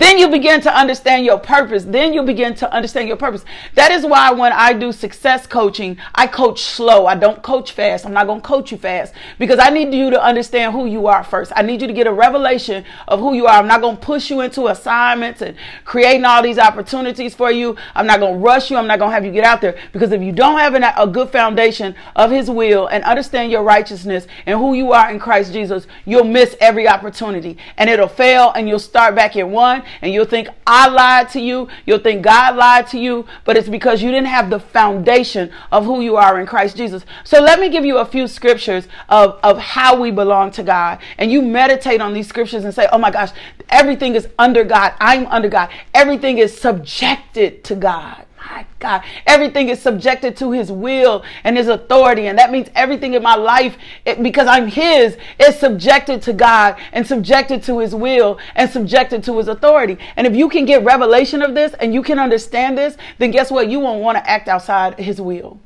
Then 0.00 0.16
you 0.16 0.28
begin 0.28 0.62
to 0.62 0.74
understand 0.74 1.26
your 1.26 1.38
purpose. 1.38 1.84
Then 1.84 2.14
you 2.14 2.22
begin 2.22 2.54
to 2.54 2.72
understand 2.72 3.06
your 3.06 3.18
purpose. 3.18 3.44
That 3.74 3.92
is 3.92 4.06
why 4.06 4.30
when 4.32 4.50
I 4.50 4.72
do 4.72 4.92
success 4.92 5.46
coaching, 5.46 5.98
I 6.14 6.26
coach 6.26 6.62
slow. 6.62 7.04
I 7.04 7.16
don't 7.16 7.42
coach 7.42 7.72
fast. 7.72 8.06
I'm 8.06 8.14
not 8.14 8.26
going 8.26 8.40
to 8.40 8.46
coach 8.46 8.72
you 8.72 8.78
fast 8.78 9.12
because 9.38 9.58
I 9.58 9.68
need 9.68 9.92
you 9.92 10.08
to 10.08 10.18
understand 10.18 10.72
who 10.72 10.86
you 10.86 11.06
are 11.06 11.22
first. 11.22 11.52
I 11.54 11.60
need 11.60 11.82
you 11.82 11.86
to 11.86 11.92
get 11.92 12.06
a 12.06 12.12
revelation 12.14 12.82
of 13.08 13.20
who 13.20 13.34
you 13.34 13.46
are. 13.46 13.58
I'm 13.58 13.68
not 13.68 13.82
going 13.82 13.98
to 13.98 14.02
push 14.02 14.30
you 14.30 14.40
into 14.40 14.68
assignments 14.68 15.42
and 15.42 15.54
creating 15.84 16.24
all 16.24 16.42
these 16.42 16.58
opportunities 16.58 17.34
for 17.34 17.50
you. 17.50 17.76
I'm 17.94 18.06
not 18.06 18.20
going 18.20 18.32
to 18.32 18.40
rush 18.40 18.70
you. 18.70 18.78
I'm 18.78 18.86
not 18.86 19.00
going 19.00 19.10
to 19.10 19.14
have 19.14 19.26
you 19.26 19.32
get 19.32 19.44
out 19.44 19.60
there 19.60 19.78
because 19.92 20.12
if 20.12 20.22
you 20.22 20.32
don't 20.32 20.58
have 20.58 20.72
an, 20.72 20.82
a 20.82 21.06
good 21.06 21.28
foundation 21.28 21.94
of 22.16 22.30
his 22.30 22.50
will 22.50 22.86
and 22.86 23.04
understand 23.04 23.52
your 23.52 23.64
righteousness 23.64 24.26
and 24.46 24.58
who 24.58 24.72
you 24.72 24.92
are 24.92 25.10
in 25.10 25.18
Christ 25.18 25.52
Jesus, 25.52 25.86
you'll 26.06 26.24
miss 26.24 26.56
every 26.58 26.88
opportunity 26.88 27.58
and 27.76 27.90
it'll 27.90 28.08
fail 28.08 28.50
and 28.52 28.66
you'll 28.66 28.78
start 28.78 29.14
back 29.14 29.36
at 29.36 29.46
one 29.46 29.82
and 30.02 30.12
you'll 30.12 30.24
think 30.24 30.48
I 30.66 30.88
lied 30.88 31.28
to 31.30 31.40
you. 31.40 31.68
You'll 31.86 31.98
think 31.98 32.22
God 32.22 32.56
lied 32.56 32.86
to 32.88 32.98
you, 32.98 33.26
but 33.44 33.56
it's 33.56 33.68
because 33.68 34.02
you 34.02 34.10
didn't 34.10 34.28
have 34.28 34.50
the 34.50 34.60
foundation 34.60 35.50
of 35.72 35.84
who 35.84 36.00
you 36.00 36.16
are 36.16 36.40
in 36.40 36.46
Christ 36.46 36.76
Jesus. 36.76 37.04
So 37.24 37.40
let 37.40 37.60
me 37.60 37.68
give 37.68 37.84
you 37.84 37.98
a 37.98 38.04
few 38.04 38.26
scriptures 38.26 38.88
of, 39.08 39.38
of 39.42 39.58
how 39.58 40.00
we 40.00 40.10
belong 40.10 40.50
to 40.52 40.62
God. 40.62 40.98
And 41.18 41.30
you 41.30 41.42
meditate 41.42 42.00
on 42.00 42.12
these 42.12 42.28
scriptures 42.28 42.64
and 42.64 42.74
say, 42.74 42.88
oh 42.92 42.98
my 42.98 43.10
gosh, 43.10 43.30
everything 43.68 44.14
is 44.14 44.28
under 44.38 44.64
God. 44.64 44.94
I'm 45.00 45.26
under 45.26 45.48
God. 45.48 45.70
Everything 45.94 46.38
is 46.38 46.58
subjected 46.58 47.64
to 47.64 47.74
God 47.74 48.26
my 48.46 48.66
God, 48.78 49.02
everything 49.26 49.68
is 49.68 49.80
subjected 49.80 50.36
to 50.38 50.52
his 50.52 50.72
will 50.72 51.22
and 51.44 51.56
his 51.56 51.68
authority. 51.68 52.26
And 52.26 52.38
that 52.38 52.50
means 52.50 52.68
everything 52.74 53.14
in 53.14 53.22
my 53.22 53.34
life, 53.34 53.76
it, 54.04 54.22
because 54.22 54.46
I'm 54.46 54.66
his, 54.66 55.16
is 55.38 55.58
subjected 55.58 56.22
to 56.22 56.32
God 56.32 56.76
and 56.92 57.06
subjected 57.06 57.62
to 57.64 57.78
his 57.78 57.94
will 57.94 58.38
and 58.54 58.70
subjected 58.70 59.22
to 59.24 59.38
his 59.38 59.48
authority. 59.48 59.98
And 60.16 60.26
if 60.26 60.34
you 60.34 60.48
can 60.48 60.64
get 60.64 60.84
revelation 60.84 61.42
of 61.42 61.54
this 61.54 61.74
and 61.74 61.92
you 61.94 62.02
can 62.02 62.18
understand 62.18 62.76
this, 62.76 62.96
then 63.18 63.30
guess 63.30 63.50
what? 63.50 63.68
You 63.68 63.80
won't 63.80 64.02
want 64.02 64.18
to 64.18 64.28
act 64.28 64.48
outside 64.48 64.98
his 64.98 65.20
will. 65.20 65.60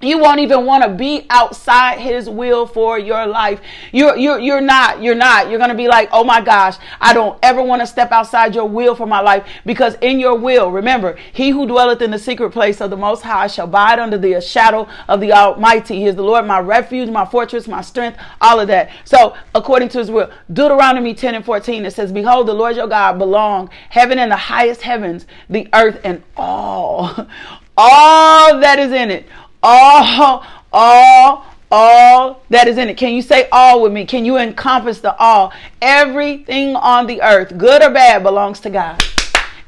You 0.00 0.18
won't 0.18 0.38
even 0.38 0.64
want 0.64 0.84
to 0.84 0.90
be 0.90 1.26
outside 1.28 1.98
his 1.98 2.30
will 2.30 2.66
for 2.66 3.00
your 3.00 3.26
life. 3.26 3.60
You're, 3.90 4.16
you're, 4.16 4.38
you're 4.38 4.60
not, 4.60 5.02
you're 5.02 5.16
not. 5.16 5.48
You're 5.48 5.58
going 5.58 5.70
to 5.70 5.76
be 5.76 5.88
like, 5.88 6.08
oh 6.12 6.22
my 6.22 6.40
gosh, 6.40 6.76
I 7.00 7.12
don't 7.12 7.36
ever 7.42 7.60
want 7.60 7.82
to 7.82 7.86
step 7.86 8.12
outside 8.12 8.54
your 8.54 8.68
will 8.68 8.94
for 8.94 9.06
my 9.06 9.20
life 9.20 9.48
because 9.66 9.96
in 10.00 10.20
your 10.20 10.36
will, 10.36 10.70
remember, 10.70 11.18
he 11.32 11.50
who 11.50 11.66
dwelleth 11.66 12.00
in 12.00 12.12
the 12.12 12.18
secret 12.18 12.50
place 12.50 12.80
of 12.80 12.90
the 12.90 12.96
Most 12.96 13.22
High 13.22 13.48
shall 13.48 13.64
abide 13.64 13.98
under 13.98 14.16
the 14.16 14.40
shadow 14.40 14.86
of 15.08 15.20
the 15.20 15.32
Almighty. 15.32 15.96
He 15.96 16.06
is 16.06 16.14
the 16.14 16.22
Lord, 16.22 16.46
my 16.46 16.60
refuge, 16.60 17.10
my 17.10 17.26
fortress, 17.26 17.66
my 17.66 17.80
strength, 17.80 18.20
all 18.40 18.60
of 18.60 18.68
that. 18.68 18.90
So 19.04 19.34
according 19.52 19.88
to 19.90 19.98
his 19.98 20.12
will, 20.12 20.30
Deuteronomy 20.52 21.12
10 21.12 21.34
and 21.34 21.44
14, 21.44 21.84
it 21.84 21.92
says, 21.92 22.12
behold, 22.12 22.46
the 22.46 22.54
Lord 22.54 22.76
your 22.76 22.86
God 22.86 23.18
belong 23.18 23.68
heaven 23.88 24.20
and 24.20 24.30
the 24.30 24.36
highest 24.36 24.82
heavens, 24.82 25.26
the 25.50 25.68
earth 25.72 26.00
and 26.04 26.22
all, 26.36 27.26
all 27.76 28.60
that 28.60 28.78
is 28.78 28.92
in 28.92 29.10
it 29.10 29.26
all, 29.62 30.44
all, 30.72 31.46
all 31.70 32.42
that 32.50 32.68
is 32.68 32.78
in 32.78 32.88
it. 32.88 32.96
Can 32.96 33.12
you 33.14 33.22
say 33.22 33.48
all 33.52 33.82
with 33.82 33.92
me? 33.92 34.04
Can 34.04 34.24
you 34.24 34.36
encompass 34.36 35.00
the 35.00 35.16
all? 35.16 35.52
Everything 35.82 36.76
on 36.76 37.06
the 37.06 37.20
earth, 37.22 37.56
good 37.58 37.82
or 37.82 37.90
bad, 37.90 38.22
belongs 38.22 38.60
to 38.60 38.70
God. 38.70 39.02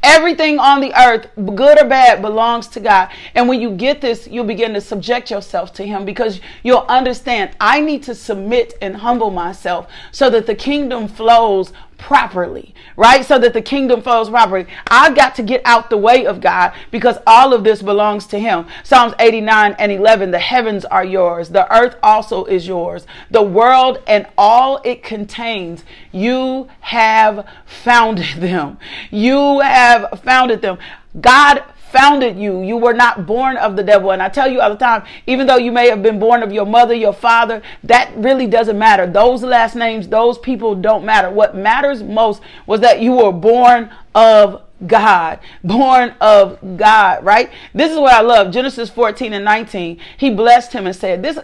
Everything 0.02 0.58
on 0.58 0.80
the 0.80 0.94
earth, 0.94 1.28
good 1.54 1.78
or 1.78 1.86
bad, 1.86 2.22
belongs 2.22 2.68
to 2.68 2.80
God. 2.80 3.10
And 3.34 3.48
when 3.48 3.60
you 3.60 3.70
get 3.70 4.00
this, 4.00 4.26
you'll 4.26 4.46
begin 4.46 4.72
to 4.72 4.80
subject 4.80 5.30
yourself 5.30 5.74
to 5.74 5.84
Him 5.84 6.06
because 6.06 6.40
you'll 6.62 6.86
understand 6.88 7.54
I 7.60 7.80
need 7.80 8.02
to 8.04 8.14
submit 8.14 8.74
and 8.80 8.96
humble 8.96 9.30
myself 9.30 9.88
so 10.10 10.30
that 10.30 10.46
the 10.46 10.54
kingdom 10.54 11.06
flows 11.06 11.74
properly, 12.00 12.74
right? 12.96 13.24
So 13.24 13.38
that 13.38 13.52
the 13.52 13.62
kingdom 13.62 14.02
flows 14.02 14.30
properly. 14.30 14.66
I've 14.88 15.14
got 15.14 15.34
to 15.36 15.42
get 15.42 15.60
out 15.64 15.90
the 15.90 15.98
way 15.98 16.26
of 16.26 16.40
God 16.40 16.72
because 16.90 17.18
all 17.26 17.52
of 17.52 17.62
this 17.62 17.82
belongs 17.82 18.26
to 18.28 18.38
Him. 18.38 18.66
Psalms 18.82 19.14
89 19.20 19.76
and 19.78 19.92
11 19.92 20.30
The 20.30 20.38
heavens 20.38 20.84
are 20.86 21.04
yours, 21.04 21.50
the 21.50 21.72
earth 21.72 21.96
also 22.02 22.46
is 22.46 22.66
yours, 22.66 23.06
the 23.30 23.42
world 23.42 24.02
and 24.06 24.26
all 24.36 24.80
it 24.82 25.02
contains. 25.02 25.84
You 26.10 26.68
have 26.80 27.46
founded 27.66 28.40
them. 28.40 28.78
You 29.10 29.60
have 29.60 30.20
founded 30.24 30.62
them. 30.62 30.78
God 31.20 31.62
founded 31.90 32.38
you. 32.38 32.62
You 32.62 32.76
were 32.76 32.92
not 32.92 33.26
born 33.26 33.56
of 33.56 33.76
the 33.76 33.82
devil. 33.82 34.12
And 34.12 34.22
I 34.22 34.28
tell 34.28 34.50
you 34.50 34.60
all 34.60 34.70
the 34.70 34.76
time, 34.76 35.04
even 35.26 35.46
though 35.46 35.56
you 35.56 35.72
may 35.72 35.88
have 35.88 36.02
been 36.02 36.18
born 36.18 36.42
of 36.42 36.52
your 36.52 36.66
mother, 36.66 36.94
your 36.94 37.12
father, 37.12 37.62
that 37.84 38.12
really 38.16 38.46
doesn't 38.46 38.78
matter. 38.78 39.06
Those 39.06 39.42
last 39.42 39.74
names, 39.76 40.08
those 40.08 40.38
people 40.38 40.74
don't 40.74 41.04
matter. 41.04 41.30
What 41.30 41.56
matters 41.56 42.02
most 42.02 42.42
was 42.66 42.80
that 42.80 43.00
you 43.00 43.12
were 43.12 43.32
born 43.32 43.90
of 44.14 44.62
God, 44.86 45.40
born 45.62 46.14
of 46.20 46.58
God, 46.76 47.24
right? 47.24 47.50
This 47.74 47.92
is 47.92 47.98
what 47.98 48.12
I 48.12 48.20
love. 48.20 48.52
Genesis 48.52 48.88
14 48.90 49.32
and 49.32 49.44
19. 49.44 49.98
He 50.16 50.30
blessed 50.30 50.72
him 50.72 50.86
and 50.86 50.96
said, 50.96 51.22
This. 51.22 51.38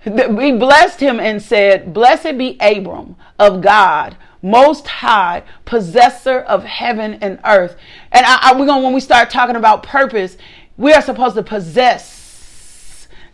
He 0.00 0.52
blessed 0.52 1.00
him 1.00 1.20
and 1.20 1.42
said, 1.42 1.92
Blessed 1.92 2.38
be 2.38 2.56
Abram 2.60 3.16
of 3.38 3.60
God 3.60 4.16
most 4.42 4.86
high, 4.86 5.42
possessor 5.64 6.40
of 6.40 6.64
heaven 6.64 7.14
and 7.14 7.40
earth. 7.44 7.76
And 8.12 8.24
I, 8.26 8.38
I, 8.42 8.58
we're 8.58 8.66
going 8.66 8.82
when 8.82 8.94
we 8.94 9.00
start 9.00 9.30
talking 9.30 9.56
about 9.56 9.82
purpose, 9.82 10.36
we 10.76 10.92
are 10.92 11.02
supposed 11.02 11.34
to 11.36 11.42
possess 11.42 12.17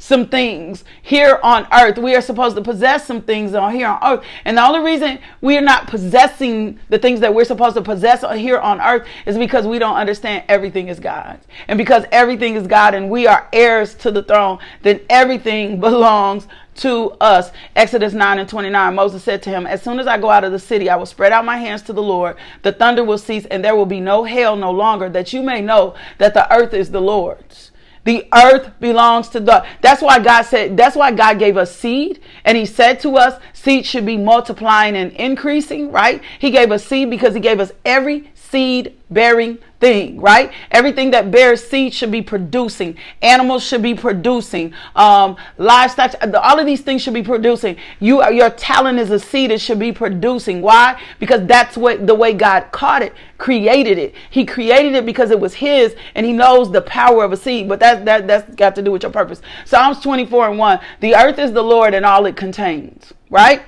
some 0.05 0.29
things 0.29 0.85
here 1.01 1.41
on 1.43 1.67
earth. 1.73 1.97
We 1.97 2.15
are 2.15 2.21
supposed 2.21 2.57
to 2.57 2.63
possess 2.63 3.07
some 3.07 3.23
things 3.23 3.55
on 3.55 3.73
here 3.73 3.89
on 3.89 3.99
earth. 4.05 4.25
And 4.45 4.59
the 4.59 4.63
only 4.63 4.81
reason 4.81 5.19
we 5.41 5.57
are 5.57 5.63
not 5.63 5.87
possessing 5.87 6.79
the 6.91 6.99
things 6.99 7.21
that 7.21 7.33
we're 7.33 7.47
supposed 7.47 7.75
to 7.77 7.81
possess 7.81 8.23
here 8.39 8.59
on 8.59 8.83
earth 8.83 9.09
is 9.25 9.39
because 9.39 9.67
we 9.67 9.79
don't 9.79 9.97
understand 9.97 10.45
everything 10.47 10.89
is 10.89 11.01
God's. 11.01 11.47
And 11.69 11.79
because 11.79 12.05
everything 12.13 12.55
is 12.55 12.67
God 12.67 12.93
and 12.93 13.09
we 13.09 13.27
are 13.27 13.49
heirs 13.51 13.95
to 13.95 14.11
the 14.11 14.23
throne, 14.23 14.59
then 14.83 15.01
everything 15.09 15.81
belongs 15.81 16.49
to 16.77 17.13
us. 17.13 17.51
Exodus 17.75 18.13
9 18.13 18.39
and 18.39 18.49
29. 18.49 18.95
Moses 18.95 19.25
said 19.25 19.43
to 19.45 19.49
him, 19.51 19.67
As 19.67 19.81
soon 19.81 19.99
as 19.99 20.07
I 20.07 20.19
go 20.19 20.29
out 20.29 20.45
of 20.45 20.53
the 20.53 20.59
city, 20.59 20.91
I 20.91 20.97
will 20.97 21.07
spread 21.07 21.33
out 21.33 21.47
my 21.47 21.57
hands 21.57 21.81
to 21.85 21.95
the 21.95 22.03
Lord. 22.03 22.37
The 22.61 22.73
thunder 22.73 23.05
will 23.05 23.17
cease, 23.17 23.47
and 23.47 23.65
there 23.65 23.75
will 23.75 23.87
be 23.87 24.01
no 24.01 24.25
hail 24.25 24.55
no 24.55 24.71
longer, 24.71 25.09
that 25.09 25.33
you 25.33 25.43
may 25.43 25.63
know 25.63 25.95
that 26.19 26.35
the 26.35 26.55
earth 26.55 26.75
is 26.75 26.91
the 26.91 27.01
Lord's. 27.01 27.71
The 28.05 28.27
earth 28.35 28.71
belongs 28.81 29.29
to 29.31 29.41
God. 29.41 29.67
That's 29.81 30.03
why 30.03 30.19
God 30.19 30.43
said, 30.43 30.77
that's 30.77 30.95
why 30.95 31.11
God 31.11 31.39
gave 31.39 31.57
us 31.57 31.75
seed. 31.75 32.21
And 32.45 32.57
he 32.57 32.67
said 32.67 33.01
to 33.01 33.17
us, 33.17 33.41
seed 33.53 33.87
should 33.87 34.05
be 34.05 34.17
multiplying 34.17 34.95
and 34.97 35.13
increasing, 35.13 35.91
right? 35.91 36.23
He 36.39 36.51
gave 36.51 36.71
us 36.71 36.85
seed 36.85 37.09
because 37.09 37.35
he 37.35 37.41
gave 37.41 37.61
us 37.61 37.73
every 37.85 38.31
seed 38.55 38.97
bearing 39.11 39.59
thing, 39.81 40.21
right? 40.21 40.53
Everything 40.71 41.11
that 41.11 41.33
bears 41.33 41.61
seed 41.61 41.93
should 41.93 42.13
be 42.13 42.23
producing. 42.23 42.97
Animals 43.21 43.65
should 43.65 43.83
be 43.83 43.97
producing. 43.97 44.73
Um, 44.95 45.37
livestock, 45.59 46.15
all 46.41 46.61
of 46.61 46.65
these 46.65 46.81
things 46.81 47.03
should 47.03 47.15
be 47.15 47.23
producing. 47.25 47.77
You, 47.99 48.25
your 48.31 48.51
talent 48.51 49.01
is 49.01 49.11
a 49.11 49.19
seed. 49.19 49.51
It 49.51 49.61
should 49.61 49.81
be 49.81 49.91
producing. 49.91 50.63
Why? 50.63 51.03
Because 51.19 51.45
that's 51.49 51.77
what 51.77 52.07
the 52.07 52.15
way 52.15 52.33
God 52.33 52.71
caught 52.71 53.03
it, 53.03 53.13
created 53.39 53.99
it. 53.99 54.15
He 54.31 54.47
created 54.47 54.95
it 54.95 55.05
because 55.05 55.33
it 55.33 55.41
was 55.41 55.55
His, 55.55 55.97
and 56.15 56.25
He 56.25 56.33
knows 56.33 56.71
the 56.71 56.83
power 56.83 57.25
of 57.25 57.33
a 57.33 57.37
seed. 57.37 57.69
But 57.69 57.81
that 57.81 58.05
that 58.05 58.29
that's 58.29 58.55
got 58.55 58.77
to 58.77 58.83
do 58.83 58.93
with 58.93 59.03
your 59.03 59.11
purpose. 59.11 59.43
Psalms 59.65 59.99
24 59.99 60.51
and 60.51 60.59
1. 60.61 60.81
The 61.01 61.17
earth 61.17 61.41
is 61.41 61.51
the 61.51 61.65
Lord 61.65 61.93
and 61.93 62.07
all 62.07 62.25
it 62.27 62.37
contains. 62.37 63.13
Right? 63.31 63.63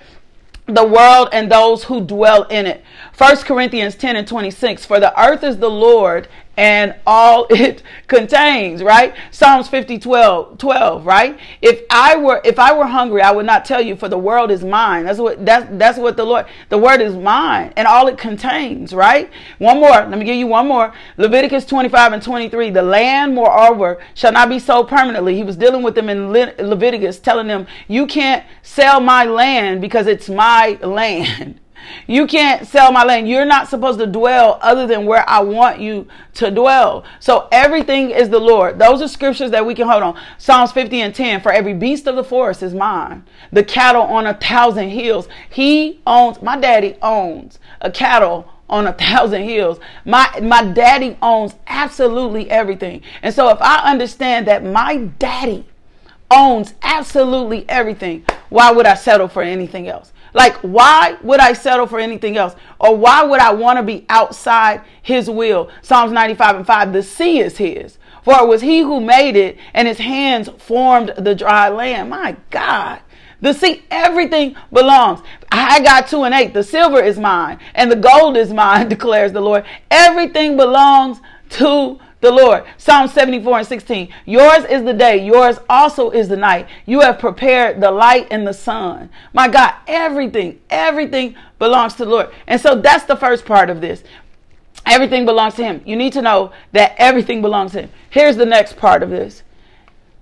The 0.66 0.84
world 0.84 1.28
and 1.32 1.50
those 1.50 1.84
who 1.84 2.00
dwell 2.00 2.42
in 2.44 2.66
it. 2.66 2.82
1 3.16 3.36
Corinthians 3.38 3.94
10 3.94 4.16
and 4.16 4.26
26. 4.26 4.84
For 4.84 4.98
the 5.00 5.18
earth 5.20 5.44
is 5.44 5.58
the 5.58 5.70
Lord 5.70 6.28
and 6.56 6.94
all 7.06 7.46
it 7.50 7.82
contains, 8.06 8.82
right? 8.82 9.14
Psalms 9.30 9.68
50, 9.68 9.98
12, 9.98 10.58
12, 10.58 11.06
right? 11.06 11.38
If 11.62 11.82
I 11.90 12.16
were, 12.16 12.40
if 12.44 12.58
I 12.58 12.76
were 12.76 12.86
hungry, 12.86 13.22
I 13.22 13.30
would 13.30 13.46
not 13.46 13.64
tell 13.64 13.80
you 13.80 13.96
for 13.96 14.08
the 14.08 14.18
world 14.18 14.50
is 14.50 14.64
mine. 14.64 15.04
That's 15.04 15.18
what, 15.18 15.44
that's, 15.44 15.66
that's 15.72 15.98
what 15.98 16.16
the 16.16 16.24
Lord, 16.24 16.46
the 16.68 16.78
word 16.78 17.00
is 17.00 17.16
mine 17.16 17.72
and 17.76 17.86
all 17.86 18.06
it 18.08 18.18
contains, 18.18 18.92
right? 18.92 19.30
One 19.58 19.80
more. 19.80 19.90
Let 19.90 20.18
me 20.18 20.24
give 20.24 20.36
you 20.36 20.46
one 20.46 20.68
more. 20.68 20.92
Leviticus 21.16 21.64
25 21.66 22.12
and 22.14 22.22
23. 22.22 22.70
The 22.70 22.82
land, 22.82 23.34
moreover, 23.34 24.02
shall 24.14 24.32
not 24.32 24.48
be 24.48 24.58
sold 24.58 24.88
permanently. 24.88 25.34
He 25.36 25.42
was 25.42 25.56
dealing 25.56 25.82
with 25.82 25.94
them 25.94 26.08
in 26.08 26.32
Le- 26.32 26.54
Leviticus, 26.58 27.18
telling 27.18 27.46
them, 27.46 27.66
you 27.88 28.06
can't 28.06 28.44
sell 28.62 29.00
my 29.00 29.24
land 29.24 29.80
because 29.80 30.06
it's 30.06 30.28
my 30.28 30.78
land. 30.82 31.60
You 32.06 32.26
can't 32.26 32.66
sell 32.66 32.92
my 32.92 33.04
land. 33.04 33.28
You're 33.28 33.44
not 33.44 33.68
supposed 33.68 33.98
to 33.98 34.06
dwell 34.06 34.58
other 34.62 34.86
than 34.86 35.06
where 35.06 35.28
I 35.28 35.40
want 35.40 35.80
you 35.80 36.06
to 36.34 36.50
dwell. 36.50 37.04
So 37.20 37.48
everything 37.52 38.10
is 38.10 38.28
the 38.28 38.38
Lord. 38.38 38.78
Those 38.78 39.02
are 39.02 39.08
scriptures 39.08 39.50
that 39.50 39.66
we 39.66 39.74
can 39.74 39.88
hold 39.88 40.02
on. 40.02 40.20
Psalms 40.38 40.72
50 40.72 41.00
and 41.00 41.14
10. 41.14 41.40
For 41.40 41.52
every 41.52 41.74
beast 41.74 42.06
of 42.06 42.16
the 42.16 42.24
forest 42.24 42.62
is 42.62 42.74
mine. 42.74 43.24
The 43.52 43.64
cattle 43.64 44.02
on 44.02 44.26
a 44.26 44.34
thousand 44.34 44.90
hills. 44.90 45.28
He 45.50 46.00
owns, 46.06 46.42
my 46.42 46.58
daddy 46.58 46.96
owns 47.02 47.58
a 47.80 47.90
cattle 47.90 48.50
on 48.68 48.86
a 48.86 48.92
thousand 48.92 49.42
hills. 49.42 49.78
My 50.04 50.28
my 50.42 50.64
daddy 50.64 51.16
owns 51.22 51.54
absolutely 51.66 52.50
everything. 52.50 53.02
And 53.22 53.34
so 53.34 53.48
if 53.50 53.58
I 53.60 53.90
understand 53.90 54.46
that 54.48 54.64
my 54.64 54.96
daddy 55.18 55.66
owns 56.30 56.74
absolutely 56.82 57.68
everything, 57.68 58.24
why 58.48 58.72
would 58.72 58.86
I 58.86 58.94
settle 58.94 59.28
for 59.28 59.42
anything 59.42 59.88
else? 59.88 60.12
Like, 60.36 60.56
why 60.56 61.16
would 61.22 61.40
I 61.40 61.54
settle 61.54 61.86
for 61.86 61.98
anything 61.98 62.36
else? 62.36 62.54
Or 62.78 62.94
why 62.94 63.24
would 63.24 63.40
I 63.40 63.54
want 63.54 63.78
to 63.78 63.82
be 63.82 64.04
outside 64.10 64.82
his 65.00 65.30
will? 65.30 65.70
Psalms 65.80 66.12
95 66.12 66.56
and 66.56 66.66
5 66.66 66.92
The 66.92 67.02
sea 67.02 67.40
is 67.40 67.56
his, 67.56 67.96
for 68.22 68.34
it 68.34 68.46
was 68.46 68.60
he 68.60 68.80
who 68.80 69.00
made 69.00 69.34
it, 69.34 69.56
and 69.72 69.88
his 69.88 69.96
hands 69.96 70.50
formed 70.58 71.14
the 71.16 71.34
dry 71.34 71.70
land. 71.70 72.10
My 72.10 72.36
God. 72.50 73.00
The 73.40 73.54
sea, 73.54 73.84
everything 73.90 74.56
belongs. 74.70 75.20
Haggai 75.50 76.02
two 76.02 76.24
and 76.24 76.34
eight. 76.34 76.52
The 76.52 76.62
silver 76.62 77.00
is 77.00 77.18
mine, 77.18 77.58
and 77.74 77.90
the 77.90 77.96
gold 77.96 78.36
is 78.36 78.52
mine, 78.52 78.88
declares 78.90 79.32
the 79.32 79.40
Lord. 79.40 79.64
Everything 79.90 80.58
belongs 80.58 81.18
to 81.48 81.98
the 82.26 82.32
Lord. 82.32 82.64
Psalm 82.76 83.08
74 83.08 83.58
and 83.58 83.66
16. 83.66 84.12
Yours 84.24 84.64
is 84.64 84.82
the 84.82 84.92
day, 84.92 85.24
yours 85.24 85.58
also 85.68 86.10
is 86.10 86.28
the 86.28 86.36
night. 86.36 86.66
You 86.84 87.00
have 87.00 87.18
prepared 87.18 87.80
the 87.80 87.90
light 87.90 88.26
and 88.30 88.46
the 88.46 88.52
sun. 88.52 89.10
My 89.32 89.48
God, 89.48 89.74
everything, 89.86 90.60
everything 90.68 91.36
belongs 91.58 91.94
to 91.94 92.04
the 92.04 92.10
Lord. 92.10 92.30
And 92.46 92.60
so 92.60 92.74
that's 92.74 93.04
the 93.04 93.16
first 93.16 93.44
part 93.44 93.70
of 93.70 93.80
this. 93.80 94.02
Everything 94.84 95.24
belongs 95.24 95.54
to 95.54 95.64
Him. 95.64 95.82
You 95.84 95.96
need 95.96 96.12
to 96.14 96.22
know 96.22 96.52
that 96.72 96.94
everything 96.98 97.42
belongs 97.42 97.72
to 97.72 97.82
Him. 97.82 97.90
Here's 98.10 98.36
the 98.36 98.46
next 98.46 98.76
part 98.76 99.02
of 99.02 99.10
this 99.10 99.42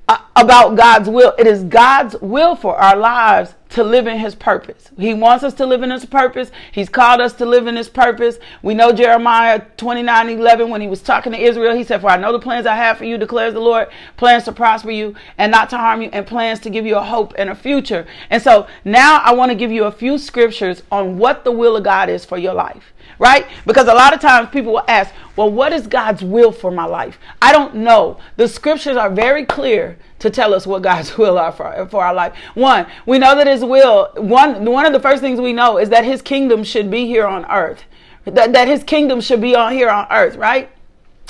uh, 0.09 0.19
about 0.37 0.77
God's 0.77 1.09
will. 1.09 1.35
It 1.39 1.47
is 1.47 1.65
God's 1.65 2.17
will 2.21 2.55
for 2.55 2.77
our 2.77 2.97
lives 2.97 3.55
to 3.75 3.83
live 3.83 4.07
in 4.07 4.19
his 4.19 4.37
purpose. 4.37 4.89
He 4.97 5.15
wants 5.15 5.43
us 5.43 5.53
to 5.55 5.67
live 5.67 5.83
in 5.83 5.91
his 5.91 6.07
purpose. 6.07 6.53
He's 6.71 6.89
called 6.89 7.21
us 7.21 7.33
to 7.35 7.45
live 7.45 7.67
in 7.67 7.75
his 7.75 7.89
purpose. 7.89 8.39
We 8.63 8.73
know 8.73 8.93
Jeremiah 8.93 9.63
29 9.77 10.29
11 10.29 10.71
when 10.71 10.81
he 10.81 10.87
was 10.87 11.03
talking 11.03 11.33
to 11.33 11.39
Israel, 11.39 11.75
he 11.75 11.83
said, 11.83 12.01
For 12.01 12.09
I 12.09 12.17
know 12.17 12.31
the 12.31 12.39
plans 12.39 12.67
I 12.67 12.77
have 12.77 12.99
for 12.99 13.05
you, 13.05 13.19
declares 13.19 13.53
the 13.53 13.59
Lord, 13.59 13.89
plans 14.17 14.45
to 14.45 14.53
prosper 14.53 14.93
you 14.93 15.17
and 15.39 15.51
not 15.51 15.71
to 15.71 15.77
harm 15.77 16.03
you, 16.03 16.11
and 16.13 16.25
plans 16.25 16.61
to 16.61 16.71
give 16.71 16.87
you 16.87 16.97
a 16.97 17.03
hope 17.03 17.35
and 17.37 17.51
a 17.51 17.55
future. 17.57 18.07
And 18.31 18.41
so 18.41 18.69
now 18.85 19.19
I 19.25 19.35
want 19.35 19.51
to 19.51 19.57
give 19.57 19.73
you 19.73 19.85
a 19.85 19.93
few 19.93 20.19
scriptures 20.19 20.85
on 20.93 21.19
what 21.19 21.43
the 21.43 21.51
will 21.51 21.77
of 21.77 21.83
God 21.83 22.09
is 22.09 22.25
for 22.25 22.39
your 22.39 22.55
life 22.55 22.95
right? 23.19 23.47
Because 23.67 23.89
a 23.89 23.95
lot 23.95 24.15
of 24.15 24.21
times 24.21 24.49
people 24.51 24.73
will 24.73 24.85
ask, 24.89 25.15
well, 25.37 25.51
what 25.51 25.73
is 25.73 25.87
God's 25.87 26.23
will 26.23 26.53
for 26.53 26.71
my 26.71 26.85
life? 26.85 27.19
I 27.41 27.53
don't 27.53 27.77
know. 27.77 28.19
The 28.37 28.49
scriptures 28.49 28.97
are 28.97 29.11
very 29.11 29.45
clear 29.45 29.99
to 30.21 30.31
tell 30.31 30.55
us 30.55 30.67
what 30.67 30.83
God's 30.83 31.17
will 31.19 31.39
are 31.39 31.53
for, 31.53 31.87
for 31.91 32.05
our 32.05 32.15
life. 32.15 32.35
One, 32.55 32.87
we 33.07 33.19
know 33.19 33.35
that 33.37 33.47
his 33.47 33.64
will, 33.65 34.11
one, 34.17 34.65
one 34.65 34.87
of 34.87 34.93
the 34.93 35.01
first 35.01 35.21
things 35.21 35.41
we 35.41 35.53
know 35.53 35.79
is 35.79 35.89
that 35.91 36.05
his 36.05 36.23
kingdom 36.23 36.65
should 36.65 36.91
be 36.91 37.07
here 37.07 37.27
on 37.27 37.45
earth. 37.51 37.85
That, 38.25 38.53
that 38.53 38.69
his 38.69 38.85
kingdom 38.85 39.21
should 39.21 39.41
be 39.41 39.55
on 39.55 39.73
here 39.73 39.91
on 39.91 40.07
earth, 40.11 40.37
right? 40.37 40.71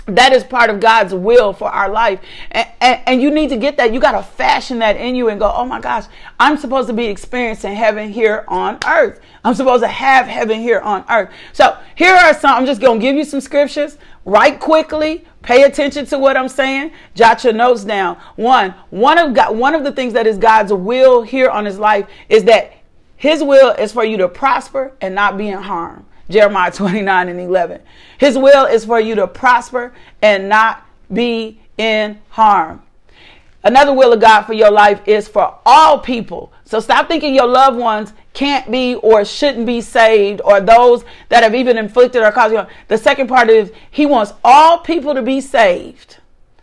that 0.07 0.33
is 0.33 0.45
part 0.45 0.69
of 0.69 0.81
God's 0.81 1.15
will 1.15 1.53
for 1.53 1.71
our 1.71 1.89
life. 1.89 2.21
And, 2.51 2.69
and, 2.81 3.01
and, 3.07 3.23
you 3.23 3.31
need 3.31 3.49
to 3.51 3.57
get 3.57 3.79
that. 3.79 3.93
You 3.95 4.01
got 4.01 4.13
to 4.13 4.23
fashion 4.23 4.81
that 4.81 4.97
in 4.97 5.15
you 5.15 5.31
and 5.31 5.41
go, 5.41 5.51
oh 5.55 5.65
my 5.65 5.81
gosh, 5.81 6.05
I'm 6.39 6.59
supposed 6.59 6.89
to 6.89 6.95
be 6.95 7.07
experiencing 7.07 7.75
heaven 7.75 8.13
here 8.13 8.45
on 8.49 8.79
earth. 8.87 9.21
I'm 9.45 9.55
supposed 9.55 9.83
to 9.83 9.89
have 9.89 10.27
heaven 10.27 10.61
here 10.61 10.81
on 10.81 11.05
earth. 11.09 11.31
So 11.53 11.79
here 11.95 12.15
are 12.15 12.35
some, 12.35 12.55
I'm 12.55 12.67
just 12.67 12.81
going 12.81 13.01
to 13.01 13.03
give 13.03 13.17
you 13.17 13.25
some 13.25 13.41
scriptures. 13.41 13.97
Write 14.25 14.59
quickly. 14.61 15.25
Pay 15.43 15.65
attention 15.65 16.07
to 16.07 16.19
what 16.19 16.37
I'm 16.37 16.49
saying. 16.49 16.93
Jot 17.15 17.45
your 17.45 17.53
notes 17.53 17.85
down. 17.85 18.17
One, 18.37 18.75
one 18.91 19.19
of 19.19 19.35
God, 19.35 19.57
one 19.57 19.75
of 19.75 19.85
the 19.85 19.93
things 19.93 20.15
that 20.15 20.27
is 20.27 20.39
God's 20.39 20.73
will 20.73 21.23
here 21.23 21.51
on 21.51 21.67
his 21.67 21.79
life 21.79 22.07
is 22.29 22.45
that 22.45 22.73
his 23.17 23.43
will 23.43 23.71
is 23.73 23.93
for 23.93 24.05
you 24.05 24.17
to 24.19 24.29
prosper 24.29 24.93
and 25.01 25.15
not 25.15 25.37
be 25.37 25.49
in 25.49 25.63
harm. 25.63 26.07
Jeremiah 26.31 26.71
29 26.73 27.29
and 27.29 27.41
11. 27.41 27.83
His 28.19 28.39
will 28.39 28.65
is 28.65 28.87
for 28.87 28.99
you 28.99 29.15
to 29.17 29.27
prosper 29.27 29.93
and 30.23 30.49
not 30.49 30.87
be 31.13 31.61
in 31.77 32.19
harm. 32.31 32.83
Another 33.63 33.93
will 33.93 34.13
of 34.13 34.21
God 34.21 34.43
for 34.43 34.53
your 34.55 34.71
life 34.71 35.01
is 35.07 35.29
for 35.29 35.59
all 35.65 35.99
people. 35.99 36.53
So 36.75 36.81
stop 36.81 37.07
thinking 37.07 37.37
your 37.37 37.47
loved 37.47 37.79
ones 37.79 38.13
can't 38.33 38.69
be 38.69 38.97
or 38.97 39.25
shouldn't 39.25 39.65
be 39.65 39.81
saved 39.81 40.41
or 40.45 40.61
those 40.61 41.05
that 41.29 41.45
have 41.45 41.55
even 41.55 41.79
inflicted 41.79 42.21
or 42.21 42.33
caused 42.33 42.53
you. 42.53 42.67
The 42.89 42.99
second 42.99 43.29
part 43.29 43.49
is 43.49 43.71
he 43.93 44.07
wants 44.07 44.33
all 44.43 44.79
people 44.79 45.15
to 45.15 45.23
be 45.23 45.41
saved. 45.41 46.17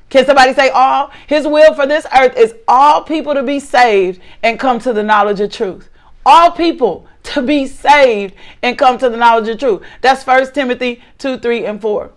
Can 0.10 0.26
somebody 0.26 0.54
say 0.54 0.67
all? 0.67 1.12
His 1.28 1.47
will 1.47 1.74
for 1.74 1.88
this 1.88 2.06
earth 2.13 2.36
is 2.36 2.56
all 2.67 3.06
people 3.06 3.34
to 3.34 3.41
be 3.41 3.58
saved 3.62 4.19
and 4.43 4.60
come 4.60 4.80
to 4.80 4.91
the 4.91 5.02
knowledge 5.02 5.39
of 5.39 5.50
truth. 5.50 5.89
All 6.26 6.52
people 6.52 7.08
to 7.24 7.41
be 7.41 7.65
saved 7.65 8.36
and 8.62 8.78
come 8.78 8.97
to 8.97 9.10
the 9.10 9.15
knowledge 9.15 9.47
of 9.47 9.60
truth. 9.60 9.82
That's 10.02 10.26
First 10.26 10.54
Timothy 10.54 11.02
2, 11.19 11.38
3, 11.38 11.65
and 11.65 11.80
4. 11.80 12.12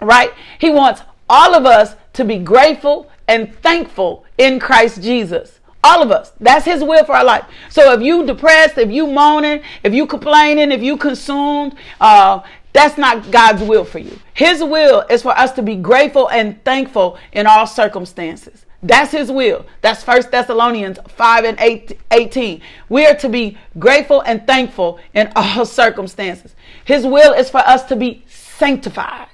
Right? 0.00 0.32
He 0.60 0.70
wants 0.70 1.02
all 1.28 1.56
of 1.56 1.66
us 1.66 1.96
to 2.12 2.24
be 2.24 2.38
grateful 2.38 3.10
and 3.26 3.52
thankful 3.56 4.24
in 4.38 4.60
Christ 4.60 5.02
Jesus. 5.02 5.58
All 5.84 6.02
of 6.02 6.10
us. 6.10 6.32
That's 6.40 6.64
his 6.64 6.82
will 6.82 7.04
for 7.04 7.14
our 7.14 7.24
life. 7.24 7.44
So 7.68 7.92
if 7.92 8.00
you 8.00 8.24
depressed, 8.24 8.78
if 8.78 8.90
you 8.90 9.06
moaning, 9.06 9.62
if 9.82 9.92
you 9.92 10.06
complaining, 10.06 10.72
if 10.72 10.82
you 10.82 10.96
consumed, 10.96 11.74
uh, 12.00 12.40
that's 12.72 12.96
not 12.96 13.30
God's 13.30 13.62
will 13.62 13.84
for 13.84 13.98
you. 13.98 14.18
His 14.32 14.64
will 14.64 15.04
is 15.10 15.20
for 15.20 15.36
us 15.36 15.52
to 15.52 15.62
be 15.62 15.76
grateful 15.76 16.30
and 16.30 16.62
thankful 16.64 17.18
in 17.32 17.46
all 17.46 17.66
circumstances. 17.66 18.64
That's 18.82 19.12
his 19.12 19.30
will. 19.30 19.66
That's 19.82 20.02
First 20.02 20.30
Thessalonians 20.30 20.98
5 21.06 21.44
and 21.44 21.60
8, 21.60 21.98
18. 22.10 22.62
We 22.88 23.06
are 23.06 23.14
to 23.16 23.28
be 23.28 23.58
grateful 23.78 24.22
and 24.22 24.46
thankful 24.46 24.98
in 25.12 25.30
all 25.36 25.66
circumstances. 25.82 26.54
His 26.86 27.06
will 27.06 27.34
is 27.34 27.50
for 27.50 27.60
us 27.60 27.84
to 27.84 27.96
be 27.96 28.24
sanctified. 28.26 29.28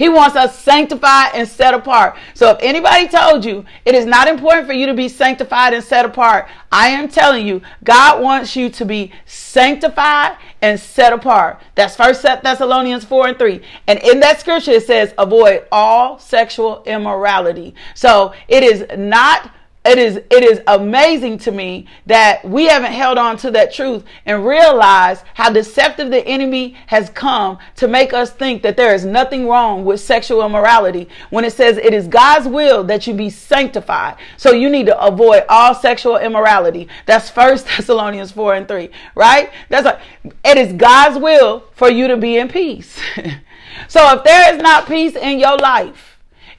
He 0.00 0.08
wants 0.08 0.34
us 0.34 0.58
sanctified 0.58 1.32
and 1.34 1.46
set 1.46 1.74
apart. 1.74 2.16
So 2.32 2.52
if 2.52 2.56
anybody 2.62 3.06
told 3.06 3.44
you 3.44 3.66
it 3.84 3.94
is 3.94 4.06
not 4.06 4.28
important 4.28 4.66
for 4.66 4.72
you 4.72 4.86
to 4.86 4.94
be 4.94 5.10
sanctified 5.10 5.74
and 5.74 5.84
set 5.84 6.06
apart, 6.06 6.48
I 6.72 6.88
am 6.88 7.06
telling 7.06 7.46
you, 7.46 7.60
God 7.84 8.22
wants 8.22 8.56
you 8.56 8.70
to 8.70 8.86
be 8.86 9.12
sanctified 9.26 10.38
and 10.62 10.80
set 10.80 11.12
apart. 11.12 11.60
That's 11.74 11.96
First 11.96 12.22
Thessalonians 12.22 13.04
4 13.04 13.28
and 13.28 13.38
3. 13.38 13.60
And 13.88 13.98
in 13.98 14.20
that 14.20 14.40
scripture, 14.40 14.70
it 14.70 14.86
says, 14.86 15.12
avoid 15.18 15.66
all 15.70 16.18
sexual 16.18 16.82
immorality. 16.84 17.74
So 17.94 18.32
it 18.48 18.62
is 18.62 18.86
not 18.96 19.50
it 19.82 19.98
is 19.98 20.16
it 20.16 20.44
is 20.44 20.60
amazing 20.66 21.38
to 21.38 21.50
me 21.50 21.86
that 22.04 22.44
we 22.44 22.66
haven't 22.66 22.92
held 22.92 23.16
on 23.16 23.38
to 23.38 23.50
that 23.50 23.72
truth 23.72 24.04
and 24.26 24.44
realized 24.44 25.24
how 25.32 25.50
deceptive 25.50 26.10
the 26.10 26.26
enemy 26.26 26.76
has 26.86 27.08
come 27.10 27.58
to 27.76 27.88
make 27.88 28.12
us 28.12 28.30
think 28.30 28.62
that 28.62 28.76
there 28.76 28.94
is 28.94 29.06
nothing 29.06 29.48
wrong 29.48 29.86
with 29.86 29.98
sexual 29.98 30.44
immorality 30.44 31.08
when 31.30 31.46
it 31.46 31.54
says 31.54 31.78
it 31.78 31.94
is 31.94 32.08
God's 32.08 32.46
will 32.46 32.84
that 32.84 33.06
you 33.06 33.14
be 33.14 33.30
sanctified. 33.30 34.18
So 34.36 34.52
you 34.52 34.68
need 34.68 34.84
to 34.84 35.00
avoid 35.02 35.44
all 35.48 35.74
sexual 35.74 36.18
immorality. 36.18 36.86
That's 37.06 37.30
first 37.30 37.64
Thessalonians 37.76 38.32
4 38.32 38.56
and 38.56 38.68
3, 38.68 38.90
right? 39.14 39.50
That's 39.70 39.86
like 39.86 40.00
it 40.44 40.58
is 40.58 40.74
God's 40.74 41.18
will 41.18 41.64
for 41.72 41.90
you 41.90 42.06
to 42.08 42.18
be 42.18 42.36
in 42.36 42.48
peace. 42.48 43.00
so 43.88 44.14
if 44.14 44.24
there 44.24 44.54
is 44.54 44.62
not 44.62 44.86
peace 44.86 45.16
in 45.16 45.38
your 45.38 45.56
life, 45.56 46.09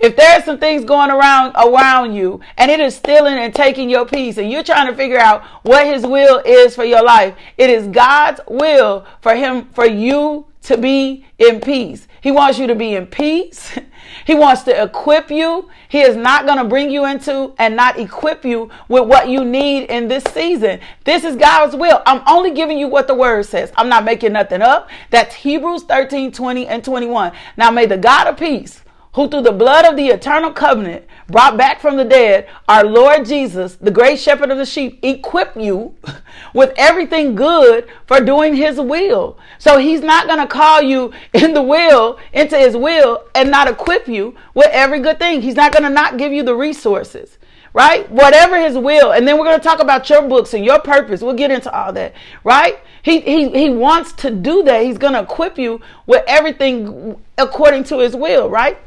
if 0.01 0.15
there's 0.15 0.43
some 0.43 0.57
things 0.57 0.83
going 0.83 1.11
around 1.11 1.55
around 1.55 2.13
you 2.13 2.41
and 2.57 2.71
it 2.71 2.79
is 2.79 2.95
stealing 2.95 3.37
and 3.37 3.53
taking 3.53 3.89
your 3.89 4.05
peace 4.05 4.37
and 4.37 4.51
you're 4.51 4.63
trying 4.63 4.87
to 4.87 4.95
figure 4.95 5.19
out 5.19 5.43
what 5.63 5.85
his 5.85 6.05
will 6.05 6.41
is 6.45 6.75
for 6.75 6.83
your 6.83 7.03
life, 7.03 7.35
it 7.57 7.69
is 7.69 7.87
God's 7.87 8.41
will 8.47 9.05
for 9.21 9.35
him 9.35 9.67
for 9.73 9.85
you 9.85 10.47
to 10.63 10.77
be 10.77 11.25
in 11.37 11.59
peace. 11.61 12.07
He 12.21 12.31
wants 12.31 12.59
you 12.59 12.67
to 12.67 12.75
be 12.75 12.95
in 12.95 13.07
peace. 13.07 13.77
He 14.25 14.35
wants 14.35 14.63
to 14.63 14.83
equip 14.83 15.31
you. 15.31 15.69
He 15.87 16.01
is 16.01 16.15
not 16.15 16.45
going 16.45 16.57
to 16.57 16.65
bring 16.65 16.91
you 16.91 17.05
into 17.05 17.53
and 17.57 17.75
not 17.75 17.97
equip 17.97 18.43
you 18.43 18.69
with 18.87 19.07
what 19.07 19.29
you 19.29 19.43
need 19.45 19.85
in 19.85 20.09
this 20.09 20.23
season. 20.25 20.79
This 21.05 21.23
is 21.23 21.35
God's 21.37 21.75
will. 21.75 22.01
I'm 22.05 22.21
only 22.27 22.51
giving 22.51 22.77
you 22.77 22.87
what 22.87 23.07
the 23.07 23.15
word 23.15 23.45
says. 23.45 23.71
I'm 23.77 23.89
not 23.89 24.03
making 24.03 24.33
nothing 24.33 24.61
up. 24.61 24.89
That's 25.09 25.33
Hebrews 25.33 25.83
13, 25.83 26.31
20 26.31 26.67
and 26.67 26.83
21. 26.83 27.31
Now 27.57 27.71
may 27.71 27.85
the 27.85 27.97
God 27.97 28.27
of 28.27 28.37
peace 28.37 28.80
who 29.13 29.27
through 29.27 29.41
the 29.41 29.51
blood 29.51 29.85
of 29.85 29.97
the 29.97 30.07
eternal 30.07 30.51
covenant 30.51 31.05
brought 31.27 31.57
back 31.57 31.81
from 31.81 31.97
the 31.97 32.05
dead 32.05 32.47
our 32.69 32.83
Lord 32.85 33.25
Jesus, 33.25 33.75
the 33.75 33.91
great 33.91 34.19
shepherd 34.19 34.51
of 34.51 34.57
the 34.57 34.65
sheep, 34.65 34.99
equip 35.03 35.55
you 35.55 35.95
with 36.53 36.73
everything 36.77 37.35
good 37.35 37.87
for 38.05 38.21
doing 38.21 38.55
his 38.55 38.79
will. 38.79 39.37
So 39.57 39.77
he's 39.77 40.01
not 40.01 40.27
going 40.27 40.39
to 40.39 40.47
call 40.47 40.81
you 40.81 41.13
in 41.33 41.53
the 41.53 41.61
will, 41.61 42.19
into 42.33 42.57
his 42.57 42.75
will, 42.75 43.23
and 43.35 43.51
not 43.51 43.67
equip 43.67 44.07
you 44.07 44.35
with 44.53 44.69
every 44.71 44.99
good 44.99 45.19
thing. 45.19 45.41
He's 45.41 45.55
not 45.55 45.71
going 45.71 45.83
to 45.83 45.89
not 45.89 46.17
give 46.17 46.31
you 46.31 46.43
the 46.43 46.55
resources. 46.55 47.37
Right? 47.73 48.11
Whatever 48.11 48.59
his 48.59 48.77
will. 48.77 49.13
And 49.13 49.25
then 49.25 49.37
we're 49.37 49.45
going 49.45 49.57
to 49.57 49.63
talk 49.63 49.79
about 49.79 50.09
your 50.09 50.27
books 50.27 50.53
and 50.53 50.65
your 50.65 50.81
purpose. 50.81 51.21
We'll 51.21 51.35
get 51.35 51.51
into 51.51 51.73
all 51.73 51.93
that. 51.93 52.13
Right? 52.43 52.81
He, 53.01 53.21
he, 53.21 53.49
he 53.49 53.69
wants 53.69 54.11
to 54.13 54.29
do 54.29 54.61
that. 54.63 54.83
He's 54.83 54.97
going 54.97 55.13
to 55.13 55.21
equip 55.21 55.57
you 55.57 55.79
with 56.05 56.21
everything 56.27 57.15
according 57.37 57.85
to 57.85 57.99
his 57.99 58.13
will. 58.13 58.49
Right? 58.49 58.77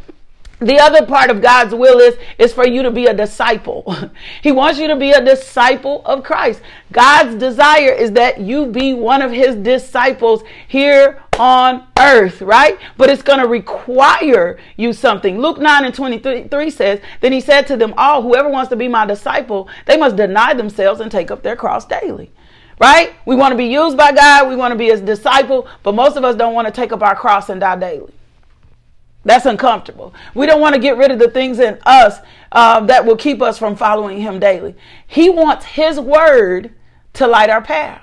The 0.60 0.78
other 0.78 1.04
part 1.04 1.30
of 1.30 1.42
God's 1.42 1.74
will 1.74 1.98
is 1.98 2.16
is 2.38 2.52
for 2.52 2.66
you 2.66 2.82
to 2.82 2.90
be 2.90 3.06
a 3.06 3.14
disciple. 3.14 3.94
he 4.42 4.52
wants 4.52 4.78
you 4.78 4.88
to 4.88 4.96
be 4.96 5.10
a 5.10 5.24
disciple 5.24 6.02
of 6.04 6.22
Christ. 6.22 6.60
God's 6.92 7.34
desire 7.34 7.92
is 7.92 8.12
that 8.12 8.40
you 8.40 8.66
be 8.66 8.94
one 8.94 9.22
of 9.22 9.32
his 9.32 9.56
disciples 9.56 10.42
here 10.68 11.22
on 11.38 11.86
earth, 11.98 12.40
right? 12.40 12.78
But 12.96 13.10
it's 13.10 13.22
going 13.22 13.40
to 13.40 13.48
require 13.48 14.58
you 14.76 14.92
something. 14.92 15.38
Luke 15.38 15.58
9 15.58 15.84
and 15.84 15.94
23 15.94 16.70
says, 16.70 17.00
Then 17.20 17.32
he 17.32 17.40
said 17.40 17.66
to 17.68 17.76
them 17.76 17.94
all, 17.96 18.22
Whoever 18.22 18.48
wants 18.48 18.70
to 18.70 18.76
be 18.76 18.88
my 18.88 19.06
disciple, 19.06 19.68
they 19.86 19.96
must 19.96 20.16
deny 20.16 20.54
themselves 20.54 21.00
and 21.00 21.10
take 21.10 21.30
up 21.30 21.42
their 21.42 21.56
cross 21.56 21.84
daily. 21.84 22.30
Right? 22.80 23.14
We 23.24 23.36
want 23.36 23.52
to 23.52 23.56
be 23.56 23.66
used 23.66 23.96
by 23.96 24.12
God. 24.12 24.48
We 24.48 24.56
want 24.56 24.72
to 24.72 24.78
be 24.78 24.86
his 24.86 25.00
disciple, 25.00 25.68
but 25.82 25.94
most 25.94 26.16
of 26.16 26.24
us 26.24 26.36
don't 26.36 26.54
want 26.54 26.66
to 26.66 26.72
take 26.72 26.92
up 26.92 27.02
our 27.02 27.14
cross 27.14 27.48
and 27.48 27.60
die 27.60 27.76
daily. 27.76 28.12
That's 29.24 29.46
uncomfortable. 29.46 30.14
We 30.34 30.46
don't 30.46 30.60
want 30.60 30.74
to 30.74 30.80
get 30.80 30.96
rid 30.96 31.10
of 31.10 31.18
the 31.18 31.30
things 31.30 31.58
in 31.58 31.78
us 31.87 32.18
uh, 32.52 32.80
that 32.87 33.06
will 33.06 33.16
keep 33.16 33.40
us 33.40 33.58
from 33.58 33.76
following 33.76 34.20
Him 34.20 34.38
daily. 34.38 34.74
He 35.06 35.30
wants 35.30 35.64
His 35.64 35.98
word 35.98 36.72
to 37.14 37.26
light 37.26 37.50
our 37.50 37.62
path. 37.62 38.02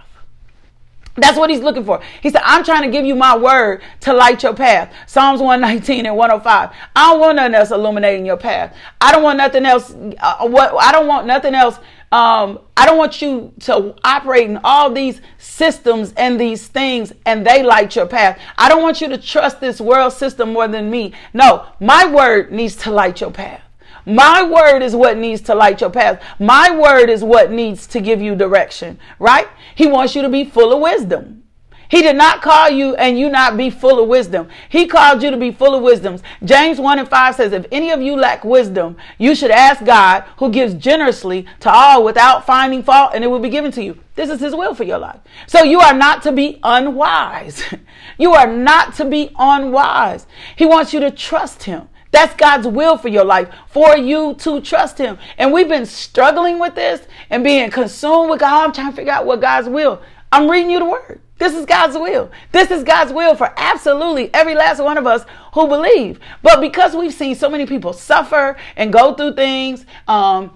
That's 1.16 1.38
what 1.38 1.50
he's 1.50 1.60
looking 1.60 1.84
for. 1.84 2.02
He 2.22 2.30
said, 2.30 2.42
I'm 2.46 2.64
trying 2.64 2.84
to 2.84 2.90
give 2.90 3.06
you 3.06 3.16
my 3.16 3.38
word 3.38 3.82
to 4.02 4.14
light 4.14 4.44
your 4.44 4.54
path. 4.54 4.94
Psalms 5.08 5.42
119 5.42 6.06
and 6.06 6.16
105. 6.16 6.76
I 6.96 7.12
don't 7.12 7.20
want 7.20 7.36
nothing 7.36 7.54
else 7.54 7.72
illuminating 7.72 8.26
your 8.26 8.38
path. 8.38 8.76
I 9.02 9.12
don't 9.12 9.22
want 9.22 9.38
nothing 9.38 9.66
else. 9.66 9.94
Uh, 10.20 10.48
what 10.48 10.74
I 10.82 10.94
don't 10.94 11.08
want 11.08 11.28
nothing 11.28 11.54
else 11.54 11.80
um, 12.12 12.60
I 12.76 12.86
don't 12.86 12.98
want 12.98 13.22
you 13.22 13.54
to 13.62 13.96
operate 14.04 14.50
in 14.50 14.60
all 14.64 14.92
these 14.92 15.22
systems 15.38 16.14
and 16.18 16.40
these 16.40 16.68
things 16.68 17.14
and 17.26 17.46
they 17.46 17.64
light 17.64 17.96
your 17.96 18.06
path. 18.06 18.38
I 18.58 18.68
don't 18.68 18.82
want 18.82 19.00
you 19.00 19.08
to 19.10 19.18
trust 19.18 19.62
this 19.62 19.80
world 19.80 20.12
system 20.12 20.52
more 20.52 20.68
than 20.68 20.90
me. 20.90 21.14
No, 21.34 21.66
my 21.80 22.06
word 22.06 22.52
needs 22.52 22.76
to 22.78 22.92
light 22.92 23.22
your 23.22 23.32
path. 23.32 23.62
My 24.06 24.44
word 24.44 24.82
is 24.82 24.96
what 24.96 25.18
needs 25.18 25.42
to 25.44 25.56
light 25.56 25.80
your 25.80 25.90
path. 25.90 26.22
My 26.40 26.76
word 26.76 27.10
is 27.10 27.24
what 27.24 27.52
needs 27.52 27.88
to 27.88 28.02
give 28.02 28.22
you 28.22 28.36
direction, 28.36 29.00
right? 29.20 29.48
He 29.76 29.88
wants 29.88 30.16
you 30.16 30.22
to 30.24 30.30
be 30.30 30.44
full 30.44 30.74
of 30.74 30.82
wisdom. 30.82 31.44
He 31.92 32.02
did 32.02 32.16
not 32.16 32.42
call 32.42 32.70
you 32.70 32.96
and 32.96 33.20
you 33.20 33.30
not 33.30 33.58
be 33.58 33.70
full 33.70 34.02
of 34.02 34.08
wisdom. 34.08 34.48
He 34.70 34.88
called 34.88 35.22
you 35.22 35.30
to 35.30 35.36
be 35.36 35.52
full 35.52 35.76
of 35.76 35.84
wisdom. 35.84 36.20
James 36.42 36.80
1 36.80 37.00
and 37.00 37.10
5 37.10 37.36
says, 37.36 37.52
If 37.52 37.66
any 37.70 37.92
of 37.92 38.02
you 38.02 38.16
lack 38.16 38.46
wisdom, 38.46 38.96
you 39.18 39.36
should 39.36 39.52
ask 39.52 39.84
God, 39.84 40.24
who 40.38 40.50
gives 40.50 40.74
generously 40.74 41.46
to 41.60 41.70
all 41.70 42.06
without 42.06 42.46
finding 42.46 42.82
fault, 42.82 43.12
and 43.14 43.26
it 43.26 43.28
will 43.28 43.40
be 43.40 43.50
given 43.50 43.74
to 43.74 43.84
you. 43.84 44.00
This 44.16 44.30
is 44.30 44.40
His 44.40 44.56
will 44.56 44.74
for 44.74 44.86
your 44.86 45.00
life. 45.00 45.20
So 45.48 45.64
you 45.64 45.82
are 45.82 45.94
not 45.94 46.24
to 46.24 46.32
be 46.32 46.62
unwise. 46.64 47.62
you 48.18 48.32
are 48.32 48.48
not 48.48 48.96
to 48.96 49.04
be 49.04 49.30
unwise. 49.38 50.28
He 50.56 50.66
wants 50.66 50.94
you 50.94 51.02
to 51.02 51.12
trust 51.12 51.64
Him. 51.64 51.90
That's 52.12 52.34
God's 52.36 52.68
will 52.68 52.98
for 52.98 53.10
your 53.10 53.26
life, 53.26 53.50
for 53.68 53.98
you 53.98 54.36
to 54.36 54.62
trust 54.62 54.98
Him. 54.98 55.18
And 55.38 55.52
we've 55.52 55.68
been 55.68 55.86
struggling 55.86 56.58
with 56.58 56.76
this 56.76 57.06
and 57.30 57.44
being 57.44 57.70
consumed 57.70 58.30
with 58.30 58.40
God. 58.40 58.64
I'm 58.64 58.72
trying 58.72 58.92
to 58.92 58.96
figure 58.96 59.12
out 59.12 59.26
what 59.26 59.42
God's 59.42 59.68
will. 59.68 60.02
I'm 60.32 60.50
reading 60.50 60.72
you 60.72 60.80
the 60.80 60.86
word. 60.86 61.22
This 61.38 61.56
is 61.56 61.66
God's 61.66 61.98
will. 61.98 62.32
This 62.52 62.70
is 62.72 62.84
God's 62.84 63.12
will 63.12 63.36
for 63.36 63.52
absolutely 63.58 64.32
every 64.34 64.54
last 64.56 64.82
one 64.82 64.98
of 64.98 65.08
us 65.08 65.26
who 65.54 65.68
believe. 65.68 66.20
But 66.44 66.62
because 66.62 66.96
we've 66.96 67.14
seen 67.14 67.36
so 67.36 67.50
many 67.50 67.66
people 67.66 67.94
suffer 67.94 68.56
and 68.76 68.94
go 68.94 69.16
through 69.16 69.34
things, 69.34 69.86
um, 70.08 70.56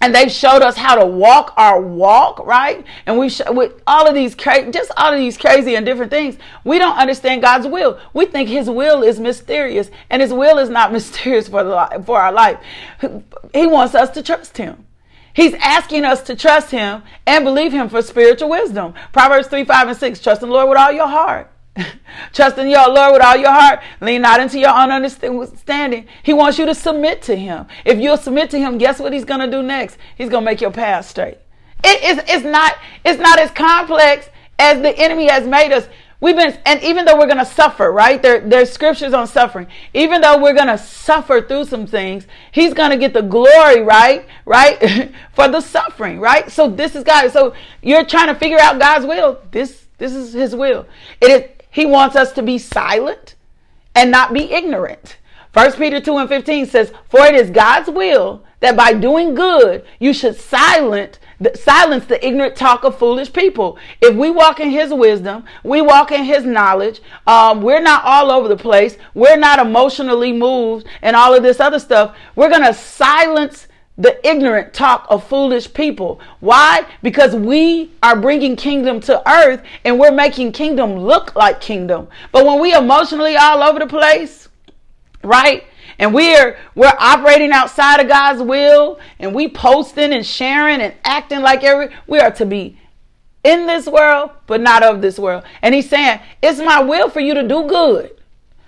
and 0.00 0.14
they've 0.14 0.30
showed 0.30 0.62
us 0.62 0.76
how 0.76 0.94
to 0.94 1.06
walk 1.06 1.54
our 1.56 1.80
walk, 1.80 2.46
right? 2.46 2.84
And 3.06 3.18
we 3.18 3.30
sh- 3.30 3.40
with 3.48 3.82
all 3.86 4.06
of 4.06 4.14
these 4.14 4.34
cra- 4.34 4.70
just 4.70 4.92
all 4.96 5.12
of 5.12 5.18
these 5.18 5.36
crazy 5.36 5.74
and 5.74 5.84
different 5.84 6.10
things, 6.10 6.36
we 6.62 6.78
don't 6.78 6.96
understand 6.96 7.42
God's 7.42 7.66
will. 7.66 7.98
We 8.12 8.26
think 8.26 8.48
His 8.48 8.70
will 8.70 9.02
is 9.02 9.18
mysterious, 9.18 9.90
and 10.10 10.22
His 10.22 10.32
will 10.32 10.58
is 10.58 10.68
not 10.68 10.92
mysterious 10.98 11.48
for 11.48 11.64
the 11.64 12.02
for 12.06 12.20
our 12.20 12.32
life. 12.32 12.58
He 13.52 13.66
wants 13.66 13.94
us 13.94 14.10
to 14.10 14.22
trust 14.22 14.56
Him. 14.56 14.84
He's 15.38 15.54
asking 15.60 16.04
us 16.04 16.20
to 16.22 16.34
trust 16.34 16.72
him 16.72 17.04
and 17.24 17.44
believe 17.44 17.70
him 17.70 17.88
for 17.88 18.02
spiritual 18.02 18.50
wisdom. 18.50 18.92
Proverbs 19.12 19.46
3, 19.46 19.64
5, 19.64 19.88
and 19.88 19.96
6. 19.96 20.20
Trust 20.20 20.42
in 20.42 20.48
the 20.48 20.52
Lord 20.52 20.68
with 20.68 20.76
all 20.76 20.90
your 20.90 21.06
heart. 21.06 21.48
trust 22.32 22.58
in 22.58 22.66
your 22.66 22.88
Lord 22.88 23.12
with 23.12 23.22
all 23.22 23.36
your 23.36 23.52
heart. 23.52 23.78
Lean 24.00 24.22
not 24.22 24.40
into 24.40 24.58
your 24.58 24.76
own 24.76 24.90
understanding. 24.90 26.08
He 26.24 26.32
wants 26.34 26.58
you 26.58 26.66
to 26.66 26.74
submit 26.74 27.22
to 27.22 27.36
him. 27.36 27.66
If 27.84 28.00
you'll 28.00 28.16
submit 28.16 28.50
to 28.50 28.58
him, 28.58 28.78
guess 28.78 28.98
what 28.98 29.12
he's 29.12 29.24
going 29.24 29.38
to 29.38 29.48
do 29.48 29.62
next? 29.62 29.96
He's 30.16 30.28
going 30.28 30.42
to 30.42 30.44
make 30.44 30.60
your 30.60 30.72
path 30.72 31.08
straight. 31.08 31.38
It 31.84 32.02
is, 32.02 32.24
it's, 32.26 32.44
not, 32.44 32.76
it's 33.04 33.20
not 33.20 33.38
as 33.38 33.52
complex 33.52 34.28
as 34.58 34.82
the 34.82 34.98
enemy 34.98 35.28
has 35.28 35.46
made 35.46 35.72
us. 35.72 35.86
We've 36.20 36.34
been, 36.34 36.58
and 36.66 36.82
even 36.82 37.04
though 37.04 37.16
we're 37.16 37.26
going 37.26 37.38
to 37.38 37.44
suffer, 37.44 37.92
right? 37.92 38.20
There, 38.20 38.40
there's 38.40 38.72
scriptures 38.72 39.12
on 39.12 39.28
suffering. 39.28 39.68
Even 39.94 40.20
though 40.20 40.42
we're 40.42 40.54
going 40.54 40.66
to 40.66 40.78
suffer 40.78 41.40
through 41.40 41.66
some 41.66 41.86
things, 41.86 42.26
He's 42.50 42.74
going 42.74 42.90
to 42.90 42.96
get 42.96 43.12
the 43.12 43.22
glory, 43.22 43.82
right? 43.82 44.26
Right? 44.44 45.12
For 45.34 45.46
the 45.46 45.60
suffering, 45.60 46.18
right? 46.18 46.50
So 46.50 46.68
this 46.68 46.96
is 46.96 47.04
God. 47.04 47.30
So 47.30 47.54
you're 47.82 48.04
trying 48.04 48.28
to 48.28 48.34
figure 48.34 48.58
out 48.58 48.80
God's 48.80 49.06
will. 49.06 49.40
This, 49.52 49.86
this 49.98 50.12
is 50.12 50.32
His 50.32 50.56
will. 50.56 50.86
It 51.20 51.30
is, 51.30 51.50
He 51.70 51.86
wants 51.86 52.16
us 52.16 52.32
to 52.32 52.42
be 52.42 52.58
silent 52.58 53.36
and 53.94 54.10
not 54.10 54.32
be 54.32 54.52
ignorant. 54.52 55.17
First 55.52 55.78
Peter 55.78 56.00
2 56.00 56.16
and 56.18 56.28
15 56.28 56.66
says, 56.66 56.92
For 57.08 57.20
it 57.26 57.34
is 57.34 57.50
God's 57.50 57.88
will 57.88 58.44
that 58.60 58.76
by 58.76 58.92
doing 58.92 59.34
good 59.34 59.84
you 59.98 60.12
should 60.12 60.36
silence 60.36 61.18
silence 61.54 62.04
the 62.06 62.26
ignorant 62.26 62.56
talk 62.56 62.82
of 62.82 62.98
foolish 62.98 63.32
people. 63.32 63.78
If 64.00 64.16
we 64.16 64.30
walk 64.30 64.58
in 64.58 64.70
His 64.70 64.92
wisdom, 64.92 65.44
we 65.62 65.80
walk 65.80 66.10
in 66.10 66.24
His 66.24 66.44
knowledge. 66.44 67.00
Um, 67.26 67.62
we're 67.62 67.80
not 67.80 68.02
all 68.04 68.30
over 68.30 68.48
the 68.48 68.56
place. 68.56 68.96
We're 69.14 69.36
not 69.36 69.60
emotionally 69.60 70.32
moved 70.32 70.86
and 71.02 71.14
all 71.14 71.34
of 71.34 71.42
this 71.42 71.60
other 71.60 71.78
stuff. 71.78 72.16
We're 72.34 72.50
gonna 72.50 72.74
silence 72.74 73.68
the 73.96 74.24
ignorant 74.28 74.72
talk 74.72 75.06
of 75.10 75.26
foolish 75.26 75.72
people. 75.72 76.20
Why? 76.40 76.86
Because 77.02 77.34
we 77.34 77.92
are 78.02 78.16
bringing 78.16 78.54
kingdom 78.54 79.00
to 79.02 79.28
earth 79.28 79.62
and 79.84 79.98
we're 79.98 80.12
making 80.12 80.52
kingdom 80.52 80.96
look 80.96 81.34
like 81.34 81.60
kingdom. 81.60 82.08
But 82.30 82.46
when 82.46 82.60
we 82.60 82.74
emotionally 82.74 83.36
all 83.36 83.62
over 83.62 83.80
the 83.80 83.86
place, 83.88 84.47
right? 85.22 85.64
and 85.98 86.14
we're 86.14 86.56
we're 86.74 86.92
operating 86.98 87.50
outside 87.50 88.00
of 88.00 88.08
God's 88.08 88.42
will 88.42 88.98
and 89.18 89.34
we 89.34 89.48
posting 89.48 90.12
and 90.12 90.24
sharing 90.24 90.80
and 90.80 90.94
acting 91.04 91.40
like 91.40 91.64
every 91.64 91.88
we 92.06 92.20
are 92.20 92.30
to 92.32 92.46
be 92.46 92.78
in 93.44 93.66
this 93.66 93.86
world 93.86 94.30
but 94.46 94.60
not 94.60 94.82
of 94.82 95.02
this 95.02 95.18
world. 95.18 95.42
And 95.62 95.74
he's 95.74 95.88
saying, 95.88 96.20
"It's 96.42 96.58
my 96.58 96.80
will 96.80 97.10
for 97.10 97.20
you 97.20 97.34
to 97.34 97.46
do 97.46 97.66
good." 97.66 98.14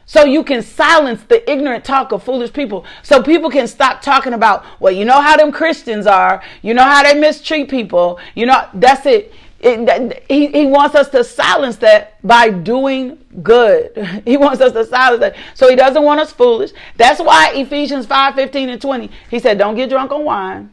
so 0.07 0.25
you 0.25 0.43
can 0.43 0.61
silence 0.61 1.23
the 1.29 1.49
ignorant 1.49 1.85
talk 1.85 2.11
of 2.11 2.21
foolish 2.21 2.53
people 2.53 2.85
so 3.01 3.23
people 3.23 3.49
can 3.49 3.69
stop 3.69 4.03
talking 4.03 4.33
about 4.33 4.65
well 4.81 4.93
you 4.93 5.05
know 5.05 5.21
how 5.21 5.37
them 5.37 5.53
christians 5.53 6.05
are 6.05 6.43
you 6.63 6.75
know 6.75 6.83
how 6.83 7.01
they 7.05 7.15
mistreat 7.15 7.69
people 7.69 8.19
you 8.35 8.45
know 8.45 8.67
that's 8.75 9.07
it, 9.07 9.33
it 9.61 10.25
he, 10.29 10.47
he 10.49 10.67
wants 10.67 10.95
us 10.95 11.09
to 11.11 11.23
silence 11.23 11.77
that 11.77 12.17
by 12.27 12.51
doing 12.51 13.19
good 13.43 13.97
he 14.25 14.37
wants 14.37 14.61
us 14.61 14.73
to 14.73 14.85
silence 14.85 15.21
that 15.21 15.37
so 15.55 15.69
he 15.69 15.77
doesn't 15.77 16.03
want 16.03 16.21
us 16.21 16.33
foolish 16.33 16.73
that's 16.97 17.21
why 17.21 17.53
ephesians 17.55 18.07
5 18.07 18.35
15 18.35 18.69
and 18.71 18.81
20 18.81 19.11
he 19.31 19.39
said 19.39 19.59
don't 19.59 19.75
get 19.75 19.91
drunk 19.91 20.11
on 20.13 20.25
wine 20.25 20.73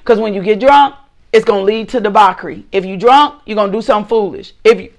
because 0.00 0.18
when 0.18 0.34
you 0.34 0.42
get 0.42 0.60
drunk 0.60 0.96
it's 1.32 1.44
going 1.44 1.60
to 1.60 1.64
lead 1.64 1.88
to 1.88 2.00
debauchery 2.00 2.66
if 2.72 2.84
you 2.84 2.96
drunk 2.96 3.40
you're 3.46 3.56
going 3.56 3.70
to 3.70 3.76
do 3.76 3.82
something 3.82 4.08
foolish 4.08 4.52
if 4.64 4.80
you 4.80 4.92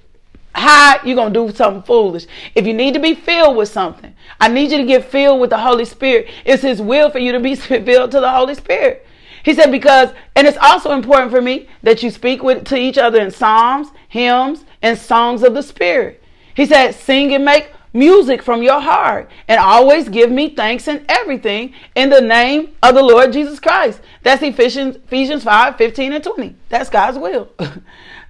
high, 0.56 1.00
you're 1.06 1.16
going 1.16 1.34
to 1.34 1.48
do 1.48 1.54
something 1.54 1.84
foolish. 1.84 2.26
If 2.56 2.66
you 2.66 2.74
need 2.74 2.94
to 2.94 3.00
be 3.00 3.14
filled 3.14 3.58
with 3.58 3.70
something, 3.70 4.16
I 4.40 4.48
need 4.48 4.72
you 4.72 4.78
to 4.78 4.86
get 4.86 5.06
filled 5.06 5.42
with 5.42 5.50
the 5.50 5.58
Holy 5.58 5.86
Spirit. 5.86 6.30
It's 6.46 6.64
His 6.64 6.82
will 6.82 7.10
for 7.10 7.20
you 7.20 7.32
to 7.34 7.40
be 7.40 7.56
filled 7.56 8.12
to 8.12 8.20
the 8.20 8.32
Holy 8.32 8.56
Spirit. 8.56 9.06
He 9.46 9.54
said, 9.54 9.72
because, 9.72 10.10
and 10.36 10.48
it's 10.48 10.58
also 10.60 10.92
important 10.92 11.30
for 11.30 11.40
me 11.40 11.70
that 11.84 12.02
you 12.02 12.10
speak 12.10 12.42
with 12.42 12.66
to 12.66 12.76
each 12.76 12.98
other 12.98 13.22
in 13.22 13.30
psalms, 13.30 13.90
hymns, 14.10 14.66
and 14.82 14.98
songs 14.98 15.44
of 15.44 15.54
the 15.54 15.62
Spirit. 15.62 16.24
He 16.56 16.66
said, 16.66 16.94
sing 16.94 17.32
and 17.32 17.46
make 17.46 17.72
music 17.94 18.42
from 18.42 18.64
your 18.64 18.82
heart 18.82 19.30
and 19.48 19.60
always 19.60 20.10
give 20.10 20.32
me 20.32 20.50
thanks 20.50 20.88
in 20.88 21.06
everything 21.08 21.76
in 21.94 22.10
the 22.10 22.22
name 22.22 22.74
of 22.82 22.96
the 22.96 23.04
Lord 23.04 23.34
Jesus 23.34 23.60
Christ. 23.60 24.02
That's 24.24 24.42
Ephesians, 24.42 24.96
Ephesians 24.96 25.44
5, 25.44 25.78
15 25.78 26.14
and 26.14 26.24
20. 26.24 26.56
That's 26.70 26.90
God's 26.90 27.20
will. 27.20 27.52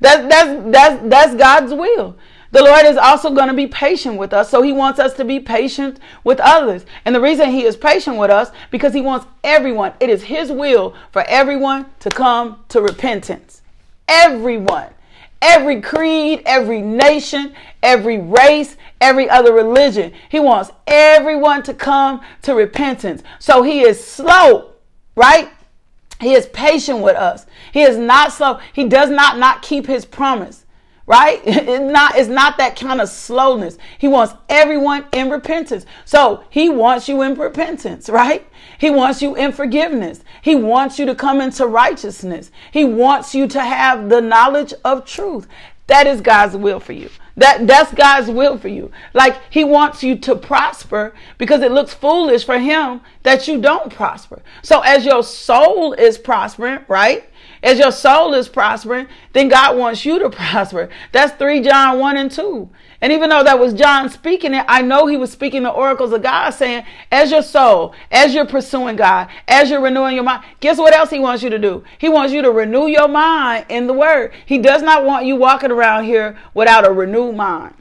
That's 0.02 0.28
that's 0.28 0.72
that's 0.72 1.10
that's 1.10 1.36
God's 1.36 1.74
will. 1.74 2.18
The 2.56 2.64
Lord 2.64 2.86
is 2.86 2.96
also 2.96 3.32
going 3.32 3.50
to 3.50 3.54
be 3.54 3.68
patient 3.68 4.16
with 4.16 4.32
us. 4.32 4.50
So 4.50 4.62
he 4.62 4.72
wants 4.72 4.98
us 4.98 5.12
to 5.16 5.26
be 5.26 5.42
patient 5.42 6.00
with 6.24 6.40
others. 6.40 6.86
And 7.04 7.14
the 7.14 7.20
reason 7.20 7.50
he 7.50 7.66
is 7.66 7.76
patient 7.76 8.16
with 8.16 8.32
us 8.32 8.50
because 8.72 8.94
he 8.94 9.02
wants 9.02 9.28
everyone. 9.44 9.92
It 10.00 10.10
is 10.10 10.24
his 10.24 10.54
will 10.54 10.96
for 11.12 11.24
everyone 11.24 11.88
to 12.00 12.10
come 12.10 12.64
to 12.70 12.80
repentance. 12.80 13.62
Everyone. 14.08 14.88
Every 15.42 15.82
creed, 15.82 16.44
every 16.46 16.80
nation, 16.82 17.54
every 17.84 18.20
race, 18.20 18.78
every 19.02 19.30
other 19.30 19.52
religion. 19.52 20.14
He 20.30 20.40
wants 20.40 20.72
everyone 20.88 21.62
to 21.64 21.74
come 21.74 22.22
to 22.44 22.56
repentance. 22.56 23.22
So 23.38 23.64
he 23.64 23.82
is 23.82 24.02
slow, 24.02 24.72
right? 25.18 25.50
He 26.22 26.32
is 26.32 26.46
patient 26.46 27.00
with 27.02 27.18
us. 27.18 27.48
He 27.74 27.82
is 27.82 27.98
not 27.98 28.32
slow. 28.32 28.62
He 28.72 28.88
does 28.88 29.10
not 29.10 29.40
not 29.40 29.62
keep 29.62 29.88
his 29.88 30.06
promise. 30.06 30.65
Right? 31.08 31.42
It's 31.46 31.92
not, 31.92 32.16
it's 32.16 32.30
not 32.30 32.58
that 32.58 32.76
kind 32.76 33.00
of 33.00 33.10
slowness. 33.10 33.78
He 33.98 34.08
wants 34.08 34.34
everyone 34.50 35.06
in 35.12 35.30
repentance. 35.30 35.86
So 36.04 36.44
he 36.50 36.70
wants 36.70 37.08
you 37.08 37.22
in 37.22 37.36
repentance, 37.36 38.10
right? 38.10 38.48
He 38.78 38.90
wants 38.90 39.22
you 39.22 39.36
in 39.36 39.52
forgiveness. 39.52 40.24
He 40.42 40.56
wants 40.56 40.98
you 41.00 41.06
to 41.06 41.16
come 41.16 41.42
into 41.42 41.68
righteousness. 41.68 42.52
He 42.72 42.86
wants 42.86 43.36
you 43.36 43.48
to 43.48 43.62
have 43.62 44.10
the 44.10 44.22
knowledge 44.22 44.74
of 44.84 45.06
truth. 45.06 45.48
That 45.88 46.08
is 46.08 46.22
God's 46.22 46.56
will 46.56 46.80
for 46.80 46.94
you. 46.94 47.10
That 47.38 47.68
that's 47.68 47.94
God's 47.94 48.30
will 48.30 48.58
for 48.58 48.70
you. 48.70 48.92
Like 49.14 49.40
he 49.50 49.64
wants 49.64 50.02
you 50.04 50.18
to 50.20 50.36
prosper 50.36 51.14
because 51.38 51.62
it 51.62 51.72
looks 51.72 51.94
foolish 51.94 52.46
for 52.46 52.58
him 52.58 53.02
that 53.24 53.48
you 53.48 53.62
don't 53.62 53.94
prosper. 53.94 54.42
So 54.64 54.80
as 54.82 55.06
your 55.06 55.22
soul 55.22 55.94
is 55.94 56.18
prospering, 56.18 56.86
right? 56.88 57.30
As 57.66 57.80
your 57.80 57.92
soul 57.92 58.36
is 58.36 58.48
prospering, 58.48 59.08
then 59.34 59.48
God 59.48 59.76
wants 59.76 60.06
you 60.06 60.20
to 60.20 60.30
prosper. 60.30 60.88
That's 61.12 61.34
3 61.34 61.62
John 61.62 61.98
1 61.98 62.16
and 62.16 62.32
2. 62.32 62.70
And 63.02 63.12
even 63.12 63.30
though 63.30 63.44
that 63.44 63.58
was 63.58 63.74
John 63.74 64.08
speaking 64.10 64.54
it, 64.54 64.64
I 64.68 64.84
know 64.84 65.08
he 65.08 65.18
was 65.18 65.32
speaking 65.32 65.64
the 65.64 65.72
oracles 65.72 66.14
of 66.14 66.22
God 66.22 66.52
saying, 66.52 66.86
as 67.12 67.32
your 67.32 67.42
soul, 67.42 67.96
as 68.12 68.36
you're 68.36 68.46
pursuing 68.46 68.96
God, 68.96 69.30
as 69.48 69.72
you're 69.72 69.82
renewing 69.82 70.14
your 70.14 70.24
mind, 70.24 70.44
guess 70.60 70.78
what 70.78 70.94
else 70.94 71.10
he 71.10 71.20
wants 71.20 71.42
you 71.42 71.50
to 71.50 71.58
do? 71.58 71.84
He 71.98 72.08
wants 72.08 72.34
you 72.34 72.44
to 72.44 72.52
renew 72.52 72.86
your 72.86 73.08
mind 73.08 73.66
in 73.70 73.88
the 73.88 73.94
word. 73.94 74.34
He 74.46 74.60
does 74.60 74.84
not 74.84 75.04
want 75.04 75.26
you 75.26 75.36
walking 75.36 75.72
around 75.72 76.04
here 76.04 76.38
without 76.54 76.88
a 76.88 76.92
renewed 76.92 77.36
mind. 77.36 77.74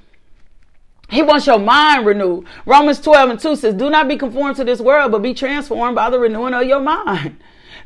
He 1.11 1.21
wants 1.21 1.47
your 1.47 1.59
mind 1.59 2.07
renewed. 2.07 2.47
Romans 2.65 3.03
12 3.03 3.31
and 3.31 3.39
2 3.39 3.57
says, 3.57 3.75
Do 3.75 3.91
not 3.91 4.09
be 4.09 4.17
conformed 4.17 4.57
to 4.57 4.65
this 4.65 4.81
world, 4.81 5.13
but 5.13 5.21
be 5.21 5.35
transformed 5.35 5.95
by 5.95 6.09
the 6.09 6.19
renewing 6.19 6.55
of 6.55 6.65
your 6.65 6.81
mind 6.81 7.37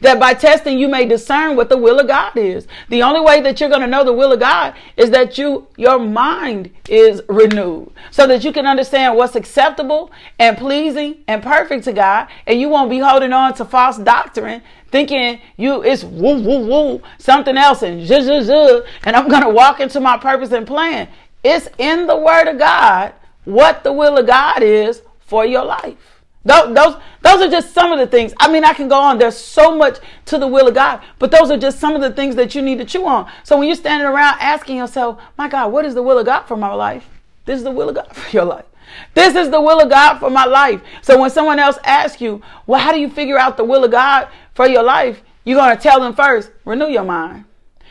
that 0.00 0.20
by 0.20 0.34
testing 0.34 0.78
you 0.78 0.88
may 0.88 1.06
discern 1.06 1.56
what 1.56 1.68
the 1.68 1.76
will 1.76 1.98
of 1.98 2.06
God 2.06 2.36
is. 2.36 2.66
The 2.88 3.02
only 3.02 3.20
way 3.20 3.40
that 3.40 3.60
you're 3.60 3.68
going 3.68 3.82
to 3.82 3.86
know 3.86 4.04
the 4.04 4.12
will 4.12 4.32
of 4.32 4.40
God 4.40 4.74
is 4.96 5.10
that 5.10 5.38
you 5.38 5.66
your 5.76 5.98
mind 5.98 6.70
is 6.88 7.22
renewed 7.28 7.90
so 8.10 8.26
that 8.26 8.44
you 8.44 8.52
can 8.52 8.66
understand 8.66 9.16
what's 9.16 9.36
acceptable 9.36 10.10
and 10.38 10.56
pleasing 10.56 11.24
and 11.26 11.42
perfect 11.42 11.84
to 11.84 11.92
God 11.92 12.28
and 12.46 12.60
you 12.60 12.68
won't 12.68 12.90
be 12.90 12.98
holding 12.98 13.32
on 13.32 13.54
to 13.54 13.64
false 13.64 13.98
doctrine 13.98 14.62
thinking 14.90 15.40
you 15.56 15.82
it's 15.82 16.04
woo 16.04 16.40
woo 16.42 16.66
woo 16.66 17.02
something 17.18 17.56
else 17.56 17.82
and 17.82 18.06
zh, 18.06 18.24
zh, 18.24 18.46
zh, 18.46 18.86
and 19.04 19.16
I'm 19.16 19.28
going 19.28 19.42
to 19.42 19.50
walk 19.50 19.80
into 19.80 20.00
my 20.00 20.16
purpose 20.18 20.52
and 20.52 20.66
plan. 20.66 21.08
It's 21.44 21.68
in 21.78 22.06
the 22.06 22.16
word 22.16 22.48
of 22.48 22.58
God 22.58 23.12
what 23.44 23.82
the 23.84 23.92
will 23.92 24.18
of 24.18 24.26
God 24.26 24.62
is 24.62 25.02
for 25.20 25.46
your 25.46 25.64
life. 25.64 26.17
Those, 26.48 26.74
those, 26.74 26.96
those 27.20 27.42
are 27.42 27.50
just 27.50 27.74
some 27.74 27.92
of 27.92 27.98
the 27.98 28.06
things. 28.06 28.32
I 28.40 28.50
mean, 28.50 28.64
I 28.64 28.72
can 28.72 28.88
go 28.88 28.98
on. 28.98 29.18
There's 29.18 29.36
so 29.36 29.76
much 29.76 29.98
to 30.24 30.38
the 30.38 30.46
will 30.46 30.66
of 30.66 30.74
God, 30.74 31.02
but 31.18 31.30
those 31.30 31.50
are 31.50 31.58
just 31.58 31.78
some 31.78 31.94
of 31.94 32.00
the 32.00 32.10
things 32.10 32.36
that 32.36 32.54
you 32.54 32.62
need 32.62 32.78
to 32.78 32.86
chew 32.86 33.06
on. 33.06 33.30
So 33.44 33.58
when 33.58 33.68
you're 33.68 33.76
standing 33.76 34.06
around 34.06 34.38
asking 34.40 34.78
yourself, 34.78 35.20
my 35.36 35.46
God, 35.46 35.70
what 35.70 35.84
is 35.84 35.94
the 35.94 36.02
will 36.02 36.18
of 36.18 36.24
God 36.24 36.44
for 36.44 36.56
my 36.56 36.72
life? 36.72 37.06
This 37.44 37.58
is 37.58 37.64
the 37.64 37.70
will 37.70 37.90
of 37.90 37.96
God 37.96 38.08
for 38.16 38.30
your 38.30 38.46
life. 38.46 38.64
This 39.12 39.34
is 39.34 39.50
the 39.50 39.60
will 39.60 39.78
of 39.82 39.90
God 39.90 40.18
for 40.18 40.30
my 40.30 40.46
life. 40.46 40.80
So 41.02 41.20
when 41.20 41.28
someone 41.28 41.58
else 41.58 41.76
asks 41.84 42.22
you, 42.22 42.40
well, 42.66 42.80
how 42.80 42.92
do 42.92 42.98
you 42.98 43.10
figure 43.10 43.36
out 43.36 43.58
the 43.58 43.64
will 43.64 43.84
of 43.84 43.90
God 43.90 44.28
for 44.54 44.66
your 44.66 44.82
life? 44.82 45.22
You're 45.44 45.58
going 45.58 45.76
to 45.76 45.82
tell 45.82 46.00
them 46.00 46.14
first, 46.14 46.50
renew 46.64 46.88
your 46.88 47.04
mind. 47.04 47.44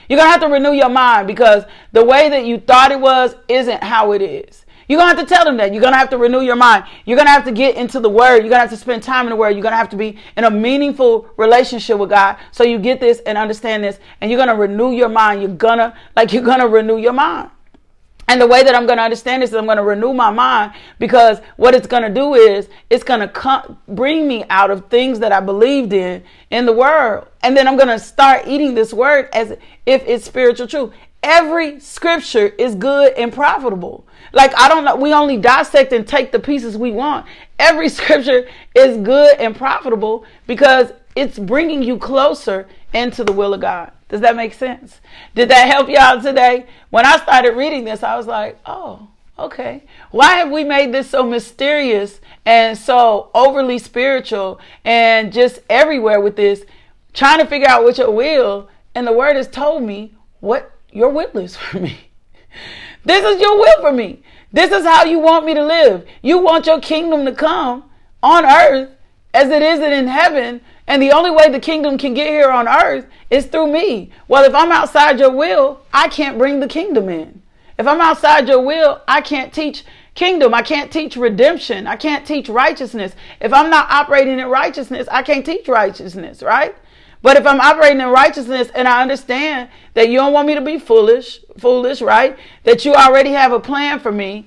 You're 0.10 0.18
going 0.18 0.28
to 0.28 0.32
have 0.32 0.42
to 0.42 0.48
renew 0.48 0.72
your 0.72 0.90
mind 0.90 1.28
because 1.28 1.64
the 1.92 2.04
way 2.04 2.28
that 2.30 2.46
you 2.46 2.58
thought 2.58 2.92
it 2.92 3.00
was 3.00 3.36
isn't 3.48 3.84
how 3.84 4.14
it 4.14 4.24
is. 4.24 4.66
You're 4.88 5.00
going 5.00 5.12
to 5.14 5.18
have 5.18 5.28
to 5.28 5.36
tell 5.36 5.44
them 5.44 5.58
that. 5.58 5.74
You're 5.74 5.82
going 5.82 5.94
to 5.94 5.98
have 5.98 6.10
to 6.12 6.18
renew 6.18 6.42
your 6.42 6.56
mind. 6.56 6.86
You're 7.06 7.18
going 7.18 7.28
to 7.28 7.32
have 7.32 7.46
to 7.46 7.52
get 7.52 7.76
into 7.76 8.00
the 8.00 8.10
word. 8.10 8.38
You're 8.38 8.50
going 8.50 8.52
to 8.52 8.60
have 8.60 8.70
to 8.70 8.78
spend 8.78 9.04
time 9.04 9.26
in 9.26 9.32
the 9.32 9.36
word. 9.36 9.52
You're 9.52 9.62
going 9.62 9.74
to 9.74 9.78
have 9.78 9.90
to 9.90 9.98
be 9.98 10.18
in 10.38 10.46
a 10.46 10.52
meaningful 10.52 11.30
relationship 11.36 11.98
with 11.98 12.10
God 12.10 12.38
so 12.52 12.64
you 12.64 12.80
get 12.80 13.00
this 13.00 13.20
and 13.26 13.38
understand 13.38 13.84
this. 13.84 14.00
And 14.22 14.32
you're 14.32 14.38
going 14.38 14.56
to 14.56 14.62
renew 14.62 14.92
your 14.92 15.10
mind. 15.10 15.42
You're 15.42 15.52
going 15.52 15.80
to, 15.80 15.94
like, 16.16 16.32
you're 16.32 16.44
going 16.44 16.60
to 16.60 16.68
renew 16.68 16.98
your 16.98 17.14
mind. 17.14 17.52
And 18.30 18.42
the 18.42 18.48
way 18.48 18.62
that 18.62 18.76
I'm 18.76 18.86
going 18.86 18.98
to 18.98 19.04
understand 19.04 19.42
this 19.42 19.52
is 19.52 19.56
I'm 19.56 19.66
going 19.66 19.78
to 19.78 19.84
renew 19.84 20.14
my 20.14 20.30
mind 20.30 20.74
because 21.00 21.40
what 21.56 21.74
it's 21.74 21.88
going 21.88 22.04
to 22.04 22.10
do 22.10 22.34
is 22.34 22.68
it's 22.90 23.04
going 23.04 23.22
to 23.22 23.28
come, 23.30 23.80
bring 23.88 24.28
me 24.28 24.44
out 24.50 24.70
of 24.70 24.90
things 24.90 25.20
that 25.20 25.32
I 25.32 25.40
believed 25.40 25.94
in 25.94 26.24
in 26.50 26.66
the 26.66 26.74
world. 26.74 27.28
And 27.42 27.56
then 27.56 27.70
I'm 27.70 27.78
going 27.78 27.88
to 27.88 28.00
start 28.00 28.46
eating 28.46 28.74
this 28.74 28.94
word 28.94 29.30
as 29.32 29.58
if 29.86 30.04
it's 30.06 30.26
spiritual 30.26 30.68
truth. 30.68 30.94
Every 31.24 31.80
scripture 31.80 32.48
is 32.48 32.76
good 32.76 33.14
and 33.14 33.34
profitable. 33.34 34.06
Like, 34.34 34.54
I 34.58 34.70
don't 34.70 34.86
know, 34.86 34.96
we 34.96 35.14
only 35.14 35.38
dissect 35.38 35.92
and 35.94 36.08
take 36.08 36.32
the 36.32 36.40
pieces 36.40 36.78
we 36.78 36.92
want. 36.92 37.26
Every 37.60 37.90
scripture 37.98 38.48
is 38.76 38.98
good 38.98 39.38
and 39.38 39.56
profitable 39.56 40.26
because 40.46 40.92
it's 41.16 41.40
bringing 41.40 41.82
you 41.82 41.98
closer 41.98 42.68
into 42.94 43.24
the 43.24 43.34
will 43.34 43.54
of 43.54 43.62
God. 43.62 43.92
Does 44.10 44.22
that 44.22 44.36
make 44.36 44.54
sense? 44.54 45.02
Did 45.36 45.50
that 45.50 45.68
help 45.68 45.90
y'all 45.90 46.22
today? 46.22 46.68
When 46.92 47.06
I 47.06 47.18
started 47.18 47.58
reading 47.58 47.84
this, 47.84 48.04
I 48.04 48.16
was 48.16 48.28
like, 48.28 48.60
oh, 48.66 49.08
okay. 49.38 49.84
Why 50.12 50.36
have 50.36 50.52
we 50.52 50.64
made 50.64 50.94
this 50.94 51.10
so 51.10 51.24
mysterious 51.24 52.22
and 52.46 52.78
so 52.78 53.32
overly 53.34 53.80
spiritual 53.80 54.62
and 54.86 55.34
just 55.34 55.60
everywhere 55.70 56.22
with 56.22 56.36
this, 56.36 56.66
trying 57.14 57.40
to 57.40 57.46
figure 57.46 57.68
out 57.68 57.84
what 57.84 57.98
your 57.98 58.12
will? 58.12 58.70
And 58.96 59.06
the 59.06 59.12
word 59.12 59.36
has 59.36 59.48
told 59.48 59.84
me 59.84 60.16
what 60.40 60.77
your 60.98 61.10
will 61.10 61.38
is 61.38 61.56
for 61.56 61.80
me. 61.80 61.98
This 63.06 63.24
is 63.24 63.40
your 63.40 63.58
will 63.58 63.82
for 63.82 63.94
me. 63.94 64.24
This 64.52 64.72
is 64.72 64.84
how 64.84 65.06
you 65.06 65.20
want 65.20 65.46
me 65.46 65.54
to 65.54 65.64
live. 65.64 66.06
You 66.22 66.40
want 66.40 66.66
your 66.66 66.82
kingdom 66.82 67.26
to 67.26 67.32
come 67.32 67.84
on 68.24 68.46
earth 68.46 68.90
as 69.34 69.50
it 69.50 69.62
is 69.62 69.80
in 69.80 70.08
heaven. 70.08 70.62
And 70.88 71.02
the 71.02 71.12
only 71.12 71.32
way 71.32 71.50
the 71.50 71.60
kingdom 71.60 71.98
can 71.98 72.14
get 72.14 72.30
here 72.30 72.50
on 72.50 72.68
earth 72.68 73.06
is 73.30 73.46
through 73.46 73.72
me. 73.72 74.12
Well, 74.28 74.44
if 74.44 74.56
I'm 74.56 74.72
outside 74.72 75.20
your 75.20 75.32
will, 75.32 75.82
I 75.94 76.08
can't 76.08 76.38
bring 76.38 76.60
the 76.60 76.68
kingdom 76.68 77.10
in. 77.10 77.42
If 77.78 77.86
I'm 77.86 78.02
outside 78.02 78.48
your 78.48 78.62
will, 78.62 79.02
I 79.08 79.22
can't 79.22 79.54
teach 79.54 79.84
kingdom. 80.16 80.54
I 80.54 80.64
can't 80.64 80.92
teach 80.92 81.16
redemption. 81.16 81.86
I 81.86 81.96
can't 81.96 82.26
teach 82.26 82.50
righteousness. 82.50 83.14
If 83.40 83.54
I'm 83.54 83.70
not 83.70 83.92
operating 83.92 84.40
in 84.40 84.48
righteousness, 84.48 85.08
I 85.12 85.22
can't 85.22 85.46
teach 85.46 85.68
righteousness, 85.68 86.42
right? 86.42 86.76
But 87.22 87.38
if 87.38 87.46
I'm 87.46 87.60
operating 87.60 88.02
in 88.02 88.10
righteousness 88.10 88.70
and 88.76 88.88
I 88.88 89.02
understand 89.02 89.70
that 89.96 90.10
you 90.10 90.18
don't 90.18 90.34
want 90.34 90.48
me 90.48 90.56
to 90.56 90.62
be 90.62 90.78
foolish, 90.78 91.40
foolish, 91.58 92.02
right? 92.02 92.38
That 92.64 92.86
you 92.86 92.94
already 92.94 93.32
have 93.32 93.52
a 93.52 93.60
plan 93.60 94.00
for 94.00 94.12
me, 94.12 94.46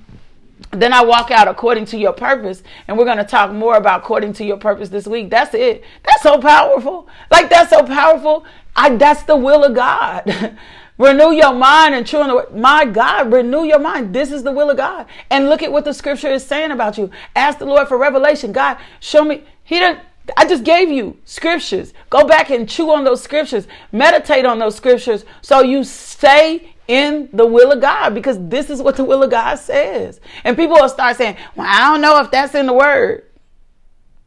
then 0.70 0.92
I 0.92 1.02
walk 1.02 1.30
out 1.30 1.48
according 1.48 1.86
to 1.86 1.98
your 1.98 2.12
purpose. 2.12 2.62
And 2.86 2.96
we're 2.96 3.04
going 3.04 3.18
to 3.18 3.24
talk 3.24 3.52
more 3.52 3.76
about 3.76 4.00
according 4.00 4.34
to 4.34 4.44
your 4.44 4.56
purpose 4.56 4.88
this 4.88 5.06
week. 5.06 5.30
That's 5.30 5.54
it. 5.54 5.82
That's 6.04 6.22
so 6.22 6.38
powerful. 6.38 7.08
Like 7.30 7.50
that's 7.50 7.70
so 7.70 7.84
powerful. 7.84 8.44
I 8.76 8.94
that's 8.96 9.24
the 9.24 9.36
will 9.36 9.64
of 9.64 9.74
God. 9.74 10.56
Renew 11.00 11.32
your 11.32 11.54
mind 11.54 11.94
and 11.94 12.06
true 12.06 12.20
in 12.20 12.28
the. 12.28 12.46
My 12.52 12.84
God, 12.84 13.32
renew 13.32 13.64
your 13.64 13.78
mind. 13.78 14.14
This 14.14 14.30
is 14.30 14.42
the 14.42 14.52
will 14.52 14.68
of 14.68 14.76
God. 14.76 15.06
And 15.30 15.48
look 15.48 15.62
at 15.62 15.72
what 15.72 15.86
the 15.86 15.94
scripture 15.94 16.28
is 16.28 16.44
saying 16.44 16.72
about 16.72 16.98
you. 16.98 17.10
Ask 17.34 17.58
the 17.58 17.64
Lord 17.64 17.88
for 17.88 17.96
revelation. 17.96 18.52
God, 18.52 18.76
show 19.00 19.24
me. 19.24 19.44
He 19.64 19.78
didn't. 19.78 20.00
I 20.36 20.46
just 20.46 20.64
gave 20.64 20.90
you 20.90 21.16
scriptures. 21.24 21.92
Go 22.08 22.26
back 22.26 22.50
and 22.50 22.68
chew 22.68 22.90
on 22.90 23.04
those 23.04 23.22
scriptures. 23.22 23.66
Meditate 23.92 24.44
on 24.44 24.58
those 24.58 24.76
scriptures 24.76 25.24
so 25.40 25.60
you 25.62 25.84
stay 25.84 26.74
in 26.88 27.28
the 27.32 27.46
will 27.46 27.72
of 27.72 27.80
God 27.80 28.14
because 28.14 28.36
this 28.48 28.68
is 28.68 28.82
what 28.82 28.96
the 28.96 29.04
will 29.04 29.22
of 29.22 29.30
God 29.30 29.56
says. 29.56 30.20
And 30.44 30.56
people 30.56 30.76
will 30.76 30.88
start 30.88 31.16
saying, 31.16 31.36
Well, 31.56 31.66
I 31.68 31.90
don't 31.90 32.00
know 32.00 32.20
if 32.20 32.30
that's 32.30 32.54
in 32.54 32.66
the 32.66 32.72
word. 32.72 33.24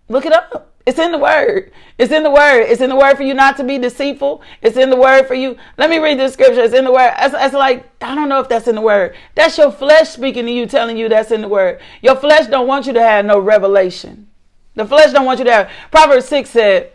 Look 0.10 0.26
it 0.26 0.34
up. 0.34 0.72
It's 0.86 1.00
in 1.00 1.12
the 1.14 1.18
word. 1.18 1.72
It's 1.98 2.12
in 2.12 2.24
the 2.24 2.32
word. 2.32 2.64
It's 2.64 2.82
in 2.82 2.90
the 2.90 2.96
word 2.96 3.16
for 3.16 3.24
you 3.24 3.34
not 3.34 3.56
to 3.58 3.64
be 3.64 3.78
deceitful. 3.78 4.42
It's 4.62 4.76
in 4.76 4.90
the 4.90 4.98
word 4.98 5.28
for 5.28 5.34
you. 5.34 5.56
Let 5.78 5.90
me 5.90 5.98
read 5.98 6.20
this 6.20 6.34
scripture. 6.34 6.62
It's 6.62 6.74
in 6.74 6.84
the 6.84 6.92
word. 6.92 7.14
It's, 7.20 7.34
it's 7.38 7.54
like, 7.54 7.90
I 8.02 8.14
don't 8.14 8.28
know 8.28 8.42
if 8.42 8.50
that's 8.50 8.68
in 8.68 8.76
the 8.76 8.82
word. 8.82 9.16
That's 9.36 9.58
your 9.58 9.72
flesh 9.72 10.10
speaking 10.10 10.46
to 10.46 10.52
you, 10.52 10.66
telling 10.66 10.98
you 10.98 11.08
that's 11.08 11.32
in 11.32 11.42
the 11.42 11.48
word. 11.48 11.80
Your 12.02 12.18
flesh 12.18 12.48
don't 12.48 12.68
want 12.68 12.86
you 12.86 12.94
to 12.94 13.02
have 13.02 13.24
no 13.24 13.40
revelation. 13.40 14.28
The 14.76 14.86
flesh 14.86 15.12
don't 15.12 15.26
want 15.26 15.40
you 15.40 15.46
there. 15.46 15.70
Proverbs 15.92 16.26
6 16.26 16.50
said, 16.50 16.92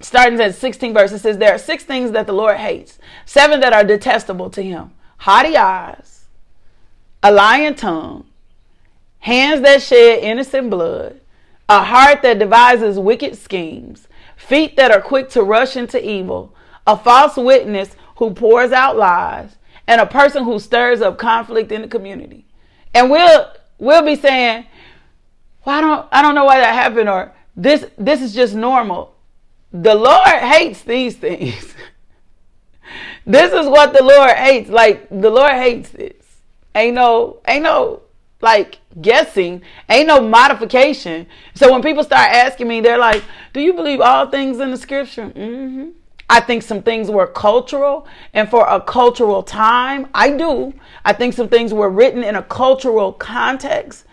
starting 0.00 0.40
at 0.40 0.54
16 0.54 0.92
verses, 0.92 1.22
says, 1.22 1.38
There 1.38 1.54
are 1.54 1.58
six 1.58 1.84
things 1.84 2.12
that 2.12 2.26
the 2.26 2.32
Lord 2.32 2.58
hates, 2.58 2.98
seven 3.24 3.60
that 3.60 3.72
are 3.72 3.84
detestable 3.84 4.50
to 4.50 4.62
him 4.62 4.92
haughty 5.18 5.56
eyes, 5.56 6.26
a 7.22 7.32
lying 7.32 7.74
tongue, 7.74 8.26
hands 9.18 9.62
that 9.62 9.82
shed 9.82 10.22
innocent 10.22 10.70
blood, 10.70 11.20
a 11.68 11.82
heart 11.82 12.22
that 12.22 12.38
devises 12.38 12.98
wicked 12.98 13.36
schemes, 13.36 14.06
feet 14.36 14.76
that 14.76 14.90
are 14.90 15.00
quick 15.00 15.28
to 15.30 15.42
rush 15.42 15.76
into 15.76 16.04
evil, 16.06 16.54
a 16.86 16.96
false 16.96 17.36
witness 17.36 17.96
who 18.16 18.32
pours 18.32 18.72
out 18.72 18.96
lies, 18.96 19.56
and 19.86 20.00
a 20.00 20.06
person 20.06 20.44
who 20.44 20.58
stirs 20.58 21.00
up 21.00 21.18
conflict 21.18 21.72
in 21.72 21.82
the 21.82 21.88
community. 21.88 22.44
And 22.94 23.10
we'll 23.10 23.52
we'll 23.78 24.04
be 24.04 24.16
saying, 24.16 24.66
well, 25.66 25.76
I 25.76 25.80
don't 25.80 26.08
I 26.12 26.22
don't 26.22 26.34
know 26.36 26.44
why 26.44 26.58
that 26.58 26.74
happened, 26.74 27.08
or 27.08 27.32
this 27.56 27.84
this 27.98 28.22
is 28.22 28.32
just 28.32 28.54
normal. 28.54 29.14
The 29.72 29.94
Lord 29.94 30.28
hates 30.28 30.82
these 30.82 31.16
things. 31.16 31.74
this 33.26 33.52
is 33.52 33.66
what 33.66 33.92
the 33.92 34.02
Lord 34.02 34.30
hates. 34.36 34.70
Like 34.70 35.08
the 35.10 35.28
Lord 35.28 35.52
hates 35.52 35.90
this. 35.90 36.14
Ain't 36.74 36.94
no 36.94 37.40
ain't 37.48 37.64
no 37.64 38.02
like 38.40 38.78
guessing. 39.00 39.62
Ain't 39.90 40.06
no 40.06 40.20
modification. 40.20 41.26
So 41.54 41.72
when 41.72 41.82
people 41.82 42.04
start 42.04 42.30
asking 42.30 42.68
me, 42.68 42.80
they're 42.80 42.98
like, 42.98 43.24
"Do 43.52 43.60
you 43.60 43.72
believe 43.72 44.00
all 44.00 44.30
things 44.30 44.60
in 44.60 44.70
the 44.70 44.76
scripture?" 44.76 45.30
Mm-hmm. 45.30 45.90
I 46.30 46.40
think 46.40 46.62
some 46.62 46.82
things 46.82 47.10
were 47.10 47.26
cultural 47.26 48.06
and 48.34 48.48
for 48.48 48.66
a 48.66 48.80
cultural 48.80 49.42
time. 49.42 50.08
I 50.14 50.30
do. 50.36 50.74
I 51.04 51.12
think 51.12 51.34
some 51.34 51.48
things 51.48 51.72
were 51.74 51.90
written 51.90 52.22
in 52.24 52.36
a 52.36 52.42
cultural 52.42 53.12
context. 53.12 54.05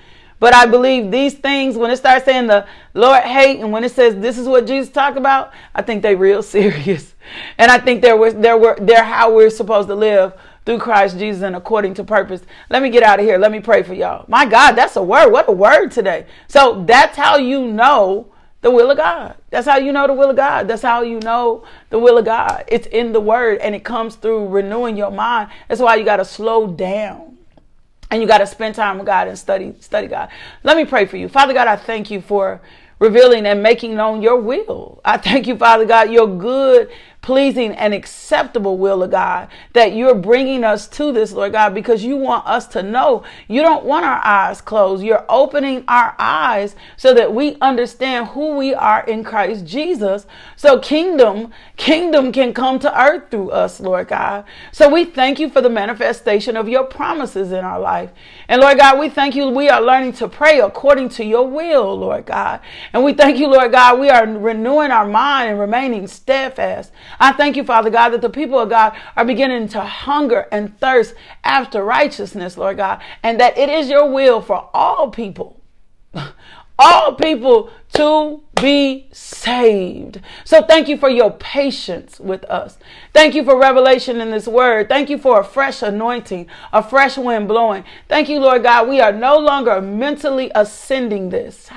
But 0.43 0.53
I 0.53 0.65
believe 0.65 1.09
these 1.09 1.35
things, 1.35 1.77
when 1.77 1.89
it 1.89 1.95
starts 1.95 2.25
saying 2.25 2.47
the 2.47 2.67
Lord 2.93 3.23
hate, 3.23 3.61
and 3.61 3.71
when 3.71 3.85
it 3.85 3.93
says 3.93 4.17
this 4.17 4.37
is 4.37 4.45
what 4.45 4.67
Jesus 4.67 4.91
talked 4.91 5.15
about, 5.15 5.53
I 5.73 5.81
think 5.81 6.01
they 6.03 6.15
real 6.15 6.43
serious. 6.57 7.15
And 7.57 7.71
I 7.71 7.79
think 7.79 8.01
they're, 8.01 8.33
they're, 8.33 8.75
they're 8.75 9.05
how 9.05 9.33
we're 9.33 9.49
supposed 9.49 9.87
to 9.87 9.95
live 9.95 10.33
through 10.65 10.79
Christ 10.79 11.17
Jesus 11.17 11.43
and 11.43 11.55
according 11.55 11.93
to 11.93 12.03
purpose. 12.03 12.41
Let 12.69 12.83
me 12.83 12.89
get 12.89 13.03
out 13.03 13.21
of 13.21 13.25
here. 13.25 13.37
Let 13.37 13.53
me 13.53 13.61
pray 13.61 13.83
for 13.83 13.93
y'all. 13.93 14.25
My 14.27 14.45
God, 14.45 14.73
that's 14.73 14.97
a 14.97 15.01
word. 15.01 15.31
What 15.31 15.47
a 15.47 15.53
word 15.53 15.91
today. 15.91 16.25
So 16.49 16.83
that's 16.85 17.15
how 17.15 17.37
you 17.37 17.65
know 17.65 18.27
the 18.59 18.69
will 18.69 18.91
of 18.91 18.97
God. 18.97 19.37
That's 19.49 19.65
how 19.65 19.77
you 19.77 19.93
know 19.93 20.07
the 20.07 20.13
will 20.13 20.31
of 20.31 20.35
God. 20.35 20.67
That's 20.67 20.81
how 20.81 21.03
you 21.03 21.21
know 21.21 21.63
the 21.89 21.99
will 21.99 22.17
of 22.17 22.25
God. 22.25 22.65
It's 22.67 22.87
in 22.87 23.13
the 23.13 23.21
word 23.21 23.59
and 23.59 23.73
it 23.73 23.85
comes 23.85 24.15
through 24.15 24.49
renewing 24.49 24.97
your 24.97 25.11
mind. 25.11 25.51
That's 25.69 25.79
why 25.79 25.95
you 25.95 26.03
got 26.03 26.17
to 26.17 26.25
slow 26.25 26.67
down. 26.67 27.33
And 28.13 28.21
you 28.21 28.27
got 28.27 28.37
to 28.37 28.45
spend 28.45 28.75
time 28.75 28.99
with 28.99 29.07
God 29.07 29.27
and 29.27 29.35
study 29.35 29.73
study 29.79 30.05
God. 30.05 30.29
Let 30.61 30.77
me 30.77 30.85
pray 30.85 31.07
for 31.07 31.17
you. 31.17 31.27
Father 31.27 31.51
God, 31.51 31.67
I 31.67 31.75
thank 31.75 32.11
you 32.11 32.21
for 32.21 32.61
revealing 32.99 33.47
and 33.47 33.63
making 33.63 33.95
known 33.95 34.21
your 34.21 34.39
will. 34.39 35.01
I 35.03 35.17
thank 35.17 35.47
you, 35.47 35.57
Father 35.57 35.85
God, 35.85 36.11
your 36.11 36.27
good 36.27 36.91
pleasing 37.23 37.71
and 37.71 37.93
acceptable 37.93 38.77
will 38.77 39.01
of 39.01 39.09
God 39.09 39.47
that 39.71 39.95
you're 39.95 40.13
bringing 40.13 40.63
us 40.63 40.87
to 40.89 41.11
this, 41.11 41.31
Lord 41.31 41.53
God, 41.53 41.73
because 41.73 42.03
you 42.03 42.17
want 42.17 42.45
us 42.45 42.67
to 42.67 42.83
know 42.83 43.23
you 43.47 43.61
don't 43.61 43.85
want 43.85 44.05
our 44.05 44.21
eyes 44.23 44.61
closed. 44.61 45.03
You're 45.03 45.25
opening 45.29 45.85
our 45.87 46.15
eyes 46.19 46.75
so 46.97 47.13
that 47.13 47.33
we 47.33 47.57
understand 47.61 48.27
who 48.27 48.57
we 48.57 48.75
are 48.75 49.03
in 49.05 49.23
Christ 49.23 49.65
Jesus. 49.65 50.27
So 50.57 50.79
kingdom, 50.79 51.51
kingdom 51.77 52.33
can 52.33 52.53
come 52.53 52.77
to 52.79 53.01
earth 53.01 53.31
through 53.31 53.51
us, 53.51 53.79
Lord 53.79 54.09
God. 54.09 54.43
So 54.73 54.89
we 54.89 55.05
thank 55.05 55.39
you 55.39 55.49
for 55.49 55.61
the 55.61 55.69
manifestation 55.69 56.57
of 56.57 56.67
your 56.67 56.83
promises 56.83 57.53
in 57.53 57.63
our 57.63 57.79
life. 57.79 58.11
And 58.47 58.61
Lord 58.61 58.77
God, 58.77 58.99
we 58.99 59.09
thank 59.09 59.35
you. 59.35 59.49
We 59.49 59.69
are 59.69 59.81
learning 59.81 60.13
to 60.13 60.27
pray 60.27 60.59
according 60.59 61.09
to 61.09 61.25
your 61.25 61.47
will, 61.47 61.97
Lord 61.97 62.25
God. 62.25 62.59
And 62.93 63.03
we 63.03 63.13
thank 63.13 63.37
you, 63.37 63.47
Lord 63.47 63.71
God, 63.71 63.99
we 63.99 64.09
are 64.09 64.25
renewing 64.25 64.91
our 64.91 65.07
mind 65.07 65.49
and 65.51 65.59
remaining 65.59 66.07
steadfast. 66.07 66.91
I 67.19 67.33
thank 67.33 67.55
you, 67.55 67.63
Father 67.63 67.89
God, 67.89 68.09
that 68.09 68.21
the 68.21 68.29
people 68.29 68.59
of 68.59 68.69
God 68.69 68.95
are 69.15 69.25
beginning 69.25 69.67
to 69.69 69.81
hunger 69.81 70.47
and 70.51 70.77
thirst 70.79 71.15
after 71.43 71.83
righteousness, 71.83 72.57
Lord 72.57 72.77
God, 72.77 73.01
and 73.23 73.39
that 73.39 73.57
it 73.57 73.69
is 73.69 73.89
your 73.89 74.09
will 74.09 74.41
for 74.41 74.69
all 74.73 75.09
people. 75.09 75.61
All 76.79 77.13
people 77.13 77.69
to 77.93 78.41
be 78.59 79.07
saved. 79.11 80.19
So 80.45 80.63
thank 80.63 80.87
you 80.87 80.97
for 80.97 81.09
your 81.09 81.31
patience 81.31 82.19
with 82.19 82.43
us. 82.45 82.77
Thank 83.13 83.35
you 83.35 83.43
for 83.43 83.59
revelation 83.59 84.19
in 84.21 84.31
this 84.31 84.47
word. 84.47 84.89
Thank 84.89 85.09
you 85.09 85.17
for 85.17 85.39
a 85.39 85.43
fresh 85.43 85.81
anointing, 85.83 86.47
a 86.71 86.81
fresh 86.81 87.17
wind 87.17 87.47
blowing. 87.47 87.83
Thank 88.07 88.29
you, 88.29 88.39
Lord 88.39 88.63
God. 88.63 88.87
We 88.87 88.99
are 89.01 89.11
no 89.11 89.37
longer 89.37 89.81
mentally 89.81 90.51
ascending 90.55 91.29
this. 91.29 91.69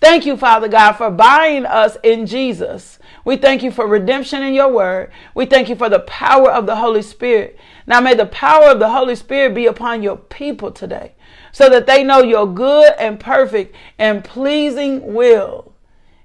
Thank 0.00 0.26
you, 0.26 0.36
Father 0.36 0.68
God, 0.68 0.92
for 0.92 1.10
buying 1.10 1.66
us 1.66 1.96
in 2.02 2.26
Jesus. 2.26 2.98
We 3.24 3.36
thank 3.36 3.62
you 3.62 3.70
for 3.70 3.86
redemption 3.86 4.42
in 4.42 4.54
your 4.54 4.72
word. 4.72 5.10
We 5.34 5.46
thank 5.46 5.68
you 5.68 5.76
for 5.76 5.88
the 5.88 6.00
power 6.00 6.50
of 6.50 6.66
the 6.66 6.76
Holy 6.76 7.02
Spirit. 7.02 7.58
Now 7.86 8.00
may 8.00 8.14
the 8.14 8.26
power 8.26 8.70
of 8.70 8.78
the 8.78 8.90
Holy 8.90 9.16
Spirit 9.16 9.54
be 9.54 9.66
upon 9.66 10.02
your 10.02 10.16
people 10.16 10.70
today 10.70 11.12
so 11.52 11.68
that 11.68 11.86
they 11.86 12.04
know 12.04 12.22
your 12.22 12.46
good 12.46 12.92
and 12.98 13.18
perfect 13.18 13.74
and 13.98 14.24
pleasing 14.24 15.14
will. 15.14 15.72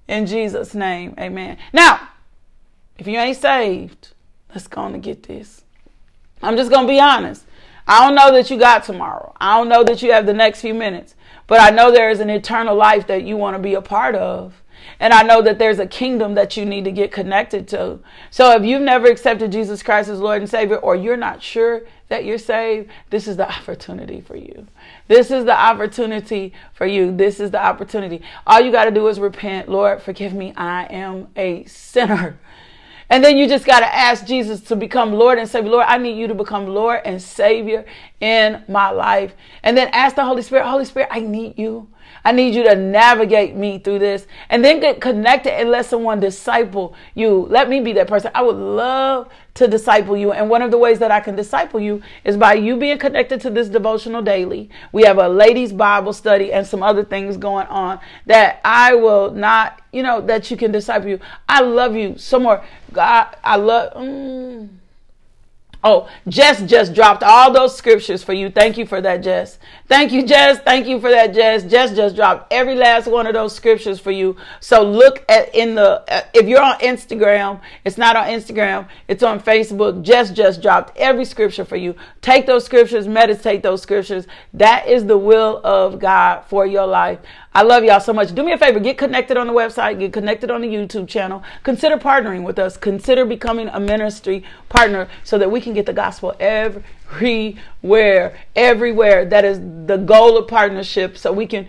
In 0.08 0.26
Jesus' 0.26 0.74
name, 0.76 1.16
amen. 1.18 1.58
Now, 1.72 2.10
if 2.98 3.08
you 3.08 3.18
ain't 3.18 3.38
saved, 3.38 4.10
let's 4.50 4.68
go 4.68 4.82
on 4.82 4.94
and 4.94 5.04
get 5.04 5.24
this. 5.24 5.64
I'm 6.42 6.58
just 6.58 6.70
going 6.70 6.86
to 6.86 6.94
be 6.94 7.00
honest. 7.00 7.46
I 7.88 8.06
don't 8.06 8.16
know 8.16 8.32
that 8.32 8.50
you 8.50 8.58
got 8.58 8.84
tomorrow. 8.84 9.34
I 9.40 9.58
don't 9.58 9.70
know 9.70 9.84
that 9.84 10.02
you 10.02 10.12
have 10.12 10.26
the 10.26 10.34
next 10.34 10.62
few 10.62 10.74
minutes. 10.74 11.16
But 11.48 11.62
I 11.62 11.70
know 11.70 11.92
there 11.92 12.10
is 12.10 12.20
an 12.20 12.30
eternal 12.30 12.76
life 12.76 13.08
that 13.08 13.24
you 13.24 13.38
want 13.38 13.56
to 13.56 13.62
be 13.62 13.74
a 13.74 13.82
part 13.82 14.16
of. 14.16 14.64
And 15.00 15.14
I 15.14 15.24
know 15.24 15.42
that 15.42 15.60
there's 15.60 15.80
a 15.80 15.88
kingdom 15.88 16.36
that 16.36 16.58
you 16.58 16.66
need 16.66 16.86
to 16.86 16.92
get 16.92 17.12
connected 17.12 17.68
to. 17.70 18.00
So 18.32 18.52
if 18.52 18.64
you've 18.64 18.82
never 18.82 19.08
accepted 19.08 19.52
Jesus 19.52 19.84
Christ 19.84 20.10
as 20.10 20.20
Lord 20.20 20.42
and 20.42 20.50
Savior, 20.50 20.78
or 20.78 20.96
you're 20.96 21.18
not 21.18 21.42
sure 21.42 21.84
that 22.10 22.26
you're 22.26 22.38
saved, 22.38 22.90
this 23.10 23.28
is 23.28 23.38
the 23.38 23.50
opportunity 23.58 24.22
for 24.22 24.36
you. 24.36 24.68
This 25.08 25.32
is 25.32 25.46
the 25.46 25.58
opportunity 25.58 26.54
for 26.74 26.86
you. 26.86 27.16
This 27.16 27.40
is 27.40 27.52
the 27.52 27.64
opportunity. 27.64 28.22
All 28.46 28.62
you 28.62 28.72
got 28.72 28.86
to 28.86 28.92
do 28.92 29.08
is 29.08 29.20
repent. 29.20 29.70
Lord, 29.70 30.02
forgive 30.02 30.34
me. 30.34 30.54
I 30.56 30.84
am 30.86 31.28
a 31.36 31.66
sinner. 31.66 32.38
And 33.10 33.24
then 33.24 33.38
you 33.38 33.48
just 33.48 33.66
got 33.66 33.80
to 33.80 33.96
ask 33.96 34.26
Jesus 34.26 34.62
to 34.62 34.76
become 34.76 35.14
Lord 35.14 35.38
and 35.38 35.48
Savior. 35.48 35.70
Lord, 35.70 35.86
I 35.88 35.98
need 35.98 36.18
you 36.18 36.28
to 36.28 36.36
become 36.36 36.68
Lord 36.68 37.02
and 37.06 37.22
Savior 37.22 37.86
in 38.20 38.64
my 38.68 38.90
life. 38.90 39.34
And 39.62 39.78
then 39.78 39.90
ask 39.90 40.16
the 40.16 40.26
Holy 40.26 40.42
Spirit, 40.42 40.66
Holy 40.66 40.86
Spirit, 40.86 41.10
I 41.12 41.20
need 41.20 41.58
you. 41.58 41.90
I 42.26 42.32
need 42.32 42.56
you 42.56 42.64
to 42.64 42.76
navigate 42.76 43.56
me 43.56 43.80
through 43.80 44.00
this 44.00 44.28
and 44.50 44.64
then 44.64 44.80
get 44.80 45.02
connected 45.02 45.54
and 45.54 45.70
let 45.70 45.86
someone 45.86 46.20
disciple 46.20 46.96
you. 47.16 47.48
Let 47.50 47.70
me 47.70 47.82
be 47.82 47.94
that 47.94 48.08
person. 48.08 48.32
I 48.34 48.42
would 48.42 48.56
love 48.56 49.30
to 49.56 49.68
disciple 49.68 50.18
you. 50.18 50.32
And 50.32 50.50
one 50.50 50.62
of 50.62 50.72
the 50.72 50.78
ways 50.78 51.00
that 51.00 51.12
I 51.12 51.20
can 51.20 51.36
disciple 51.36 51.80
you 51.80 52.02
is 52.24 52.38
by 52.38 52.54
you 52.54 52.76
being 52.78 52.98
connected 52.98 53.40
to 53.42 53.50
this 53.50 53.70
devotional 53.70 54.22
daily. 54.22 54.70
We 54.92 55.04
have 55.04 55.18
a 55.18 55.28
ladies 55.28 55.72
Bible 55.72 56.14
study 56.14 56.52
and 56.52 56.66
some 56.66 56.82
other 56.82 57.04
things 57.04 57.38
going 57.38 57.68
on 57.68 58.00
that 58.26 58.60
I 58.64 58.96
will 58.96 59.32
not, 59.32 59.82
you 59.92 60.04
know, 60.04 60.22
that 60.22 60.50
you 60.50 60.58
can 60.58 60.72
disciple 60.72 61.10
you. 61.10 61.20
I 61.48 61.62
love 61.62 61.96
you 61.96 62.18
so 62.18 62.40
more. 62.40 62.64
God, 62.92 63.36
I 63.44 63.58
love. 63.58 63.94
Mm. 63.94 64.70
Oh, 65.84 66.10
Jess 66.30 66.62
just 66.64 66.94
dropped 66.94 67.24
all 67.24 67.52
those 67.52 67.76
scriptures 67.76 68.24
for 68.24 68.32
you. 68.32 68.50
Thank 68.50 68.78
you 68.78 68.86
for 68.86 69.02
that, 69.02 69.18
Jess. 69.18 69.60
Thank 69.88 70.14
you, 70.14 70.26
Jess. 70.26 70.60
Thank 70.60 70.88
you 70.88 71.00
for 71.02 71.10
that, 71.10 71.34
Jess. 71.34 71.64
Jess 71.66 71.94
just 71.94 72.16
dropped 72.16 72.54
every 72.54 72.76
last 72.76 73.06
one 73.08 73.28
of 73.28 73.34
those 73.34 73.54
scriptures 73.54 74.00
for 74.00 74.12
you. 74.12 74.38
So 74.62 74.82
look 74.82 75.26
at 75.28 75.54
in 75.54 75.76
the, 75.76 76.02
uh, 76.10 76.22
if 76.34 76.48
you're 76.48 76.62
on 76.62 76.80
Instagram, 76.80 77.60
it's 77.84 77.98
not 77.98 78.16
on 78.16 78.28
Instagram, 78.28 78.88
it's 79.10 79.24
on 79.24 79.42
Facebook. 79.42 80.02
Jess 80.04 80.32
just 80.32 80.62
dropped 80.62 80.98
every 80.98 81.26
scripture 81.26 81.66
for 81.66 81.76
you. 81.76 81.96
Take 82.22 82.46
those 82.46 82.64
scriptures, 82.64 83.06
meditate 83.06 83.62
those 83.62 83.82
scriptures. 83.82 84.26
That 84.54 84.88
is 84.88 85.06
the 85.06 85.18
will 85.18 85.60
of 85.66 86.00
God 86.00 86.46
for 86.46 86.66
your 86.66 86.88
life. 86.88 87.20
I 87.56 87.62
love 87.62 87.84
y'all 87.84 88.00
so 88.00 88.14
much. 88.14 88.34
Do 88.34 88.44
me 88.44 88.52
a 88.52 88.58
favor, 88.58 88.80
get 88.80 88.98
connected 88.98 89.38
on 89.38 89.46
the 89.46 89.54
website, 89.54 90.00
get 90.00 90.12
connected 90.12 90.50
on 90.50 90.62
the 90.62 90.68
YouTube 90.68 91.08
channel. 91.08 91.44
Consider 91.62 91.98
partnering 91.98 92.44
with 92.44 92.58
us. 92.58 92.78
Consider 92.78 93.26
becoming 93.26 93.68
a 93.68 93.80
ministry 93.80 94.44
partner 94.70 95.08
so 95.24 95.38
that 95.38 95.52
we 95.52 95.62
can 95.62 95.74
get 95.74 95.86
the 95.86 95.94
gospel 95.94 96.36
everywhere, 96.40 98.38
everywhere. 98.56 99.26
That 99.26 99.46
is 99.46 99.60
the 99.60 99.98
goal 99.98 100.38
of 100.38 100.48
partnership 100.48 101.16
so 101.18 101.32
we 101.32 101.46
can 101.46 101.68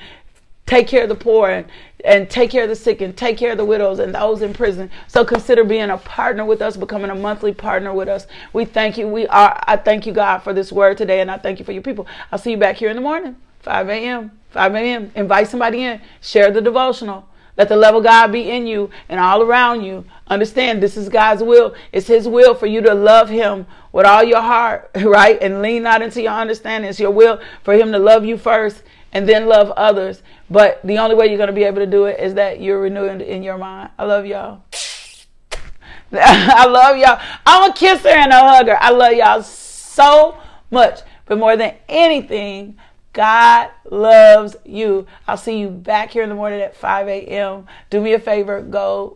take 0.67 0.89
care 0.89 1.03
of 1.03 1.11
the 1.11 1.15
poor 1.15 1.51
and, 1.51 1.67
and 2.03 2.31
take 2.31 2.51
care 2.51 2.63
of 2.63 2.71
the 2.71 2.77
sick 2.77 3.03
and 3.03 3.15
take 3.15 3.37
care 3.37 3.53
of 3.53 3.59
the 3.59 3.65
widows 3.65 3.99
and 3.99 4.15
those 4.15 4.41
in 4.41 4.55
prison. 4.55 4.91
So 5.07 5.23
consider 5.23 5.65
being 5.65 5.91
a 5.91 5.99
partner 5.99 6.47
with 6.47 6.63
us, 6.63 6.79
becoming 6.79 7.11
a 7.11 7.15
monthly 7.15 7.53
partner 7.53 7.93
with 7.93 8.09
us. 8.09 8.27
We 8.55 8.65
thank 8.65 8.97
you. 8.97 9.07
We 9.07 9.27
are 9.27 9.63
I 9.67 9.77
thank 9.77 10.07
you, 10.07 10.15
God, 10.15 10.39
for 10.39 10.55
this 10.55 10.73
word 10.73 10.97
today, 10.97 11.21
and 11.21 11.31
I 11.31 11.37
thank 11.37 11.59
you 11.59 11.65
for 11.67 11.73
your 11.73 11.83
people. 11.83 12.07
I'll 12.33 12.39
see 12.39 12.53
you 12.53 12.57
back 12.57 12.77
here 12.77 12.89
in 12.89 12.97
the 12.97 13.03
morning, 13.03 13.37
5 13.61 13.91
a.m. 13.91 14.31
5 14.55 14.75
a.m. 14.77 15.13
Invite 15.15 15.49
somebody 15.49 15.83
in. 15.83 16.01
Share 16.21 16.51
the 16.51 16.63
devotional. 16.63 17.29
Let 17.57 17.69
the 17.69 17.77
love 17.77 17.95
of 17.95 18.03
God 18.05 18.33
be 18.33 18.51
in 18.51 18.67
you 18.67 18.91
and 19.09 19.21
all 19.21 19.43
around 19.43 19.83
you. 19.83 20.05
Understand 20.29 20.83
this 20.83 20.97
is 20.97 21.09
God's 21.09 21.43
will. 21.43 21.75
It's 21.93 22.07
His 22.07 22.27
will 22.27 22.55
for 22.55 22.67
you 22.67 22.81
to 22.83 22.95
love 22.95 23.29
Him 23.29 23.67
with 23.93 24.07
all 24.07 24.25
your 24.25 24.41
heart, 24.41 24.91
right? 24.97 25.41
And 25.43 25.61
lean 25.61 25.83
not 25.83 26.03
into 26.03 26.23
your 26.23 26.33
understanding. 26.33 26.89
It's 26.89 26.99
your 26.99 27.11
will 27.11 27.41
for 27.63 27.75
Him 27.75 27.93
to 27.93 27.99
love 27.99 28.25
you 28.25 28.39
first 28.39 28.83
and 29.13 29.29
then 29.29 29.47
love 29.47 29.71
others. 29.73 30.23
But 30.51 30.81
the 30.85 30.99
only 30.99 31.15
way 31.15 31.27
you're 31.27 31.37
going 31.37 31.49
to 31.49 31.53
be 31.53 31.65
able 31.65 31.79
to 31.79 31.87
do 31.87 32.07
it 32.07 32.19
is 32.21 32.35
that 32.35 32.61
you're 32.61 32.81
renewing 32.81 33.21
in 33.21 33.43
your 33.43 33.59
mind. 33.59 33.91
I 33.99 34.05
love 34.05 34.25
y'all. 34.27 34.63
I 36.13 36.67
love 36.67 36.97
y'all. 36.97 37.21
I'm 37.45 37.71
a 37.71 37.75
kisser 37.75 38.09
and 38.09 38.33
a 38.33 38.39
hugger. 38.39 38.77
I 38.81 38.91
love 38.91 39.13
y'all 39.13 39.43
so 39.43 40.39
much. 40.71 41.01
But 41.27 41.39
more 41.39 41.57
than 41.57 41.75
anything, 41.89 42.77
God 43.15 43.71
loves 43.89 44.57
you. 44.65 45.07
I'll 45.27 45.37
see 45.37 45.61
you 45.61 45.71
back 45.71 46.11
here 46.11 46.25
in 46.25 46.29
the 46.29 46.35
morning 46.35 46.61
at 46.61 46.77
5 46.77 47.09
a.m. 47.09 47.67
Do 47.89 48.01
me 48.01 48.13
a 48.13 48.19
favor, 48.19 48.61
go 48.61 49.13